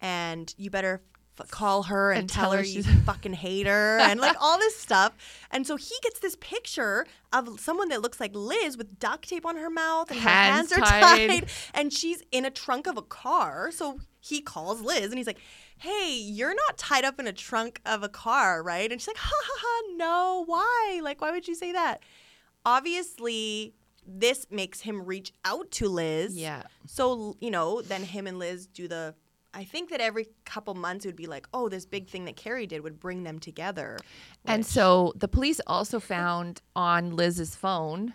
and 0.01 0.53
you 0.57 0.69
better 0.69 1.01
f- 1.39 1.49
call 1.49 1.83
her 1.83 2.11
and, 2.11 2.21
And 2.21 2.29
tell, 2.29 2.51
tell 2.51 2.57
her, 2.59 2.63
you 2.63 2.83
fucking 3.05 3.33
hate 3.33 3.67
her 3.67 3.99
and 3.99 4.19
like 4.19 4.35
all 4.39 4.57
this 4.57 4.75
stuff. 4.77 5.13
And 5.51 5.65
so 5.67 5.75
he 5.75 5.93
gets 6.01 6.19
this 6.19 6.35
picture 6.37 7.05
of 7.33 7.59
someone 7.59 7.89
that 7.89 8.01
looks 8.01 8.19
like 8.19 8.31
Liz 8.33 8.77
with 8.77 8.99
duct 8.99 9.27
tape 9.29 9.45
on 9.45 9.57
her 9.57 9.69
mouth 9.69 10.09
and 10.11 10.19
Hands 10.19 10.71
her 10.71 10.77
hands 10.77 10.93
are 10.93 10.99
tied. 10.99 11.29
tied 11.29 11.45
and 11.73 11.93
she's 11.93 12.23
in 12.31 12.45
a 12.45 12.51
trunk 12.51 12.87
of 12.87 12.97
a 12.97 13.01
car. 13.01 13.69
So 13.71 13.99
he 14.19 14.41
calls 14.41 14.81
Liz 14.81 15.05
and 15.05 15.17
he's 15.17 15.27
like, 15.27 15.39
Hey, 15.77 16.15
you're 16.15 16.53
not 16.53 16.77
tied 16.77 17.05
up 17.05 17.19
in 17.19 17.25
a 17.27 17.33
trunk 17.33 17.81
of 17.85 18.03
a 18.03 18.09
car, 18.09 18.61
right? 18.61 18.91
And 18.91 19.01
she's 19.01 19.07
like, 19.07 19.17
Ha 19.17 19.31
ha 19.33 19.53
ha, 19.59 19.81
no, 19.97 20.43
why? 20.45 20.99
Like, 21.03 21.21
why 21.21 21.31
would 21.31 21.47
you 21.47 21.55
say 21.55 21.71
that? 21.73 22.01
Obviously, 22.65 23.73
this 24.05 24.47
makes 24.49 24.81
him 24.81 25.03
reach 25.05 25.31
out 25.45 25.71
to 25.71 25.87
Liz. 25.89 26.35
Yeah. 26.35 26.63
So, 26.87 27.35
you 27.39 27.51
know, 27.51 27.81
then 27.81 28.03
him 28.03 28.27
and 28.27 28.39
Liz 28.39 28.67
do 28.67 28.87
the. 28.87 29.15
I 29.53 29.65
think 29.65 29.89
that 29.89 29.99
every 29.99 30.27
couple 30.45 30.73
months 30.75 31.03
it 31.03 31.09
would 31.09 31.15
be 31.17 31.27
like, 31.27 31.45
oh, 31.53 31.67
this 31.67 31.85
big 31.85 32.07
thing 32.07 32.23
that 32.25 32.37
Cari 32.37 32.65
did 32.67 32.81
would 32.83 32.99
bring 32.99 33.23
them 33.23 33.37
together. 33.37 33.97
and 34.45 34.65
so 34.65 35.11
the 35.17 35.27
police 35.27 35.59
also 35.67 35.99
found 35.99 36.61
on 36.73 37.15
Liz's 37.17 37.53
phone 37.55 38.13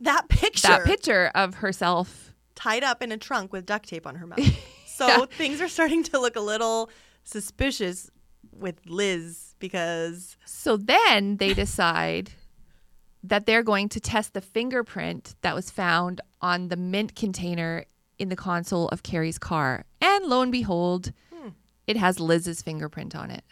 that 0.00 0.28
picture, 0.28 0.66
that 0.66 0.84
picture 0.84 1.30
of 1.34 1.54
herself 1.54 2.34
tied 2.56 2.82
up 2.82 3.02
in 3.04 3.12
a 3.12 3.16
trunk 3.16 3.52
with 3.52 3.66
duct 3.66 3.88
tape 3.88 4.06
on 4.06 4.16
her 4.16 4.26
mouth. 4.26 4.40
So 4.84 5.24
things 5.24 5.60
are 5.62 5.68
starting 5.68 6.04
to 6.04 6.20
look 6.20 6.36
a 6.36 6.40
little 6.40 6.90
suspicious 7.24 8.10
with 8.52 8.76
Liz 8.86 9.54
because 9.58 10.36
So 10.44 10.76
then 10.76 11.38
they 11.38 11.54
decide 11.54 12.32
that 13.22 13.46
they're 13.46 13.62
going 13.62 13.88
to 13.90 14.00
test 14.00 14.34
the 14.34 14.40
fingerprint 14.40 15.34
that 15.42 15.54
was 15.54 15.70
found 15.70 16.20
on 16.40 16.68
the 16.68 16.76
mint 16.76 17.14
container 17.14 17.84
in 18.18 18.28
the 18.28 18.36
console 18.36 18.88
of 18.88 19.02
Cari's 19.02 19.38
car. 19.38 19.84
And 20.00 20.26
lo 20.26 20.42
and 20.42 20.52
behold, 20.52 21.12
hmm. 21.32 21.50
it 21.86 21.96
has 21.96 22.18
Liz's 22.20 22.62
fingerprint 22.62 23.14
on 23.16 23.30
it. 23.30 23.44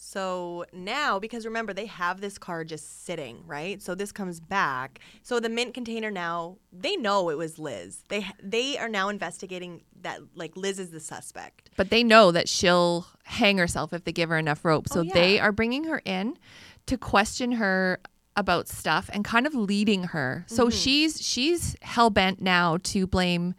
So 0.00 0.64
now, 0.72 1.18
because 1.18 1.44
remember, 1.44 1.72
they 1.74 1.86
have 1.86 2.20
this 2.20 2.38
car 2.38 2.62
just 2.62 3.04
sitting, 3.04 3.42
right? 3.46 3.82
So 3.82 3.96
this 3.96 4.12
comes 4.12 4.38
back. 4.38 5.00
So 5.22 5.40
the 5.40 5.48
mint 5.48 5.74
container 5.74 6.10
now, 6.10 6.56
they 6.72 6.96
know 6.96 7.30
it 7.30 7.36
was 7.36 7.58
Liz. 7.58 8.04
They 8.08 8.24
they 8.40 8.78
are 8.78 8.88
now 8.88 9.08
investigating 9.08 9.82
that 10.02 10.20
like 10.36 10.56
Liz 10.56 10.78
is 10.78 10.92
the 10.92 11.00
suspect. 11.00 11.70
But 11.76 11.90
they 11.90 12.04
know 12.04 12.30
that 12.30 12.48
she'll 12.48 13.06
hang 13.24 13.58
herself 13.58 13.92
if 13.92 14.04
they 14.04 14.12
give 14.12 14.28
her 14.28 14.38
enough 14.38 14.64
rope. 14.64 14.86
Oh, 14.90 14.94
so 14.94 15.00
Oh, 15.00 15.02
yeah. 15.02 15.14
they 15.14 15.40
are 15.40 15.52
bringing 15.52 15.84
her 15.84 16.00
in 16.04 16.38
to 16.86 16.96
question 16.96 17.52
her 17.52 17.98
about 18.38 18.68
stuff 18.68 19.10
and 19.12 19.24
kind 19.24 19.46
of 19.46 19.54
leading 19.54 20.04
her. 20.04 20.44
So 20.46 20.66
Mm-hmm. 20.66 20.78
she's 20.78 21.22
she's 21.22 21.76
hell 21.82 22.10
bent 22.10 22.40
now 22.40 22.78
to 22.84 23.06
blame 23.06 23.54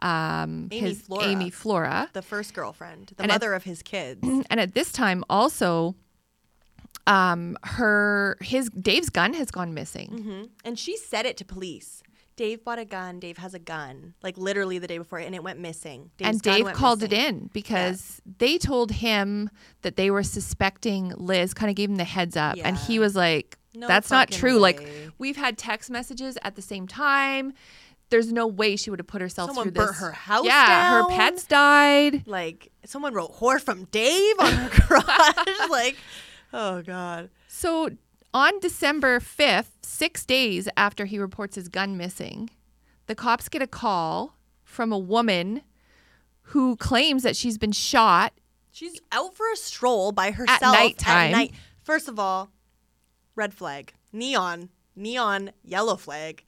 um, 0.00 0.68
Amy 0.72 0.80
his 0.80 1.02
Flora. 1.02 1.26
Amy 1.28 1.50
Flora. 1.50 2.10
The 2.12 2.22
first 2.22 2.54
girlfriend, 2.54 3.12
the 3.16 3.22
And 3.22 3.30
at- 3.30 3.34
mother 3.36 3.54
of 3.54 3.64
his 3.64 3.82
kids. 3.82 4.20
and 4.50 4.58
at 4.58 4.74
this 4.74 4.90
time 4.92 5.22
also 5.30 5.94
um 7.06 7.56
her 7.64 8.36
his 8.40 8.68
dave's 8.70 9.10
gun 9.10 9.34
has 9.34 9.50
gone 9.50 9.74
missing 9.74 10.08
hmm 10.08 10.42
And 10.64 10.78
she 10.78 10.96
said 10.96 11.26
it 11.26 11.36
to 11.38 11.44
police. 11.44 12.02
Dave 12.36 12.64
bought 12.64 12.78
a 12.78 12.84
gun. 12.84 13.20
Dave 13.20 13.38
has 13.38 13.54
a 13.54 13.58
gun. 13.58 14.14
Like 14.22 14.36
literally 14.38 14.78
the 14.78 14.86
day 14.86 14.98
before, 14.98 15.18
and 15.18 15.34
it 15.34 15.42
went 15.44 15.58
missing. 15.60 16.10
Dave's 16.16 16.28
and 16.28 16.42
dave 16.42 16.72
called 16.72 17.02
missing. 17.02 17.18
it 17.18 17.26
in 17.28 17.50
because 17.52 18.20
they 18.38 18.58
told 18.58 18.90
him 18.92 19.50
that 19.82 19.96
they 19.96 20.10
were 20.10 20.22
suspecting 20.22 21.12
liz 21.16 21.52
kind 21.54 21.70
of 21.70 21.76
gave 21.76 21.88
him 21.90 21.96
the 21.96 22.04
heads 22.04 22.36
up 22.36 22.56
and 22.62 22.76
he 22.76 22.98
was 22.98 23.14
like 23.14 23.58
No 23.74 23.86
that's 23.88 24.10
not 24.10 24.30
true 24.30 24.58
like 24.58 24.86
we've 25.18 25.36
had 25.36 25.58
text 25.58 25.90
messages 25.90 26.36
at 26.42 26.56
the 26.56 26.62
same 26.62 26.86
time 26.86 27.52
there's 28.10 28.32
no 28.32 28.46
way 28.46 28.76
she 28.76 28.90
would 28.90 28.98
have 28.98 29.06
put 29.06 29.20
herself 29.22 29.48
Someone 29.50 29.64
through 29.66 29.72
burnt 29.72 29.88
this 29.92 30.00
her 30.00 30.12
house 30.12 30.44
yeah 30.44 31.02
her 31.02 31.08
pets 31.08 31.44
died 31.44 32.26
Like 32.26 32.70
someone 32.84 33.14
wrote 33.14 33.32
"whore 33.36 33.60
from 33.60 33.84
Dave" 33.84 34.34
on 34.38 34.52
her 34.52 34.70
garage. 34.88 35.70
like, 35.70 35.96
oh 36.52 36.82
god. 36.82 37.30
So 37.48 37.90
on 38.34 38.58
December 38.60 39.20
5th, 39.20 39.70
six 39.82 40.24
days 40.24 40.68
after 40.76 41.04
he 41.04 41.18
reports 41.18 41.54
his 41.56 41.68
gun 41.68 41.96
missing, 41.96 42.50
the 43.06 43.14
cops 43.14 43.48
get 43.48 43.62
a 43.62 43.66
call 43.66 44.36
from 44.64 44.92
a 44.92 44.98
woman 44.98 45.62
who 46.46 46.76
claims 46.76 47.22
that 47.22 47.36
she's 47.36 47.58
been 47.58 47.72
shot. 47.72 48.32
She's 48.70 49.00
out 49.10 49.34
for 49.34 49.50
a 49.52 49.56
stroll 49.56 50.12
by 50.12 50.30
herself 50.30 50.60
nighttime. 50.60 51.28
At 51.28 51.32
night. 51.32 51.52
First 51.82 52.08
of 52.08 52.18
all, 52.18 52.50
red 53.34 53.52
flag, 53.52 53.92
neon, 54.12 54.70
neon, 54.96 55.50
yellow 55.62 55.96
flag. 55.96 56.44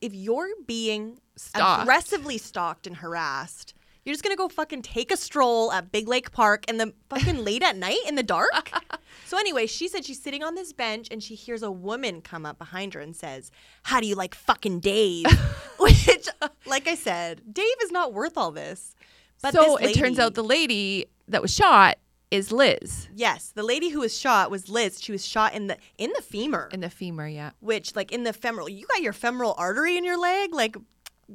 If 0.00 0.14
you're 0.14 0.48
being 0.66 1.20
Stalked. 1.36 1.82
aggressively 1.82 2.38
stalked 2.38 2.86
and 2.86 2.96
harassed, 2.96 3.74
You're 4.08 4.14
just 4.14 4.24
gonna 4.24 4.36
go 4.36 4.48
fucking 4.48 4.80
take 4.80 5.12
a 5.12 5.18
stroll 5.18 5.70
at 5.70 5.92
Big 5.92 6.08
Lake 6.08 6.32
Park 6.32 6.64
and 6.66 6.80
the 6.80 6.94
fucking 7.10 7.44
late 7.44 7.62
at 7.62 7.76
night 7.76 7.98
in 8.08 8.14
the 8.14 8.22
dark? 8.22 8.70
so 9.26 9.36
anyway, 9.36 9.66
she 9.66 9.86
said 9.86 10.02
she's 10.02 10.18
sitting 10.18 10.42
on 10.42 10.54
this 10.54 10.72
bench 10.72 11.08
and 11.10 11.22
she 11.22 11.34
hears 11.34 11.62
a 11.62 11.70
woman 11.70 12.22
come 12.22 12.46
up 12.46 12.56
behind 12.58 12.94
her 12.94 13.00
and 13.00 13.14
says, 13.14 13.50
How 13.82 14.00
do 14.00 14.06
you 14.06 14.14
like 14.14 14.34
fucking 14.34 14.80
Dave? 14.80 15.26
Which, 15.78 16.26
like 16.64 16.88
I 16.88 16.94
said, 16.94 17.42
Dave 17.52 17.66
is 17.82 17.92
not 17.92 18.14
worth 18.14 18.38
all 18.38 18.50
this. 18.50 18.94
But 19.42 19.52
so 19.52 19.76
this 19.78 19.90
it 19.90 20.00
turns 20.00 20.18
out 20.18 20.32
the 20.32 20.42
lady 20.42 21.04
that 21.28 21.42
was 21.42 21.54
shot 21.54 21.98
is 22.30 22.50
Liz 22.50 23.08
Yes, 23.14 23.52
the 23.54 23.62
lady 23.62 23.90
who 23.90 24.00
was 24.00 24.18
shot 24.18 24.50
was 24.50 24.70
Liz. 24.70 25.02
She 25.02 25.12
was 25.12 25.26
shot 25.26 25.52
in 25.52 25.66
the 25.66 25.76
in 25.98 26.12
the 26.16 26.22
femur. 26.22 26.70
in 26.72 26.80
the 26.80 26.88
femur. 26.88 27.28
Yeah. 27.28 27.50
which 27.60 27.94
like 27.94 28.10
in 28.10 28.22
the 28.22 28.32
femoral 28.32 28.70
you 28.70 28.86
got 28.86 29.02
your 29.02 29.12
femoral 29.12 29.54
artery 29.58 29.98
in 29.98 30.04
your 30.04 30.18
leg 30.18 30.54
like 30.54 30.76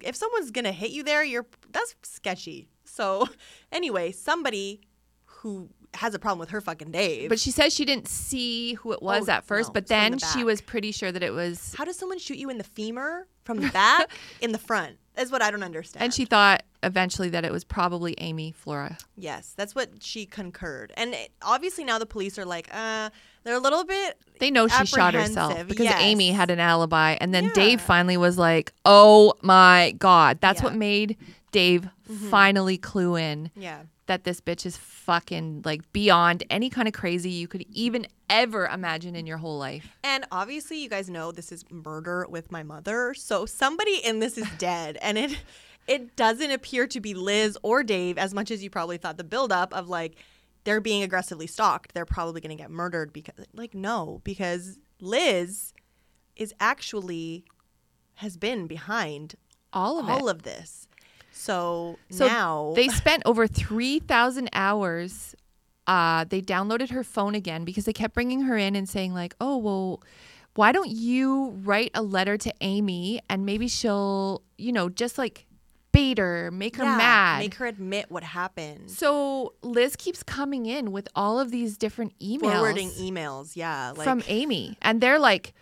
if 0.01 0.15
someone's 0.15 0.51
gonna 0.51 0.71
hit 0.71 0.91
you 0.91 1.03
there 1.03 1.23
you're 1.23 1.45
that's 1.71 1.95
sketchy 2.03 2.67
so 2.85 3.27
anyway 3.71 4.11
somebody 4.11 4.81
who 5.25 5.69
has 5.95 6.15
a 6.15 6.19
problem 6.19 6.39
with 6.39 6.49
her 6.49 6.59
fucking 6.61 6.89
dave 6.89 7.29
But 7.29 7.39
she 7.39 7.51
says 7.51 7.71
she 7.73 7.85
didn't 7.85 8.07
see 8.07 8.73
who 8.75 8.93
it 8.93 9.03
was 9.03 9.29
Oh, 9.29 9.33
at 9.33 9.43
first, 9.43 9.69
no, 9.69 9.73
but 9.73 9.87
then 9.87 10.13
the 10.13 10.19
she 10.19 10.43
was 10.43 10.59
pretty 10.59 10.91
sure 10.91 11.11
that 11.11 11.21
it 11.21 11.31
was. 11.33 11.75
how 11.77 11.85
does 11.85 11.97
someone 11.97 12.17
shoot 12.17 12.37
you 12.37 12.49
in 12.49 12.57
the 12.57 12.63
femur 12.63 13.27
from 13.43 13.59
the 13.59 13.69
back 13.73 14.09
in 14.41 14.51
the 14.53 14.57
front 14.57 14.97
is 15.17 15.31
what 15.31 15.43
i 15.43 15.51
don't 15.51 15.61
understand 15.63 16.01
And 16.03 16.11
she 16.13 16.25
thought 16.25 16.63
eventually 16.81 17.29
that 17.29 17.45
it 17.45 17.51
was 17.51 17.63
probably 17.63 18.15
Amy 18.17 18.51
Flora. 18.51 18.97
yes 19.15 19.53
that's 19.55 19.75
what 19.75 20.01
she 20.01 20.25
concurred 20.25 20.91
and 20.97 21.13
it, 21.13 21.31
obviously 21.43 21.83
now 21.83 21.99
the 21.99 22.05
police 22.07 22.39
are 22.39 22.45
like 22.45 22.67
uh 22.73 23.09
they're 23.43 23.55
a 23.55 23.59
little 23.59 23.85
bit 23.85 24.17
They 24.39 24.51
know 24.51 24.67
she 24.67 24.85
shot 24.85 25.13
herself 25.13 25.67
because 25.67 25.85
yes. 25.85 26.01
Amy 26.01 26.31
had 26.31 26.49
an 26.49 26.59
alibi. 26.59 27.17
And 27.21 27.33
then 27.33 27.45
Yeah. 27.45 27.53
Dave 27.53 27.81
finally 27.81 28.17
was 28.17 28.37
like, 28.37 28.73
oh 28.85 29.33
my 29.41 29.93
God. 29.99 30.39
That's 30.41 30.61
Yeah. 30.61 30.65
what 30.69 30.75
made 30.75 31.17
Dave 31.51 31.87
mm-hmm. 32.09 32.29
finally 32.29 32.77
clue 32.77 33.15
in 33.15 33.51
yeah 33.55 33.83
that 34.07 34.23
this 34.25 34.41
bitch 34.41 34.65
is 34.65 34.75
fucking 34.77 35.61
like 35.63 35.91
beyond 35.93 36.43
any 36.49 36.69
kind 36.69 36.87
of 36.87 36.93
crazy 36.93 37.29
you 37.29 37.47
could 37.47 37.65
even 37.71 38.05
ever 38.29 38.67
imagine 38.67 39.15
in 39.15 39.25
your 39.25 39.37
whole 39.37 39.57
life. 39.57 39.95
And 40.03 40.25
obviously, 40.31 40.77
you 40.77 40.89
guys 40.89 41.09
know 41.09 41.31
this 41.31 41.51
is 41.51 41.63
murder 41.71 42.25
with 42.29 42.51
my 42.51 42.63
mother. 42.63 43.13
So 43.13 43.45
somebody 43.45 43.97
in 44.03 44.19
this 44.19 44.37
is 44.37 44.47
dead, 44.57 44.97
and 45.01 45.17
it 45.17 45.37
it 45.87 46.15
doesn't 46.15 46.51
appear 46.51 46.87
to 46.87 46.99
be 46.99 47.13
Liz 47.13 47.57
or 47.63 47.83
Dave 47.83 48.17
as 48.17 48.33
much 48.33 48.51
as 48.51 48.63
you 48.63 48.69
probably 48.69 48.97
thought. 48.97 49.17
The 49.17 49.23
buildup 49.23 49.73
of 49.73 49.87
like 49.87 50.15
they're 50.63 50.81
being 50.81 51.03
aggressively 51.03 51.47
stalked, 51.47 51.93
they're 51.93 52.05
probably 52.05 52.41
going 52.41 52.55
to 52.55 52.61
get 52.61 52.71
murdered 52.71 53.11
because 53.13 53.35
like 53.53 53.73
no, 53.73 54.21
because 54.23 54.79
Liz 54.99 55.73
is 56.35 56.53
actually 56.59 57.43
has 58.15 58.37
been 58.37 58.67
behind 58.67 59.35
All 59.71 59.99
of 59.99 60.07
it. 60.07 60.11
all 60.11 60.29
of 60.29 60.43
this. 60.43 60.87
So, 61.31 61.97
So 62.11 62.27
now 62.27 62.73
they 62.75 62.87
spent 62.89 63.23
over 63.25 63.47
3,000 63.47 64.49
hours. 64.53 65.35
Uh, 65.87 66.23
they 66.29 66.41
downloaded 66.41 66.89
her 66.91 67.03
phone 67.03 67.35
again 67.35 67.65
because 67.65 67.85
they 67.85 67.91
kept 67.93 68.13
bringing 68.13 68.43
her 68.43 68.55
in 68.55 68.75
and 68.75 68.87
saying, 68.87 69.13
like, 69.13 69.35
oh, 69.41 69.57
well, 69.57 70.01
why 70.55 70.71
don't 70.71 70.89
you 70.91 71.49
write 71.63 71.91
a 71.95 72.01
letter 72.03 72.37
to 72.37 72.53
Amy 72.61 73.19
and 73.29 73.45
maybe 73.45 73.67
she'll, 73.67 74.43
you 74.57 74.71
know, 74.71 74.87
just 74.89 75.17
like 75.17 75.45
bait 75.93 76.17
her, 76.17 76.51
make 76.51 76.75
her 76.75 76.83
Yeah, 76.83 76.97
mad. 76.97 77.39
make 77.39 77.55
her 77.55 77.65
admit 77.65 78.11
what 78.11 78.23
happened. 78.23 78.91
so 78.91 79.53
Liz 79.61 79.95
keeps 79.95 80.21
coming 80.23 80.65
in 80.65 80.91
with 80.91 81.07
all 81.15 81.39
of 81.39 81.51
these 81.51 81.77
different 81.77 82.19
emails 82.19 82.41
Forwarding 82.51 82.89
emails, 82.91 83.55
yeah, 83.55 83.93
like 83.95 84.03
from 84.03 84.21
Amy, 84.27 84.77
and 84.81 84.99
they're 84.99 85.19
like, 85.19 85.53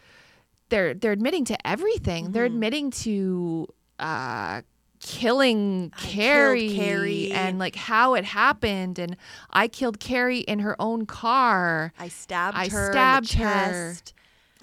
they're 0.70 0.94
they're 0.96 1.12
admitting 1.12 1.46
to 1.46 1.68
everything. 1.68 2.32
They're 2.32 2.46
Mm-hmm. 2.48 2.56
admitting 2.56 2.92
to 2.92 3.68
uh, 4.00 4.62
killing 5.02 5.92
killed 5.98 6.12
Cari, 6.14 6.76
Cari. 6.76 7.32
and 7.32 7.60
like 7.60 7.76
how 7.76 8.14
it 8.14 8.24
happened, 8.24 8.98
and 9.00 9.18
I 9.50 9.68
killed 9.68 10.00
Cari 10.00 10.40
in 10.40 10.60
her 10.60 10.76
own 10.82 11.06
car, 11.06 11.92
I 12.00 12.08
stabbed 12.08 12.58
I 12.58 12.70
her, 12.70 12.92
stabbed 12.92 13.34
in 13.34 13.40
the 13.42 13.46
her. 13.48 13.90
chest, 13.94 14.14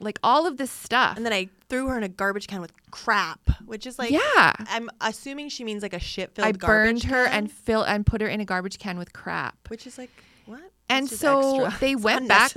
like 0.01 0.19
all 0.23 0.47
of 0.47 0.57
this 0.57 0.71
stuff. 0.71 1.17
and 1.17 1.25
then 1.27 1.33
I 1.33 1.49
threw 1.69 1.89
her 1.89 1.97
in 1.99 2.03
a 2.03 2.09
garbage 2.09 2.47
can 2.47 2.61
with 2.61 2.73
crap, 2.91 3.41
which 3.67 3.87
is 3.87 3.99
like 3.99 4.11
yeah, 4.11 4.53
I'm 4.69 4.89
assuming 5.01 5.49
she 5.49 5.65
means 5.65 5.83
like 5.83 5.93
a 5.95 5.99
shit 6.01 6.35
filled. 6.35 6.47
I 6.49 6.53
burned 6.53 7.05
her 7.05 7.27
can, 7.27 7.35
and 7.35 7.53
fill 7.53 7.83
and 7.83 8.05
put 8.07 8.21
her 8.21 8.29
in 8.29 8.41
a 8.41 8.45
garbage 8.45 8.79
can 8.79 8.99
with 8.99 9.13
crap. 9.13 9.57
which 9.69 9.87
is 9.87 9.99
like 9.99 10.11
what? 10.47 10.61
And 10.89 11.09
so 11.09 11.65
extra. 11.67 11.81
they 11.87 11.93
It's 11.93 12.03
went 12.03 12.29
back- 12.29 12.53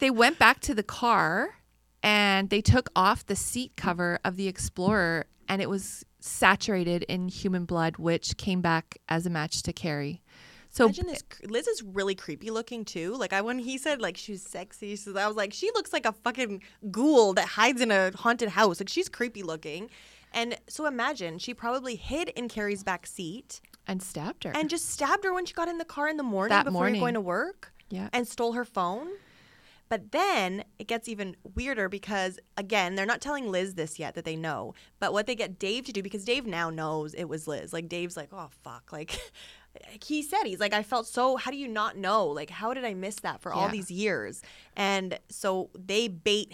they 0.00 0.10
went 0.10 0.38
back 0.38 0.60
to 0.60 0.74
the 0.74 0.82
car 0.82 1.54
and 2.02 2.50
they 2.50 2.60
took 2.60 2.90
off 2.96 3.24
the 3.24 3.36
seat 3.36 3.72
cover 3.76 4.18
of 4.24 4.36
the 4.36 4.48
Explorer 4.48 5.26
and 5.48 5.62
it 5.62 5.68
was 5.70 6.04
saturated 6.20 7.02
in 7.04 7.28
human 7.28 7.64
blood, 7.66 7.96
which 7.98 8.36
came 8.36 8.60
back 8.60 8.98
as 9.08 9.26
a 9.26 9.30
match 9.30 9.62
to 9.62 9.72
Cari. 9.72 10.22
So 10.74 10.86
Imagine 10.86 11.06
this. 11.06 11.22
Liz 11.48 11.68
is 11.68 11.82
really 11.84 12.16
creepy 12.16 12.50
looking 12.50 12.84
too. 12.84 13.14
Like 13.14 13.32
I 13.32 13.40
when 13.42 13.60
he 13.60 13.78
said 13.78 14.00
like 14.02 14.16
she's 14.16 14.42
sexy, 14.42 14.96
so 14.96 15.16
I 15.16 15.28
was 15.28 15.36
like 15.36 15.52
she 15.52 15.70
looks 15.74 15.92
like 15.92 16.04
a 16.04 16.10
fucking 16.12 16.62
ghoul 16.90 17.32
that 17.34 17.46
hides 17.46 17.80
in 17.80 17.92
a 17.92 18.10
haunted 18.16 18.48
house. 18.48 18.80
Like 18.80 18.88
she's 18.88 19.08
creepy 19.08 19.44
looking. 19.44 19.88
And 20.32 20.56
so 20.68 20.86
imagine 20.86 21.38
she 21.38 21.54
probably 21.54 21.94
hid 21.94 22.30
in 22.30 22.48
Cari's 22.48 22.82
back 22.82 23.06
seat 23.06 23.60
and 23.86 24.02
stabbed 24.02 24.42
her. 24.42 24.50
and 24.52 24.68
just 24.68 24.90
stabbed 24.90 25.22
her 25.24 25.32
when 25.32 25.46
she 25.46 25.54
got 25.54 25.68
in 25.68 25.78
the 25.78 25.84
car 25.84 26.08
in 26.08 26.16
the 26.16 26.24
morning 26.24 26.50
That 26.50 26.64
before 26.64 26.80
morning. 26.80 27.00
going 27.00 27.14
to 27.14 27.20
work. 27.20 27.72
Yeah. 27.88 28.08
And 28.12 28.26
stole 28.26 28.54
her 28.54 28.64
phone. 28.64 29.06
But 29.88 30.10
then 30.10 30.64
it 30.80 30.88
gets 30.88 31.08
even 31.08 31.36
weirder 31.54 31.88
because 31.88 32.40
again, 32.56 32.96
they're 32.96 33.06
not 33.06 33.20
telling 33.20 33.48
Liz 33.52 33.74
this 33.74 33.98
yet 34.00 34.14
that 34.16 34.24
they 34.24 34.34
know. 34.34 34.74
But 34.98 35.12
what 35.12 35.28
they 35.28 35.36
get 35.36 35.56
Dave 35.60 35.84
to 35.84 35.92
do 35.92 36.02
because 36.02 36.24
Dave 36.24 36.46
now 36.46 36.68
knows 36.68 37.14
it 37.14 37.26
was 37.28 37.46
Liz. 37.46 37.72
Like 37.72 37.88
Dave's 37.88 38.16
like, 38.16 38.30
"Oh 38.32 38.48
fuck." 38.64 38.90
Like 38.90 39.16
he 40.04 40.22
said 40.22 40.44
he's 40.44 40.60
like, 40.60 40.72
"I 40.74 40.82
felt 40.82 41.06
so 41.06 41.36
how 41.36 41.50
do 41.50 41.56
you 41.56 41.68
not 41.68 41.96
know? 41.96 42.26
Like 42.26 42.50
how 42.50 42.74
did 42.74 42.84
I 42.84 42.94
miss 42.94 43.16
that 43.16 43.40
for 43.40 43.52
all 43.52 43.68
these 43.68 43.90
years?" 43.90 44.42
And 44.76 45.18
so 45.28 45.70
they 45.78 46.08
bait 46.08 46.52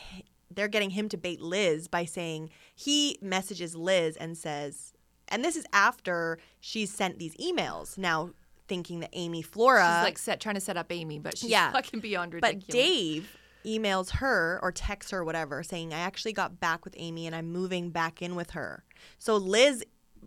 they're 0.53 0.69
getting 0.69 0.91
him 0.91 1.09
to 1.09 1.17
bait 1.17 1.41
Liz 1.41 1.87
by 1.87 2.05
saying 2.05 2.51
he 2.75 3.17
messages 3.23 3.77
Liz 3.77 4.17
and 4.17 4.37
says 4.37 4.93
and 5.29 5.45
this 5.45 5.55
is 5.55 5.65
after 5.73 6.39
she's 6.59 6.93
sent 6.93 7.19
these 7.21 7.37
emails. 7.37 7.97
Now 7.97 8.31
thinking 8.67 9.01
that 9.01 9.11
Amy 9.13 9.43
Flora 9.43 9.83
she's 9.85 10.05
like 10.05 10.19
set 10.19 10.41
trying 10.41 10.57
to 10.57 10.61
set 10.61 10.77
up 10.77 10.91
Amy, 10.91 11.19
but 11.19 11.39
she's 11.39 11.51
Yeah. 11.51 11.71
fucking 11.73 12.01
beyond 12.01 12.35
ridiculous. 12.35 12.65
but 12.67 12.73
Dave 12.73 13.37
emails 13.65 14.11
her 14.11 14.59
or 14.63 14.73
texts 14.73 15.11
her 15.13 15.23
whatever 15.25 15.63
saying 15.63 15.93
I 15.93 15.99
actually 15.99 16.33
got 16.33 16.59
back 16.61 16.85
with 16.85 16.95
Amy 16.97 17.27
and 17.27 17.37
I'm 17.37 17.53
moving 17.53 17.91
back 17.91 18.23
in 18.23 18.35
with 18.35 18.51
her. 18.53 18.85
So 19.19 19.37
Liz 19.37 19.85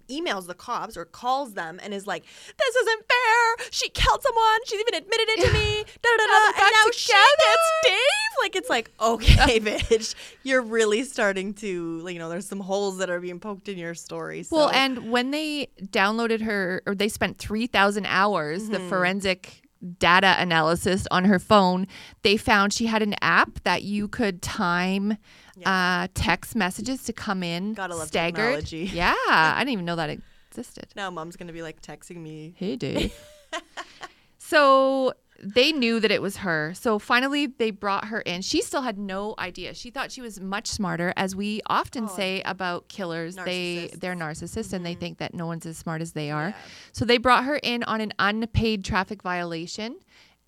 emails 0.09 0.47
the 0.47 0.53
cops 0.53 0.97
or 0.97 1.05
calls 1.05 1.53
them 1.53 1.79
and 1.81 1.93
is 1.93 2.05
like, 2.07 2.23
"This 2.23 2.75
isn't 2.75 3.05
fair. 3.07 3.67
She 3.71 3.89
killed 3.89 4.21
someone. 4.21 4.59
She's 4.65 4.79
even 4.79 4.95
admitted 4.95 5.29
it 5.29 5.45
to 5.45 5.53
me." 5.53 5.85
Da 6.03 6.09
da 6.17 6.25
da. 6.25 6.33
Uh, 6.33 6.39
they're 6.39 6.47
And 6.49 6.55
back 6.57 6.71
now 6.73 6.91
she 6.91 7.11
gets 7.11 7.71
Dave. 7.85 8.33
Like 8.41 8.55
it's 8.55 8.69
like, 8.69 8.91
okay, 8.99 9.59
bitch, 9.59 10.15
you're 10.43 10.61
really 10.61 11.03
starting 11.03 11.53
to, 11.55 12.05
you 12.07 12.19
know, 12.19 12.29
there's 12.29 12.47
some 12.47 12.59
holes 12.59 12.97
that 12.97 13.09
are 13.09 13.19
being 13.19 13.39
poked 13.39 13.69
in 13.69 13.77
your 13.77 13.93
story. 13.95 14.43
So. 14.43 14.55
Well, 14.55 14.69
and 14.71 15.11
when 15.11 15.31
they 15.31 15.69
downloaded 15.81 16.41
her, 16.41 16.81
or 16.85 16.95
they 16.95 17.09
spent 17.09 17.37
3,000 17.37 18.05
hours, 18.05 18.69
the 18.69 18.77
mm-hmm. 18.77 18.89
forensic 18.89 19.62
data 19.99 20.35
analysis 20.39 21.07
on 21.11 21.25
her 21.25 21.39
phone, 21.39 21.87
they 22.21 22.37
found 22.37 22.73
she 22.73 22.85
had 22.85 23.01
an 23.01 23.15
app 23.21 23.61
that 23.63 23.83
you 23.83 24.07
could 24.07 24.41
time 24.41 25.17
uh, 25.65 26.07
text 26.13 26.55
messages 26.55 27.03
to 27.03 27.13
come 27.13 27.43
in 27.43 27.73
Gotta 27.73 27.95
love 27.95 28.07
staggered. 28.07 28.65
technology. 28.65 28.85
Yeah, 28.93 29.13
I 29.27 29.55
didn't 29.59 29.73
even 29.73 29.85
know 29.85 29.95
that 29.97 30.09
existed. 30.49 30.87
now 30.95 31.09
mom's 31.09 31.35
gonna 31.35 31.53
be 31.53 31.61
like 31.61 31.81
texting 31.81 32.17
me. 32.17 32.53
Hey, 32.57 32.75
Dave. 32.75 33.13
so 34.37 35.13
they 35.41 35.71
knew 35.71 35.99
that 35.99 36.11
it 36.11 36.21
was 36.21 36.37
her. 36.37 36.73
So 36.75 36.99
finally, 36.99 37.47
they 37.47 37.71
brought 37.71 38.05
her 38.05 38.21
in. 38.21 38.41
She 38.41 38.61
still 38.61 38.81
had 38.81 38.97
no 38.97 39.35
idea. 39.39 39.73
She 39.73 39.89
thought 39.89 40.11
she 40.11 40.21
was 40.21 40.39
much 40.39 40.67
smarter, 40.67 41.13
as 41.17 41.35
we 41.35 41.61
often 41.67 42.05
oh. 42.05 42.15
say 42.15 42.41
about 42.45 42.87
killers. 42.87 43.35
They 43.35 43.91
they're 43.97 44.15
narcissists, 44.15 44.73
and 44.73 44.85
they 44.85 44.91
mm-hmm. 44.91 44.99
think 44.99 45.17
that 45.19 45.33
no 45.33 45.45
one's 45.45 45.65
as 45.65 45.77
smart 45.77 46.01
as 46.01 46.13
they 46.13 46.31
are. 46.31 46.53
So 46.91 47.05
they 47.05 47.17
brought 47.17 47.45
her 47.45 47.57
in 47.63 47.83
on 47.83 48.01
an 48.01 48.13
unpaid 48.19 48.83
traffic 48.85 49.21
violation, 49.21 49.97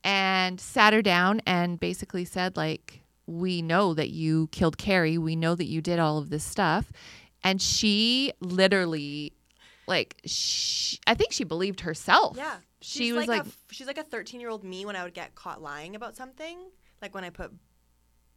and 0.03 0.59
sat 0.59 0.93
her 0.93 1.01
down 1.01 1.41
and 1.45 1.79
basically 1.79 2.25
said 2.25 2.57
like. 2.57 3.01
We 3.27 3.63
know 3.63 3.95
that 3.95 4.11
you 4.11 4.49
killed 4.51 4.77
Cari. 4.77 5.17
We 5.17 5.35
know 5.35 5.55
that 5.55 5.65
you 5.65 5.81
did 5.81 5.97
all 5.97 6.19
of 6.19 6.29
this 6.29 6.43
stuff. 6.43 6.91
And 7.43 7.59
she 7.59 8.33
literally, 8.39 9.33
like, 9.87 10.17
sh 10.25 10.97
I 11.07 11.15
think 11.15 11.31
she 11.31 11.43
believed 11.43 11.79
herself. 11.81 12.37
Yeah. 12.37 12.57
She 12.85 13.05
She's 13.05 13.13
was 13.13 13.27
like, 13.27 13.43
like, 13.43 13.47
a, 13.47 13.73
she's 13.73 13.87
like 13.87 13.97
a 13.97 14.03
13 14.03 14.39
year 14.39 14.49
old 14.49 14.63
me 14.63 14.85
when 14.85 14.95
I 14.95 15.03
would 15.03 15.15
get 15.15 15.33
caught 15.33 15.59
lying 15.59 15.95
about 15.95 16.15
something. 16.15 16.57
Like 17.01 17.15
when 17.15 17.23
I 17.23 17.31
put 17.31 17.51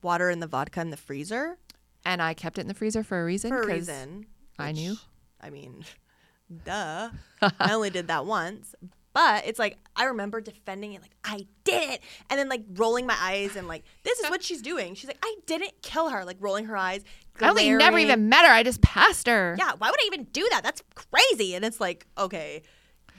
water 0.02 0.30
in 0.30 0.40
the 0.40 0.46
vodka 0.46 0.80
in 0.80 0.88
the 0.88 0.96
freezer 0.96 1.58
and 2.02 2.22
I 2.22 2.32
kept 2.32 2.56
it 2.56 2.62
in 2.62 2.66
the 2.66 2.72
freezer 2.74 3.02
for 3.04 3.20
a 3.20 3.24
reason. 3.26 3.50
for 3.50 3.60
a 3.60 3.66
reason. 3.66 4.24
I 4.58 4.72
knew. 4.72 4.96
I 5.38 5.50
mean, 5.50 5.84
duh. 6.64 7.10
I 7.42 7.74
only 7.74 7.90
did 7.90 8.08
that 8.08 8.24
once. 8.24 8.74
But 9.12 9.46
it's 9.46 9.58
like 9.58 9.76
I 9.96 10.04
remember 10.04 10.40
defending 10.40 10.94
it 10.94 11.02
like 11.02 11.14
I 11.24 11.46
did 11.64 11.90
it 11.90 12.00
and 12.30 12.38
then 12.38 12.48
like 12.48 12.62
rolling 12.74 13.04
my 13.04 13.16
eyes 13.20 13.54
and 13.54 13.68
like 13.68 13.84
this 14.02 14.18
is 14.18 14.30
what 14.30 14.42
she's 14.42 14.62
doing. 14.62 14.94
She's 14.94 15.08
like 15.08 15.18
I 15.22 15.34
didn't 15.44 15.82
kill 15.82 16.08
her 16.08 16.24
like 16.24 16.38
rolling 16.40 16.64
her 16.66 16.76
eyes. 16.76 17.04
I 17.38 17.50
only 17.50 17.68
never 17.68 17.90
glaring. 17.90 18.06
even 18.06 18.28
met 18.30 18.46
her. 18.46 18.52
I 18.52 18.62
just 18.62 18.80
passed 18.80 19.26
her. 19.26 19.56
Yeah, 19.58 19.72
why 19.76 19.90
would 19.90 20.00
I 20.00 20.06
even 20.06 20.24
do 20.24 20.46
that? 20.52 20.62
That's 20.62 20.82
crazy. 20.94 21.54
And 21.54 21.64
it's 21.66 21.80
like, 21.80 22.06
okay, 22.16 22.62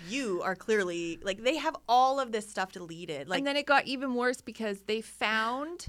you 0.08 0.42
are 0.44 0.56
clearly 0.56 1.20
like 1.24 1.44
they 1.44 1.58
have 1.58 1.76
all 1.88 2.20
of 2.20 2.32
this 2.32 2.50
stuff 2.50 2.72
deleted. 2.72 3.28
Like 3.28 3.40
and 3.40 3.48
then 3.48 3.58
it 3.58 3.66
got 3.66 3.86
even 3.86 4.16
worse 4.16 4.42
because 4.42 4.82
they 4.82 5.02
found 5.02 5.88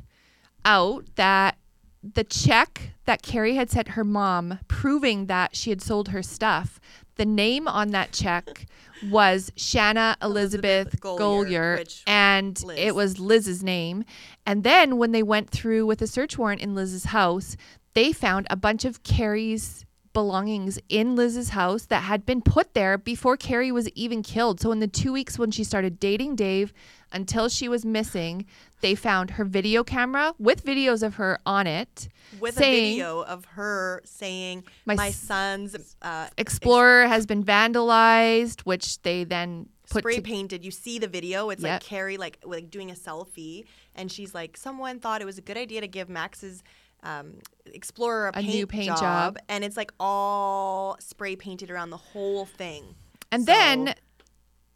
out 0.64 1.04
that 1.16 1.56
the 2.02 2.24
check 2.24 2.92
that 3.04 3.22
Cari 3.22 3.54
had 3.54 3.70
sent 3.70 3.88
her 3.88 4.04
mom 4.04 4.58
proving 4.68 5.26
that 5.26 5.54
she 5.54 5.70
had 5.70 5.82
sold 5.82 6.08
her 6.08 6.22
stuff, 6.22 6.80
the 7.16 7.26
name 7.26 7.68
on 7.68 7.90
that 7.90 8.12
check 8.12 8.66
was 9.11 9.52
Shanna 9.56 10.16
Elizabeth, 10.22 10.94
Elizabeth 10.94 11.00
Golyar, 11.00 12.02
and 12.06 12.62
Liz. 12.62 12.78
it 12.78 12.94
was 12.94 13.18
Liz's 13.18 13.62
name. 13.62 14.04
And 14.46 14.64
then 14.64 14.96
when 14.96 15.12
they 15.12 15.22
went 15.22 15.50
through 15.50 15.86
with 15.86 16.00
a 16.00 16.06
search 16.06 16.38
warrant 16.38 16.62
in 16.62 16.74
Liz's 16.74 17.04
house, 17.04 17.56
they 17.94 18.12
found 18.12 18.46
a 18.48 18.56
bunch 18.56 18.84
of 18.84 19.02
Cari's 19.02 19.84
belongings 20.12 20.78
in 20.88 21.14
Liz's 21.16 21.50
house 21.50 21.86
that 21.86 22.02
had 22.02 22.26
been 22.26 22.42
put 22.42 22.74
there 22.74 22.98
before 22.98 23.36
Cari 23.36 23.70
was 23.70 23.88
even 23.90 24.22
killed. 24.22 24.61
So 24.61 24.72
in 24.72 24.80
the 24.80 24.88
2 24.88 25.12
weeks 25.12 25.38
when 25.38 25.50
she 25.50 25.62
started 25.64 26.00
dating 26.00 26.36
Dave 26.36 26.72
until 27.12 27.48
she 27.48 27.68
was 27.68 27.84
missing, 27.84 28.46
they 28.80 28.94
found 28.94 29.30
her 29.32 29.44
video 29.44 29.84
camera 29.84 30.34
with 30.38 30.64
videos 30.64 31.02
of 31.02 31.14
her 31.14 31.38
on 31.46 31.66
it 31.66 32.08
with 32.40 32.54
saying, 32.54 32.84
a 32.84 32.90
video 32.94 33.22
of 33.22 33.44
her 33.46 34.00
saying, 34.04 34.64
My 34.84 34.94
"My, 34.94 35.11
son's 35.11 35.76
uh, 36.02 36.28
Explorer 36.38 37.06
has 37.06 37.26
been 37.26 37.44
vandalized, 37.44 38.61
which 38.62 39.00
they 39.02 39.24
then 39.24 39.68
put 39.90 40.00
spray 40.02 40.16
to- 40.16 40.22
painted. 40.22 40.64
You 40.64 40.70
see 40.70 40.98
the 40.98 41.08
video. 41.08 41.50
It's 41.50 41.62
Yep. 41.62 41.82
like 41.82 41.82
Cari 41.82 42.16
like 42.16 42.38
like 42.44 42.70
doing 42.70 42.90
a 42.90 42.94
selfie, 42.94 43.64
and 43.94 44.11
she's 44.11 44.34
like, 44.34 44.56
"Someone 44.56 45.00
thought 45.00 45.20
it 45.20 45.24
was 45.24 45.38
a 45.38 45.42
good 45.42 45.56
idea 45.56 45.80
to 45.80 45.88
give 45.88 46.08
Max's." 46.08 46.62
Um, 47.03 47.38
Explorer 47.66 48.30
a, 48.34 48.38
A 48.38 48.42
new 48.42 48.66
paint 48.66 48.88
paint 48.88 48.98
job. 48.98 49.38
and 49.48 49.62
it's 49.64 49.76
like 49.76 49.92
all 50.01 50.96
spray 51.01 51.36
painted 51.36 51.70
around 51.70 51.90
the 51.90 51.96
whole 51.96 52.44
thing. 52.46 52.94
And 53.32 53.42
So- 53.42 53.53
then 53.53 53.94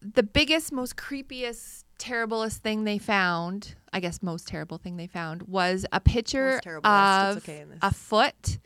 the 0.00 0.22
biggest, 0.22 0.70
most 0.72 0.96
creepiest, 0.96 1.84
terriblest 1.98 2.62
thing 2.62 2.84
they 2.84 2.98
found, 2.98 3.74
I 3.92 4.00
guess 4.00 4.22
most 4.22 4.46
terrible 4.46 4.78
thing 4.78 4.96
they 4.96 5.06
found, 5.06 5.42
was 5.44 5.86
a 5.92 6.00
picture 6.00 6.60
of 6.66 7.36
okay 7.38 7.64
a 7.82 7.92
foot 7.92 8.58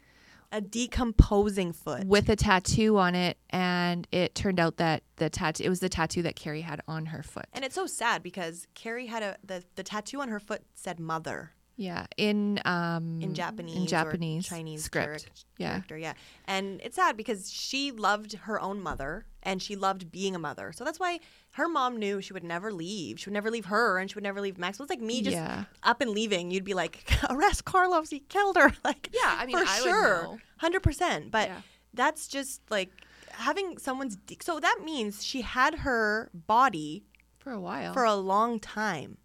A 0.53 0.61
decomposing 0.61 1.73
foot 1.73 2.05
with 2.07 2.29
a 2.29 2.37
tattoo 2.37 2.97
on 2.99 3.15
it, 3.15 3.37
and 3.51 4.07
it 4.13 4.35
turned 4.35 4.59
out 4.59 4.79
that 4.79 5.03
the 5.17 5.29
tattoo 5.31 5.65
it 5.65 5.69
was 5.69 5.81
the 5.81 5.89
tattoo 5.91 6.23
that 6.23 6.37
Cari 6.37 6.63
had 6.63 6.81
on 6.89 7.07
her 7.07 7.23
foot. 7.23 7.47
And 7.53 7.65
it's 7.65 7.75
so 7.75 7.87
sad 7.87 8.23
because 8.23 8.67
Cari 8.75 9.07
had 9.07 9.23
a 9.23 9.37
the, 9.45 9.63
the 9.77 9.83
tattoo 9.83 10.21
on 10.21 10.29
her 10.29 10.41
foot 10.41 10.63
said 10.75 10.99
mother 10.99 11.53
Yeah, 11.81 12.07
in 12.17 12.61
um 12.65 13.21
in 13.23 13.35
Japanese 13.35 13.77
in 13.77 13.83
or 13.85 13.87
Japanese 13.87 14.47
Chinese 14.49 14.83
script. 14.83 15.27
charac- 15.27 15.45
yeah, 15.59 15.71
character, 15.71 15.97
yeah. 15.97 16.15
And 16.45 16.81
it's 16.83 16.97
sad 16.97 17.17
because 17.17 17.49
she 17.51 17.93
loved 17.93 18.33
her 18.35 18.61
own 18.61 18.81
mother 18.83 19.27
and 19.45 19.63
she 19.63 19.77
loved 19.77 20.11
being 20.11 20.35
a 20.35 20.41
mother. 20.41 20.73
So 20.75 20.83
that's 20.85 20.99
why 20.99 21.21
her 21.53 21.69
mom 21.69 21.97
knew 21.97 22.21
she 22.21 22.33
would 22.33 22.43
never 22.43 22.73
leave. 22.73 23.21
She 23.21 23.31
would 23.31 23.35
never 23.35 23.49
leave 23.49 23.67
her 23.67 23.99
and 23.99 24.11
she 24.11 24.17
would 24.17 24.25
never 24.25 24.41
leave 24.41 24.59
Max. 24.59 24.81
It 24.81 24.83
was 24.83 24.91
like 24.91 25.01
me 25.01 25.23
just 25.23 25.37
Yeah. 25.37 25.65
up 25.85 26.01
and 26.01 26.11
leaving. 26.11 26.51
You'd 26.51 26.65
be 26.65 26.75
like, 26.75 27.05
arrest 27.31 27.65
Carlos, 27.65 28.11
he 28.11 28.21
killed 28.21 28.57
her. 28.57 28.73
Like 28.85 29.09
Yeah, 29.13 29.37
I 29.39 29.47
mean, 29.47 29.57
for 29.57 29.65
I 29.65 29.79
sure. 29.79 30.39
Hundred 30.57 30.83
percent. 30.83 31.31
But 31.31 31.47
Yeah. 31.49 31.61
that's 31.95 32.27
just 32.27 32.61
like 32.71 32.91
having 33.31 33.79
someone's 33.79 34.17
de- 34.17 34.39
so 34.43 34.59
that 34.59 34.81
means 34.85 35.25
she 35.25 35.43
had 35.43 35.77
her 35.87 36.29
body 36.35 37.05
for 37.39 37.53
a 37.53 37.61
while. 37.61 37.93
for 37.93 38.03
a 38.05 38.17
long 38.17 38.59
time. 38.59 39.19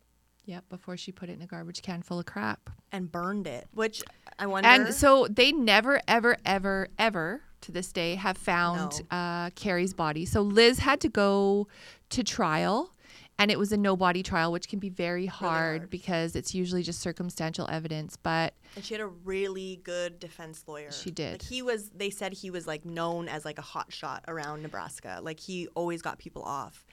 Yep, 0.45 0.65
before 0.69 0.97
she 0.97 1.11
put 1.11 1.29
it 1.29 1.33
in 1.33 1.41
a 1.41 1.47
garbage 1.47 1.81
can 1.81 2.01
full 2.01 2.19
of 2.19 2.25
crap. 2.25 2.69
and 2.91 3.11
burned 3.11 3.47
it, 3.47 3.67
which 3.73 4.03
I 4.37 4.45
wonder. 4.45 4.67
And 4.67 4.93
so 4.93 5.27
they 5.29 5.51
never, 5.51 6.01
ever, 6.07 6.37
ever, 6.45 6.89
ever 6.99 7.41
to 7.61 7.71
this 7.71 7.91
day 7.93 8.15
have 8.15 8.37
found 8.37 9.01
uh, 9.09 9.51
Cari's 9.51 9.93
body. 9.93 10.25
So 10.25 10.41
Liz 10.41 10.79
had 10.79 10.99
to 11.01 11.09
go 11.09 11.67
to 12.09 12.23
trial, 12.25 12.93
and 13.39 13.51
it 13.51 13.57
was 13.57 13.71
a 13.71 13.77
no 13.77 13.95
body 13.95 14.21
trial, 14.21 14.51
which 14.51 14.67
can 14.67 14.79
be 14.79 14.89
very 14.89 15.25
hard, 15.27 15.79
hard. 15.79 15.89
because 15.89 16.35
it's 16.35 16.53
usually 16.53 16.83
just 16.83 16.99
circumstantial 16.99 17.67
evidence. 17.69 18.17
But 18.17 18.53
and 18.75 18.83
she 18.83 18.93
had 18.93 19.01
a 19.01 19.07
really 19.07 19.79
good 19.83 20.19
defense 20.19 20.65
lawyer. 20.67 20.91
She 20.91 21.09
did. 21.09 21.33
Like 21.33 21.41
he 21.41 21.61
was. 21.61 21.89
They 21.91 22.09
said 22.09 22.33
he 22.33 22.49
was 22.49 22.67
like 22.67 22.83
known 22.83 23.29
as 23.29 23.45
like 23.45 23.59
a 23.59 23.63
hot 23.63 23.93
shot 23.93 24.25
around 24.27 24.61
Nebraska. 24.61 25.19
Like 25.23 25.39
he 25.39 25.67
always 25.73 26.01
got 26.01 26.19
people 26.19 26.43
off. 26.43 26.85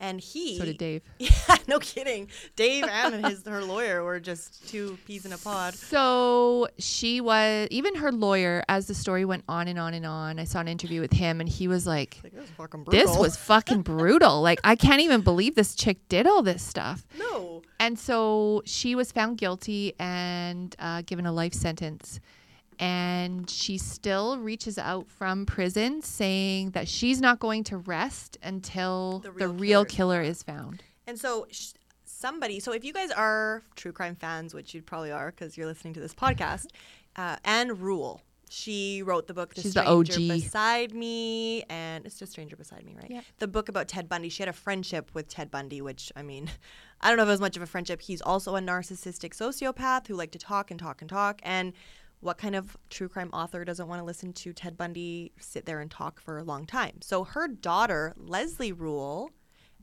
And 0.00 0.20
he. 0.20 0.56
so 0.58 0.64
did 0.64 0.78
Dave. 0.78 1.02
Yeah, 1.18 1.56
no 1.66 1.78
kidding. 1.80 2.28
Dave 2.54 2.84
and 2.84 3.26
his 3.26 3.44
her 3.46 3.64
lawyer 3.64 4.04
were 4.04 4.20
just 4.20 4.68
two 4.68 4.96
peas 5.06 5.26
in 5.26 5.32
a 5.32 5.38
pod. 5.38 5.74
So 5.74 6.68
she 6.78 7.20
was, 7.20 7.66
even 7.70 7.96
her 7.96 8.12
lawyer, 8.12 8.62
as 8.68 8.86
the 8.86 8.94
story 8.94 9.24
went 9.24 9.42
on 9.48 9.66
and 9.66 9.78
on 9.78 9.94
and 9.94 10.06
on, 10.06 10.38
I 10.38 10.44
saw 10.44 10.60
an 10.60 10.68
interview 10.68 11.00
with 11.00 11.12
him, 11.12 11.40
and 11.40 11.48
he 11.48 11.66
was 11.66 11.86
like, 11.86 12.20
Like, 12.22 12.34
was 12.34 12.48
fucking 12.50 12.84
this 12.90 13.16
was 13.16 13.36
fucking 13.36 13.82
brutal. 13.82 14.40
Like, 14.48 14.60
I 14.64 14.76
can't 14.76 15.00
even 15.02 15.22
believe 15.22 15.56
this 15.56 15.74
chick 15.74 16.08
did 16.08 16.26
all 16.26 16.42
this 16.42 16.62
stuff. 16.62 17.06
no. 17.18 17.62
And 17.80 17.98
so 17.98 18.62
she 18.64 18.94
was 18.94 19.12
found 19.12 19.38
guilty 19.38 19.94
and 19.98 20.74
uh, 20.78 21.02
given 21.02 21.26
a 21.26 21.32
life 21.32 21.54
sentence. 21.54 22.18
And 22.78 23.48
she 23.50 23.78
still 23.78 24.38
reaches 24.38 24.78
out 24.78 25.08
from 25.08 25.46
prison 25.46 26.02
saying 26.02 26.70
that 26.70 26.88
she's 26.88 27.20
not 27.20 27.38
going 27.40 27.64
to 27.64 27.78
rest 27.78 28.38
until 28.42 29.20
The 29.20 29.30
the 29.30 29.48
real 29.48 29.52
real, 29.54 29.84
killer 29.84 30.16
killer, 30.16 30.22
is 30.22 30.42
found. 30.42 30.82
And 31.06 31.18
so 31.18 31.46
sh- 31.50 31.72
somebody, 32.04 32.60
so 32.60 32.72
if 32.72 32.84
you 32.84 32.92
guys 32.92 33.10
are 33.10 33.62
true 33.76 33.92
crime 33.92 34.14
fans, 34.14 34.54
which 34.54 34.74
you 34.74 34.82
probably 34.82 35.10
are 35.10 35.30
because 35.30 35.56
you're 35.56 35.66
listening 35.66 35.94
to 35.94 36.00
this 36.00 36.14
podcast, 36.14 36.66
uh, 37.16 37.36
Ann 37.44 37.80
Rule, 37.80 38.22
she 38.50 39.02
wrote 39.02 39.26
the 39.26 39.34
book 39.34 39.54
The 39.54 39.60
She's 39.62 39.74
the 39.74 39.86
OG. 39.86 40.06
Beside 40.28 40.94
Me, 40.94 41.64
and 41.68 42.06
it's 42.06 42.18
just 42.18 42.32
Stranger 42.32 42.56
Beside 42.56 42.84
Me, 42.84 42.94
right? 42.96 43.10
Yep. 43.10 43.24
The 43.38 43.48
book 43.48 43.68
about 43.68 43.88
Ted 43.88 44.08
Bundy. 44.08 44.28
She 44.28 44.42
had 44.42 44.48
a 44.48 44.54
friendship 44.54 45.10
with 45.14 45.28
Ted 45.28 45.50
Bundy, 45.50 45.80
which 45.82 46.12
I 46.16 46.22
mean, 46.22 46.50
I 47.00 47.08
don't 47.08 47.16
know 47.16 47.24
if 47.24 47.28
it 47.28 47.32
was 47.32 47.40
much 47.40 47.56
of 47.56 47.62
a 47.62 47.66
friendship. 47.66 48.00
He's 48.02 48.22
also 48.22 48.56
a 48.56 48.60
narcissistic 48.60 49.34
sociopath 49.36 50.06
who 50.06 50.14
liked 50.14 50.32
to 50.32 50.38
talk 50.38 50.70
and 50.70 50.80
talk 50.80 51.02
and 51.02 51.10
talk. 51.10 51.40
And 51.42 51.72
what 52.20 52.38
kind 52.38 52.56
of 52.56 52.76
true 52.90 53.08
crime 53.08 53.30
author 53.32 53.64
doesn't 53.64 53.86
want 53.88 54.00
to 54.00 54.04
listen 54.04 54.32
to 54.32 54.52
Ted 54.52 54.76
Bundy 54.76 55.32
sit 55.38 55.66
there 55.66 55.80
and 55.80 55.90
talk 55.90 56.20
for 56.20 56.38
a 56.38 56.42
long 56.44 56.66
time? 56.66 57.00
So 57.00 57.24
her 57.24 57.46
daughter, 57.48 58.14
Leslie 58.16 58.72
Rule, 58.72 59.30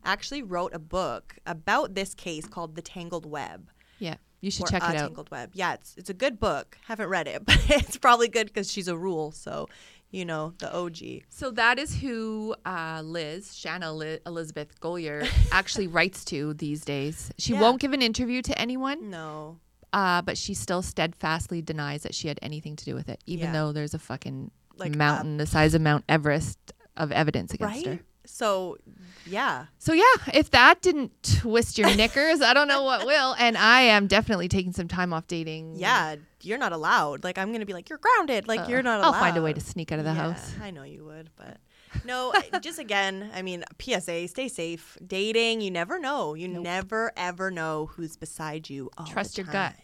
actually 0.03 0.43
wrote 0.43 0.73
a 0.73 0.79
book 0.79 1.35
about 1.45 1.95
this 1.95 2.13
case 2.13 2.45
called 2.47 2.75
The 2.75 2.81
Tangled 2.81 3.25
Web. 3.25 3.69
Yeah, 3.99 4.15
you 4.41 4.51
should 4.51 4.65
or 4.65 4.67
check 4.67 4.83
A 4.83 4.91
it 4.91 4.95
out. 4.97 5.07
Tangled 5.07 5.31
Web. 5.31 5.51
Yeah, 5.53 5.73
it's 5.75 5.95
it's 5.97 6.09
a 6.09 6.13
good 6.13 6.39
book. 6.39 6.77
Haven't 6.85 7.09
read 7.09 7.27
it, 7.27 7.45
but 7.45 7.57
it's 7.69 7.97
probably 7.97 8.27
good 8.27 8.47
because 8.47 8.71
she's 8.71 8.87
a 8.89 8.97
rule. 8.97 9.31
So, 9.31 9.67
you 10.11 10.25
know, 10.25 10.53
the 10.59 10.73
OG. 10.75 11.23
So 11.29 11.51
that 11.51 11.79
is 11.79 11.95
who 11.95 12.55
uh, 12.65 13.01
Liz, 13.03 13.55
Shanna 13.55 13.93
Li- 13.93 14.19
Elizabeth 14.25 14.79
Golyar, 14.81 15.27
actually 15.51 15.87
writes 15.87 16.25
to 16.25 16.53
these 16.53 16.83
days. 16.83 17.31
She 17.37 17.53
Yeah. 17.53 17.61
won't 17.61 17.79
give 17.81 17.93
an 17.93 18.01
interview 18.01 18.41
to 18.43 18.59
anyone, 18.59 19.09
No. 19.09 19.59
Uh, 19.95 20.21
but 20.21 20.37
she 20.37 20.53
still 20.53 20.81
steadfastly 20.81 21.61
denies 21.61 22.03
that 22.03 22.13
she 22.13 22.27
had 22.27 22.37
anything 22.41 22.75
to 22.75 22.83
do 22.85 22.93
with 22.93 23.07
it, 23.09 23.19
even 23.25 23.47
Yeah. 23.47 23.53
though 23.53 23.71
there's 23.71 23.93
a 23.93 23.99
fucking 23.99 24.51
Like, 24.77 24.93
uh, 24.93 24.97
mountain 24.97 25.37
the 25.37 25.45
size 25.47 25.73
of 25.73 25.81
Mount 25.81 26.03
Everest 26.09 26.59
of 26.97 27.11
evidence 27.11 27.53
against 27.53 27.85
Right? 27.85 27.99
her. 27.99 28.03
So, 28.27 28.77
yeah. 29.25 29.67
So 29.77 29.93
yeah, 29.93 30.03
if 30.33 30.49
that 30.51 30.81
didn't 30.81 31.11
twist 31.41 31.77
your 31.77 31.95
knickers, 31.95 32.41
I 32.41 32.53
don't 32.55 32.67
know 32.67 32.81
what 32.83 33.05
will. 33.11 33.35
And 33.37 33.55
I 33.57 33.81
am 33.81 34.07
definitely 34.07 34.47
taking 34.47 34.73
some 34.73 34.87
time 34.87 35.13
off 35.13 35.27
dating. 35.27 35.75
Yeah, 35.77 36.15
you're 36.41 36.57
not 36.57 36.73
allowed. 36.73 37.23
Like 37.23 37.37
I'm 37.37 37.51
gonna 37.51 37.65
be 37.67 37.73
like, 37.73 37.87
you're 37.89 37.99
grounded. 37.99 38.47
Like 38.47 38.61
Uh, 38.61 38.65
you're 38.69 38.81
not 38.83 38.99
allowed. 38.99 39.13
I'll 39.13 39.19
find 39.19 39.37
a 39.37 39.41
way 39.43 39.53
to 39.53 39.61
sneak 39.61 39.91
out 39.91 39.99
of 39.99 40.05
the 40.05 40.11
Yeah, 40.11 40.33
house. 40.33 40.53
I 40.59 40.71
know 40.71 40.81
you 40.83 41.05
would, 41.05 41.29
but 41.35 41.57
no. 42.03 42.33
Just 42.61 42.79
again, 42.79 43.29
I 43.33 43.41
mean, 43.43 43.63
PSA: 43.79 44.27
stay 44.27 44.47
safe. 44.47 44.97
Dating, 45.05 45.61
you 45.61 45.69
never 45.71 45.99
know. 45.99 46.33
You 46.33 46.47
never 46.47 47.11
ever 47.15 47.51
know 47.51 47.85
who's 47.93 48.17
beside 48.17 48.69
you. 48.71 48.89
Trust 49.07 49.37
your 49.37 49.45
gut. 49.45 49.75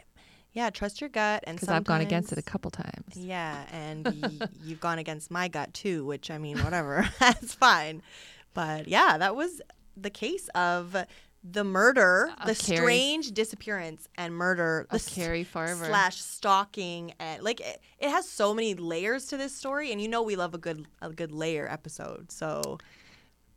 Yeah, 0.54 0.70
trust 0.70 1.00
your 1.00 1.10
gut. 1.10 1.44
And 1.48 1.56
Because 1.56 1.70
I've 1.70 1.84
gone 1.86 2.02
against 2.02 2.32
it 2.32 2.38
a 2.38 2.42
couple 2.42 2.72
times. 2.72 3.16
Yeah, 3.16 3.64
and 3.72 4.06
y- 4.06 4.48
you've 4.64 4.82
gone 4.82 5.00
against 5.00 5.32
my 5.32 5.48
gut 5.48 5.74
too, 5.74 6.06
which 6.06 6.30
I 6.30 6.38
mean, 6.38 6.58
whatever, 6.60 7.08
that's 7.20 7.54
fine. 7.54 8.02
But 8.54 8.88
yeah, 8.88 9.18
that 9.18 9.36
was 9.36 9.62
the 9.96 10.10
case 10.10 10.50
of 10.56 10.96
the 11.44 11.64
murder, 11.64 12.30
Of 12.40 12.48
the 12.48 12.54
Cari. 12.56 12.78
strange 12.78 13.32
disappearance 13.32 14.08
and 14.16 14.36
murder, 14.36 14.86
the 14.92 14.98
Of 14.98 15.06
Cari 15.08 15.44
Farver. 15.44 15.86
slash 15.86 16.18
stalking, 16.22 17.14
and 17.20 17.42
like 17.42 17.62
it, 17.62 17.82
it 18.00 18.10
has 18.10 18.28
so 18.28 18.54
many 18.54 18.76
layers 18.76 19.28
to 19.28 19.38
this 19.38 19.56
story, 19.56 19.92
and 19.92 20.02
you 20.02 20.08
know 20.08 20.22
we 20.22 20.36
love 20.36 20.54
a 20.54 20.58
good 20.60 20.86
a 21.02 21.10
good 21.12 21.32
layer 21.32 21.68
episode. 21.72 22.32
So 22.32 22.78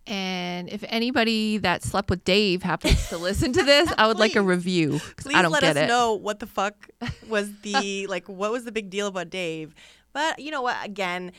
And 0.07 0.69
if 0.69 0.85
anybody 0.89 1.59
that 1.59 1.83
slept 1.83 2.11
with 2.11 2.25
Dave 2.25 2.63
happens 2.63 3.09
to 3.09 3.17
listen 3.17 3.53
to 3.55 3.63
this, 3.63 3.93
I 3.97 4.07
would 4.07 4.19
like 4.19 4.37
a 4.37 4.43
review. 4.55 5.01
please 5.17 5.35
I 5.37 5.43
don't 5.43 5.53
let 5.53 5.63
get 5.63 5.77
us 5.77 5.85
it. 5.85 5.87
know 5.87 6.15
what 6.15 6.41
the 6.41 6.47
fuck 6.47 6.89
was 7.29 7.51
the 7.63 8.07
like 8.09 8.29
what 8.29 8.53
was 8.53 8.65
the 8.65 8.73
big 8.73 8.91
deal 8.91 9.07
about 9.07 9.31
Dave. 9.31 9.75
But 10.13 10.39
you 10.39 10.51
know 10.51 10.63
what? 10.63 10.77
Again, 10.85 11.33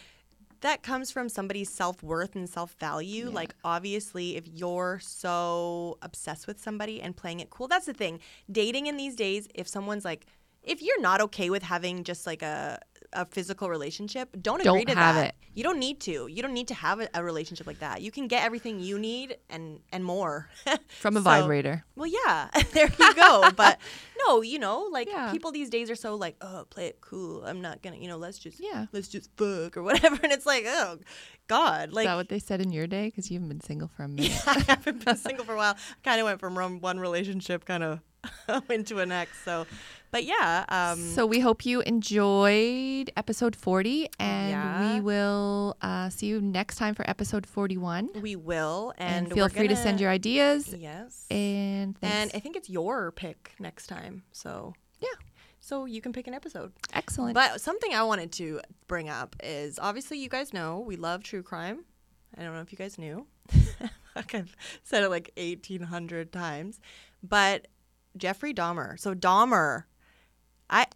that 0.62 0.82
comes 0.82 1.12
from 1.12 1.30
somebody's 1.30 1.70
self 1.70 2.02
worth 2.02 2.36
and 2.36 2.50
self 2.50 2.74
value. 2.80 3.30
Like 3.30 3.54
obviously, 3.64 4.36
if 4.36 4.48
you're 4.48 5.00
so 5.02 5.98
obsessed 6.02 6.48
with 6.48 6.60
somebody 6.60 7.02
and 7.02 7.16
playing 7.16 7.42
it 7.42 7.52
cool, 7.52 7.68
that's 7.68 7.86
the 7.86 7.94
thing. 7.94 8.20
Dating 8.52 8.88
in 8.88 8.98
these 8.98 9.16
days, 9.16 9.48
if 9.54 9.68
someone's 9.68 10.04
like, 10.06 10.26
if 10.64 10.82
you're 10.82 11.00
not 11.02 11.22
okay 11.22 11.52
with 11.52 11.62
having 11.62 12.04
just 12.04 12.26
like 12.26 12.42
a 12.42 12.80
a 13.14 13.26
physical 13.26 13.70
relationship, 13.70 14.30
don't 14.42 14.64
Don't 14.64 14.78
agree 14.78 14.86
to 14.94 15.00
have 15.00 15.16
that. 15.16 15.28
it. 15.30 15.36
You 15.54 15.64
don't 15.64 15.80
need 15.80 16.00
to. 16.02 16.28
You 16.28 16.42
don't 16.42 16.54
need 16.54 16.68
to 16.70 16.74
have 16.74 17.00
a, 17.00 17.08
a 17.14 17.24
relationship 17.24 17.66
like 17.68 17.80
that. 17.80 18.02
You 18.02 18.12
can 18.12 18.28
get 18.28 18.44
everything 18.44 18.80
you 18.80 19.00
need 19.00 19.38
and 19.50 19.80
and 19.92 20.04
more 20.04 20.50
From 21.00 21.16
a 21.16 21.20
So- 21.20 21.24
vibrator. 21.24 21.86
Well, 21.96 22.10
yeah, 22.10 22.50
there 22.74 22.92
you 23.00 23.14
go. 23.16 23.50
but 23.56 23.80
no, 24.28 24.42
you 24.42 24.60
know, 24.60 24.88
like 24.92 25.08
Yeah. 25.10 25.32
people 25.32 25.52
these 25.52 25.70
days 25.70 25.90
are 25.90 25.96
so 25.96 26.16
like, 26.16 26.36
oh, 26.42 26.66
play 26.70 26.88
it 26.88 27.00
cool. 27.02 27.46
I'm 27.46 27.62
not 27.62 27.82
gonna, 27.82 27.98
you 27.98 28.08
know, 28.08 28.18
let's 28.18 28.38
just 28.38 28.60
Yeah. 28.60 28.86
let's 28.92 29.08
just 29.08 29.30
fuck 29.38 29.78
or 29.78 29.84
whatever. 29.84 30.20
And 30.24 30.32
it's 30.34 30.46
like, 30.46 30.66
oh, 30.68 30.98
God, 31.48 31.90
Is 31.90 31.96
like 31.96 32.08
that 32.08 32.16
what 32.16 32.30
they 32.30 32.40
said 32.40 32.60
in 32.62 32.72
your 32.72 32.88
day? 32.88 33.06
Because 33.08 33.30
you 33.30 33.36
haven't 33.36 33.50
been 33.50 33.62
single 33.62 33.88
for 33.96 34.04
a 34.04 34.08
minute. 34.08 34.42
I 34.48 34.60
haven't 34.68 35.06
been 35.06 35.16
single 35.16 35.46
for 35.46 35.54
a 35.54 35.58
while. 35.58 35.76
Kind 36.04 36.20
of 36.20 36.26
went 36.26 36.40
from 36.40 36.56
one 36.82 37.00
relationship 37.00 37.66
kind 37.66 37.84
of 37.84 38.00
into 38.70 39.00
an 39.00 39.10
next. 39.10 39.44
So, 39.44 39.66
but 40.12 40.24
yeah, 40.24 40.66
um, 40.70 41.00
So 41.00 41.26
we 41.26 41.40
hope 41.40 41.66
you 41.66 41.82
enjoyed 41.82 43.12
episode 43.18 43.56
40, 43.56 44.10
and 44.20 44.50
Yeah. 44.50 44.94
we 44.96 45.02
will 45.02 45.78
uh, 45.82 46.10
see 46.10 46.28
you 46.28 46.42
next 46.42 46.76
time 46.78 46.96
for 46.96 47.08
episode 47.10 47.46
41. 47.46 48.10
we 48.22 48.36
will, 48.36 48.94
and, 48.98 49.26
And, 49.28 49.34
feel 49.34 49.50
free 49.50 49.68
to 49.68 49.76
send 49.76 50.00
your 50.00 50.10
ideas. 50.12 50.74
yes. 50.78 51.26
And 51.30 51.98
thanks. 52.00 52.16
And 52.16 52.32
I 52.34 52.40
think 52.40 52.56
it's 52.56 52.70
your 52.70 53.12
pick 53.12 53.54
next 53.60 53.88
time. 53.88 54.24
So 54.32 54.74
yeah, 55.02 55.10
so 55.60 55.86
you 55.86 56.02
can 56.02 56.14
pick 56.14 56.28
an 56.28 56.34
episode. 56.34 56.72
excellent. 56.94 57.34
But 57.34 57.60
something 57.62 57.94
I 57.94 58.04
wanted 58.04 58.32
to 58.34 58.62
bring 58.88 59.10
up 59.10 59.36
is 59.44 59.80
obviously 59.80 60.18
you 60.20 60.30
guys 60.30 60.54
know 60.54 60.80
we 60.80 60.96
love 60.96 61.24
true 61.24 61.44
crime. 61.44 61.86
I 62.38 62.44
don't 62.44 62.54
know 62.54 62.62
if 62.62 62.72
you 62.72 62.78
guys 62.78 62.98
knew. 62.98 63.28
I've 64.16 64.56
said 64.84 65.04
it 65.04 65.10
like 65.10 65.32
1800 65.38 66.32
times. 66.32 66.80
But 67.24 67.68
Jeffrey 68.18 68.54
Dahmer. 68.54 69.00
So 69.00 69.14
Dahmer, 69.14 69.84
I 70.70 70.88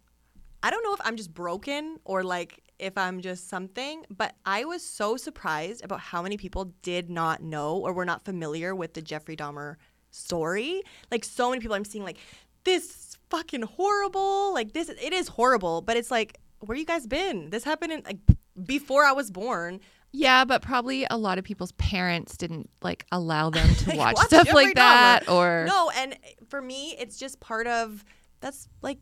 I 0.62 0.70
don't 0.70 0.82
know 0.82 0.94
if 0.94 1.00
I'm 1.04 1.16
just 1.16 1.32
broken 1.32 1.98
or 2.04 2.22
like 2.22 2.62
if 2.78 2.96
I'm 2.96 3.20
just 3.20 3.48
something, 3.48 4.04
but 4.10 4.34
I 4.44 4.64
was 4.64 4.84
so 4.84 5.16
surprised 5.16 5.84
about 5.84 6.00
how 6.00 6.22
many 6.22 6.36
people 6.36 6.72
did 6.82 7.10
not 7.10 7.42
know 7.42 7.76
or 7.76 7.92
were 7.92 8.04
not 8.04 8.24
familiar 8.24 8.74
with 8.74 8.94
the 8.94 9.02
Jeffrey 9.02 9.36
Dahmer 9.36 9.76
story. 10.10 10.82
Like 11.10 11.24
so 11.24 11.50
many 11.50 11.60
people 11.60 11.76
I'm 11.76 11.84
seeing 11.84 12.04
like 12.04 12.18
this 12.64 13.16
fucking 13.30 13.62
horrible. 13.62 14.52
Like 14.52 14.72
this 14.72 14.88
it 14.88 15.12
is 15.12 15.28
horrible, 15.28 15.82
but 15.82 15.96
it's 15.96 16.10
like 16.10 16.38
where 16.60 16.76
you 16.76 16.84
guys 16.84 17.06
been? 17.06 17.50
This 17.50 17.64
happened 17.64 17.92
in 17.92 18.02
like 18.04 18.18
before 18.64 19.04
I 19.04 19.12
was 19.12 19.30
born. 19.30 19.80
Yeah, 20.12 20.44
but 20.44 20.62
probably 20.62 21.06
a 21.10 21.16
lot 21.16 21.38
of 21.38 21.44
people's 21.44 21.72
parents 21.72 22.36
didn't 22.36 22.68
like 22.82 23.06
allow 23.12 23.50
them 23.50 23.74
to 23.78 23.96
watch, 23.96 24.16
Watch 24.16 24.26
stuff 24.26 24.52
like 24.52 24.74
that 24.74 25.28
or 25.28 25.64
No, 25.68 25.90
and 25.96 26.16
for 26.48 26.60
me 26.60 26.96
it's 26.98 27.16
just 27.18 27.40
part 27.40 27.66
of 27.66 28.04
that's 28.40 28.68
like 28.82 28.98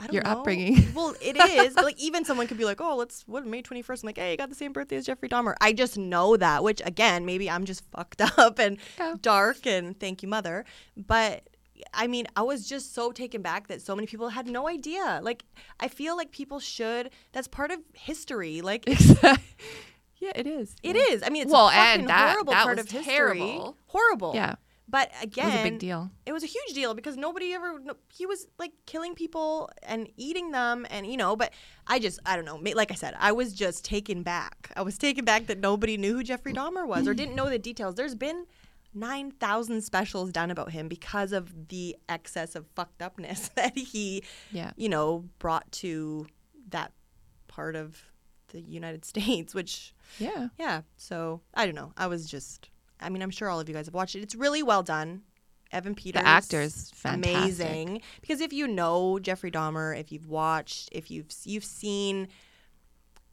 I 0.00 0.06
don't 0.06 0.14
Your 0.14 0.24
know. 0.24 0.30
upbringing. 0.40 0.90
Well, 0.94 1.14
it 1.20 1.36
is, 1.36 1.76
like 1.76 1.98
even 2.00 2.24
someone 2.24 2.46
could 2.46 2.56
be 2.56 2.64
like, 2.64 2.80
"Oh, 2.80 2.96
let's 2.96 3.22
what 3.28 3.44
May 3.46 3.60
twenty 3.60 3.82
first. 3.82 4.02
I'm 4.02 4.06
like, 4.06 4.16
"Hey, 4.16 4.30
you 4.30 4.36
got 4.38 4.48
the 4.48 4.54
same 4.54 4.72
birthday 4.72 4.96
as 4.96 5.04
Jeffrey 5.04 5.28
Dahmer." 5.28 5.54
I 5.60 5.74
just 5.74 5.98
know 5.98 6.36
that, 6.38 6.64
which 6.64 6.80
again, 6.84 7.26
maybe 7.26 7.50
I'm 7.50 7.66
just 7.66 7.84
fucked 7.90 8.22
up 8.38 8.58
and 8.58 8.78
Yeah. 8.98 9.16
dark 9.20 9.66
and 9.66 9.98
thank 10.00 10.22
you, 10.22 10.28
mother. 10.28 10.64
But 10.96 11.46
I 11.92 12.06
mean, 12.06 12.26
I 12.36 12.42
was 12.42 12.66
just 12.66 12.94
so 12.94 13.12
taken 13.12 13.42
back 13.42 13.66
that 13.68 13.82
so 13.82 13.94
many 13.94 14.06
people 14.06 14.30
had 14.30 14.46
no 14.46 14.66
idea. 14.66 15.20
Like, 15.22 15.44
I 15.78 15.88
feel 15.88 16.16
like 16.16 16.30
people 16.32 16.58
should. 16.58 17.10
That's 17.32 17.48
part 17.48 17.70
of 17.70 17.80
history. 17.92 18.62
Like, 18.62 18.84
yeah, 20.22 20.32
it 20.34 20.46
is. 20.46 20.74
it 20.82 20.96
is. 20.96 21.22
I 21.22 21.28
mean, 21.28 21.42
it's 21.42 21.52
Well, 21.52 21.68
a 21.68 21.72
fucking 21.72 22.06
that- 22.06 22.30
horrible 22.30 22.52
that 22.54 22.64
part 22.64 22.78
of 22.78 22.88
history. 22.90 23.12
terrible. 23.14 23.76
Horrible. 23.86 24.32
Yeah. 24.34 24.54
But 24.88 25.10
again, 25.22 25.46
It 25.48 25.52
was 25.52 25.60
a 25.60 25.70
big 25.70 25.78
deal. 25.78 26.10
it 26.26 26.32
was 26.32 26.42
a 26.42 26.46
huge 26.46 26.74
deal 26.74 26.92
because 26.94 27.16
nobody 27.16 27.54
ever 27.54 27.78
no- 27.80 27.96
he 28.12 28.26
was 28.26 28.46
like 28.58 28.72
killing 28.86 29.14
people 29.14 29.70
and 29.82 30.08
eating 30.16 30.50
them 30.50 30.86
and 30.90 31.06
you 31.06 31.16
know 31.16 31.34
but 31.34 31.50
i 31.86 31.98
just 31.98 32.18
i 32.26 32.36
don't 32.36 32.44
know 32.44 32.60
like 32.74 32.90
i 32.90 32.94
said 32.94 33.14
i 33.18 33.32
was 33.32 33.54
just 33.54 33.86
taken 33.86 34.22
back 34.22 34.70
i 34.76 34.82
was 34.82 34.98
taken 34.98 35.24
back 35.24 35.46
that 35.46 35.58
nobody 35.60 35.96
knew 35.96 36.14
who 36.16 36.22
jeffrey 36.22 36.52
dahmer 36.52 36.86
was 36.86 37.08
or 37.08 37.14
didn't 37.14 37.34
know 37.34 37.48
the 37.48 37.58
details 37.58 37.94
there's 37.94 38.14
been 38.14 38.44
9000 38.92 39.80
specials 39.82 40.30
done 40.30 40.50
about 40.50 40.70
him 40.72 40.88
because 40.88 41.32
of 41.32 41.68
the 41.68 41.96
excess 42.08 42.54
of 42.54 42.66
fucked 42.74 43.00
upness 43.00 43.48
that 43.56 43.76
he 43.78 44.22
Yeah. 44.50 44.72
you 44.76 44.88
know 44.90 45.24
brought 45.38 45.70
to 45.82 46.26
that 46.68 46.92
part 47.48 47.76
of 47.76 48.02
the 48.48 48.60
united 48.60 49.04
states 49.12 49.54
which 49.54 49.94
Yeah. 50.18 50.48
yeah. 50.58 50.82
So 50.96 51.40
I 51.54 51.66
don't 51.66 51.74
know. 51.74 51.92
I 51.96 52.06
was 52.06 52.26
just. 52.30 52.68
I 53.00 53.08
mean, 53.08 53.22
I'm 53.22 53.30
sure 53.30 53.48
all 53.48 53.58
of 53.58 53.68
you 53.68 53.74
guys 53.74 53.86
have 53.86 53.94
watched 53.94 54.14
it. 54.14 54.20
It's 54.22 54.34
really 54.34 54.62
well 54.62 54.82
done. 54.82 55.22
Evan 55.72 55.94
Peters, 55.94 56.22
the 56.22 56.28
actor's 56.28 56.90
fantastic. 56.94 57.34
amazing. 57.34 58.02
Because 58.20 58.40
if 58.40 58.52
you 58.52 58.68
know 58.68 59.18
Jeffrey 59.18 59.50
Dahmer, 59.50 59.98
if 59.98 60.12
you've 60.12 60.28
watched, 60.28 60.90
if 60.92 61.10
you've 61.10 61.26
you've 61.44 61.64
seen, 61.64 62.28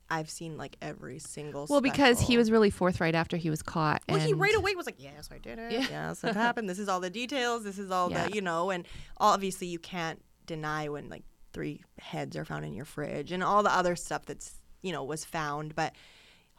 I've 0.10 0.30
seen 0.30 0.58
like 0.58 0.78
every 0.82 1.20
single. 1.20 1.68
Well, 1.70 1.82
because 1.82 2.20
he 2.20 2.38
was 2.38 2.50
really 2.50 2.70
forthright 2.70 3.14
after 3.14 3.38
he 3.38 3.50
was 3.50 3.62
caught. 3.62 4.02
Well, 4.08 4.20
he 4.20 4.34
right 4.34 4.56
away 4.56 4.74
was 4.74 4.86
like, 4.86 4.96
"Yes, 4.98 5.30
I 5.32 5.38
did 5.38 5.60
it. 5.60 5.72
Yeah. 5.72 5.86
Yes, 5.90 6.24
it 6.24 6.34
happened. 6.36 6.70
This 6.70 6.80
is 6.80 6.88
all 6.90 7.00
the 7.00 7.10
details. 7.10 7.64
This 7.64 7.78
is 7.78 7.92
all 7.92 8.10
Yeah. 8.10 8.28
the 8.28 8.34
you 8.34 8.42
know." 8.42 8.70
And 8.72 8.86
obviously, 9.18 9.68
you 9.68 9.78
can't 9.80 10.24
deny 10.48 10.90
when 10.90 11.10
like 11.10 11.24
three 11.54 11.84
heads 12.00 12.36
are 12.38 12.46
found 12.46 12.64
in 12.66 12.74
your 12.74 12.86
fridge 12.86 13.32
and 13.32 13.44
all 13.44 13.64
the 13.64 13.72
other 13.76 13.96
stuff 13.96 14.26
that's 14.26 14.54
you 14.82 14.92
know 14.92 15.04
was 15.04 15.26
found. 15.26 15.76
But 15.76 15.94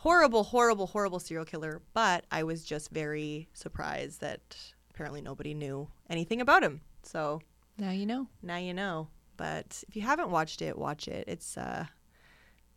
horrible, 0.01 0.45
horrible, 0.45 0.87
horrible 0.87 1.21
serial 1.21 1.45
killer. 1.45 1.81
But 1.95 2.25
I 2.31 2.43
was 2.43 2.65
just 2.65 2.91
very 2.91 3.49
surprised 3.53 4.21
that 4.21 4.41
apparently 4.91 5.21
nobody 5.21 5.55
knew 5.55 5.89
anything 6.09 6.41
about 6.41 6.63
him. 6.63 6.81
So 7.03 7.41
Now 7.79 7.91
you 7.91 8.07
know. 8.07 8.27
now 8.43 8.57
you 8.57 8.75
know. 8.75 9.09
But 9.37 9.83
if 9.89 9.97
you 9.97 10.03
haven't 10.03 10.31
watched 10.31 10.61
it, 10.63 10.77
watch 10.77 11.09
it. 11.09 11.25
It's 11.27 11.57
uh, 11.57 11.87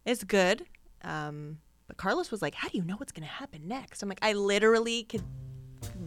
it's 0.05 0.23
good. 0.23 0.65
Um, 1.03 1.59
but 1.87 1.97
Carlos 1.97 2.31
was 2.31 2.41
like, 2.41 2.55
"How 2.55 2.69
do 2.69 2.77
you 2.77 2.83
know 2.85 2.95
what's 2.95 3.11
gonna 3.11 3.25
happen 3.27 3.67
next?" 3.67 4.01
I'm 4.01 4.07
like, 4.09 4.19
I 4.21 4.31
literally 4.33 5.03
could 5.03 5.23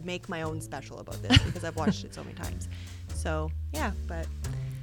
make 0.03 0.27
my 0.27 0.41
own 0.41 0.59
special 0.61 0.97
about 0.99 1.21
this 1.21 1.37
because 1.43 1.63
I've 1.63 1.75
watched 1.75 2.03
it 2.05 2.13
so 2.15 2.23
many 2.23 2.33
times. 2.35 2.67
So 3.13 3.51
yeah, 3.73 3.91
but 4.07 4.25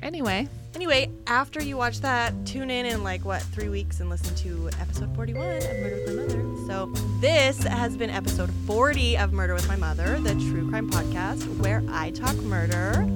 Anyway, 0.04 0.46
anyway, 0.74 1.10
after 1.26 1.62
you 1.62 1.78
watch 1.78 2.02
that, 2.02 2.34
tune 2.44 2.70
in 2.70 2.84
in 2.84 3.02
like 3.02 3.24
what 3.24 3.40
three 3.40 3.70
weeks 3.70 4.00
and 4.00 4.10
listen 4.10 4.34
to 4.36 4.68
episode 4.78 5.14
41 5.16 5.56
of 5.56 5.62
Murder 5.62 5.96
with 5.96 6.06
My 6.06 6.22
Mother. 6.22 6.66
So 6.66 6.92
this 7.20 7.62
has 7.62 7.96
been 7.96 8.10
episode 8.10 8.50
40 8.66 9.16
of 9.16 9.32
Murder 9.32 9.54
with 9.54 9.66
My 9.66 9.76
Mother, 9.76 10.20
the 10.20 10.34
true 10.34 10.68
crime 10.68 10.90
podcast 10.90 11.44
where 11.58 11.82
I 11.90 12.10
talk 12.10 12.36
murder 12.36 13.06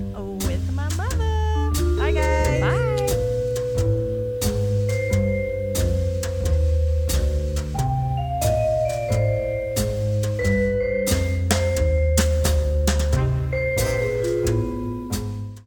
with 0.47 0.75
my 0.75 0.89
mother. 0.95 1.99
Bye 1.99 2.13
guys. 2.13 2.61
bye. 2.63 2.98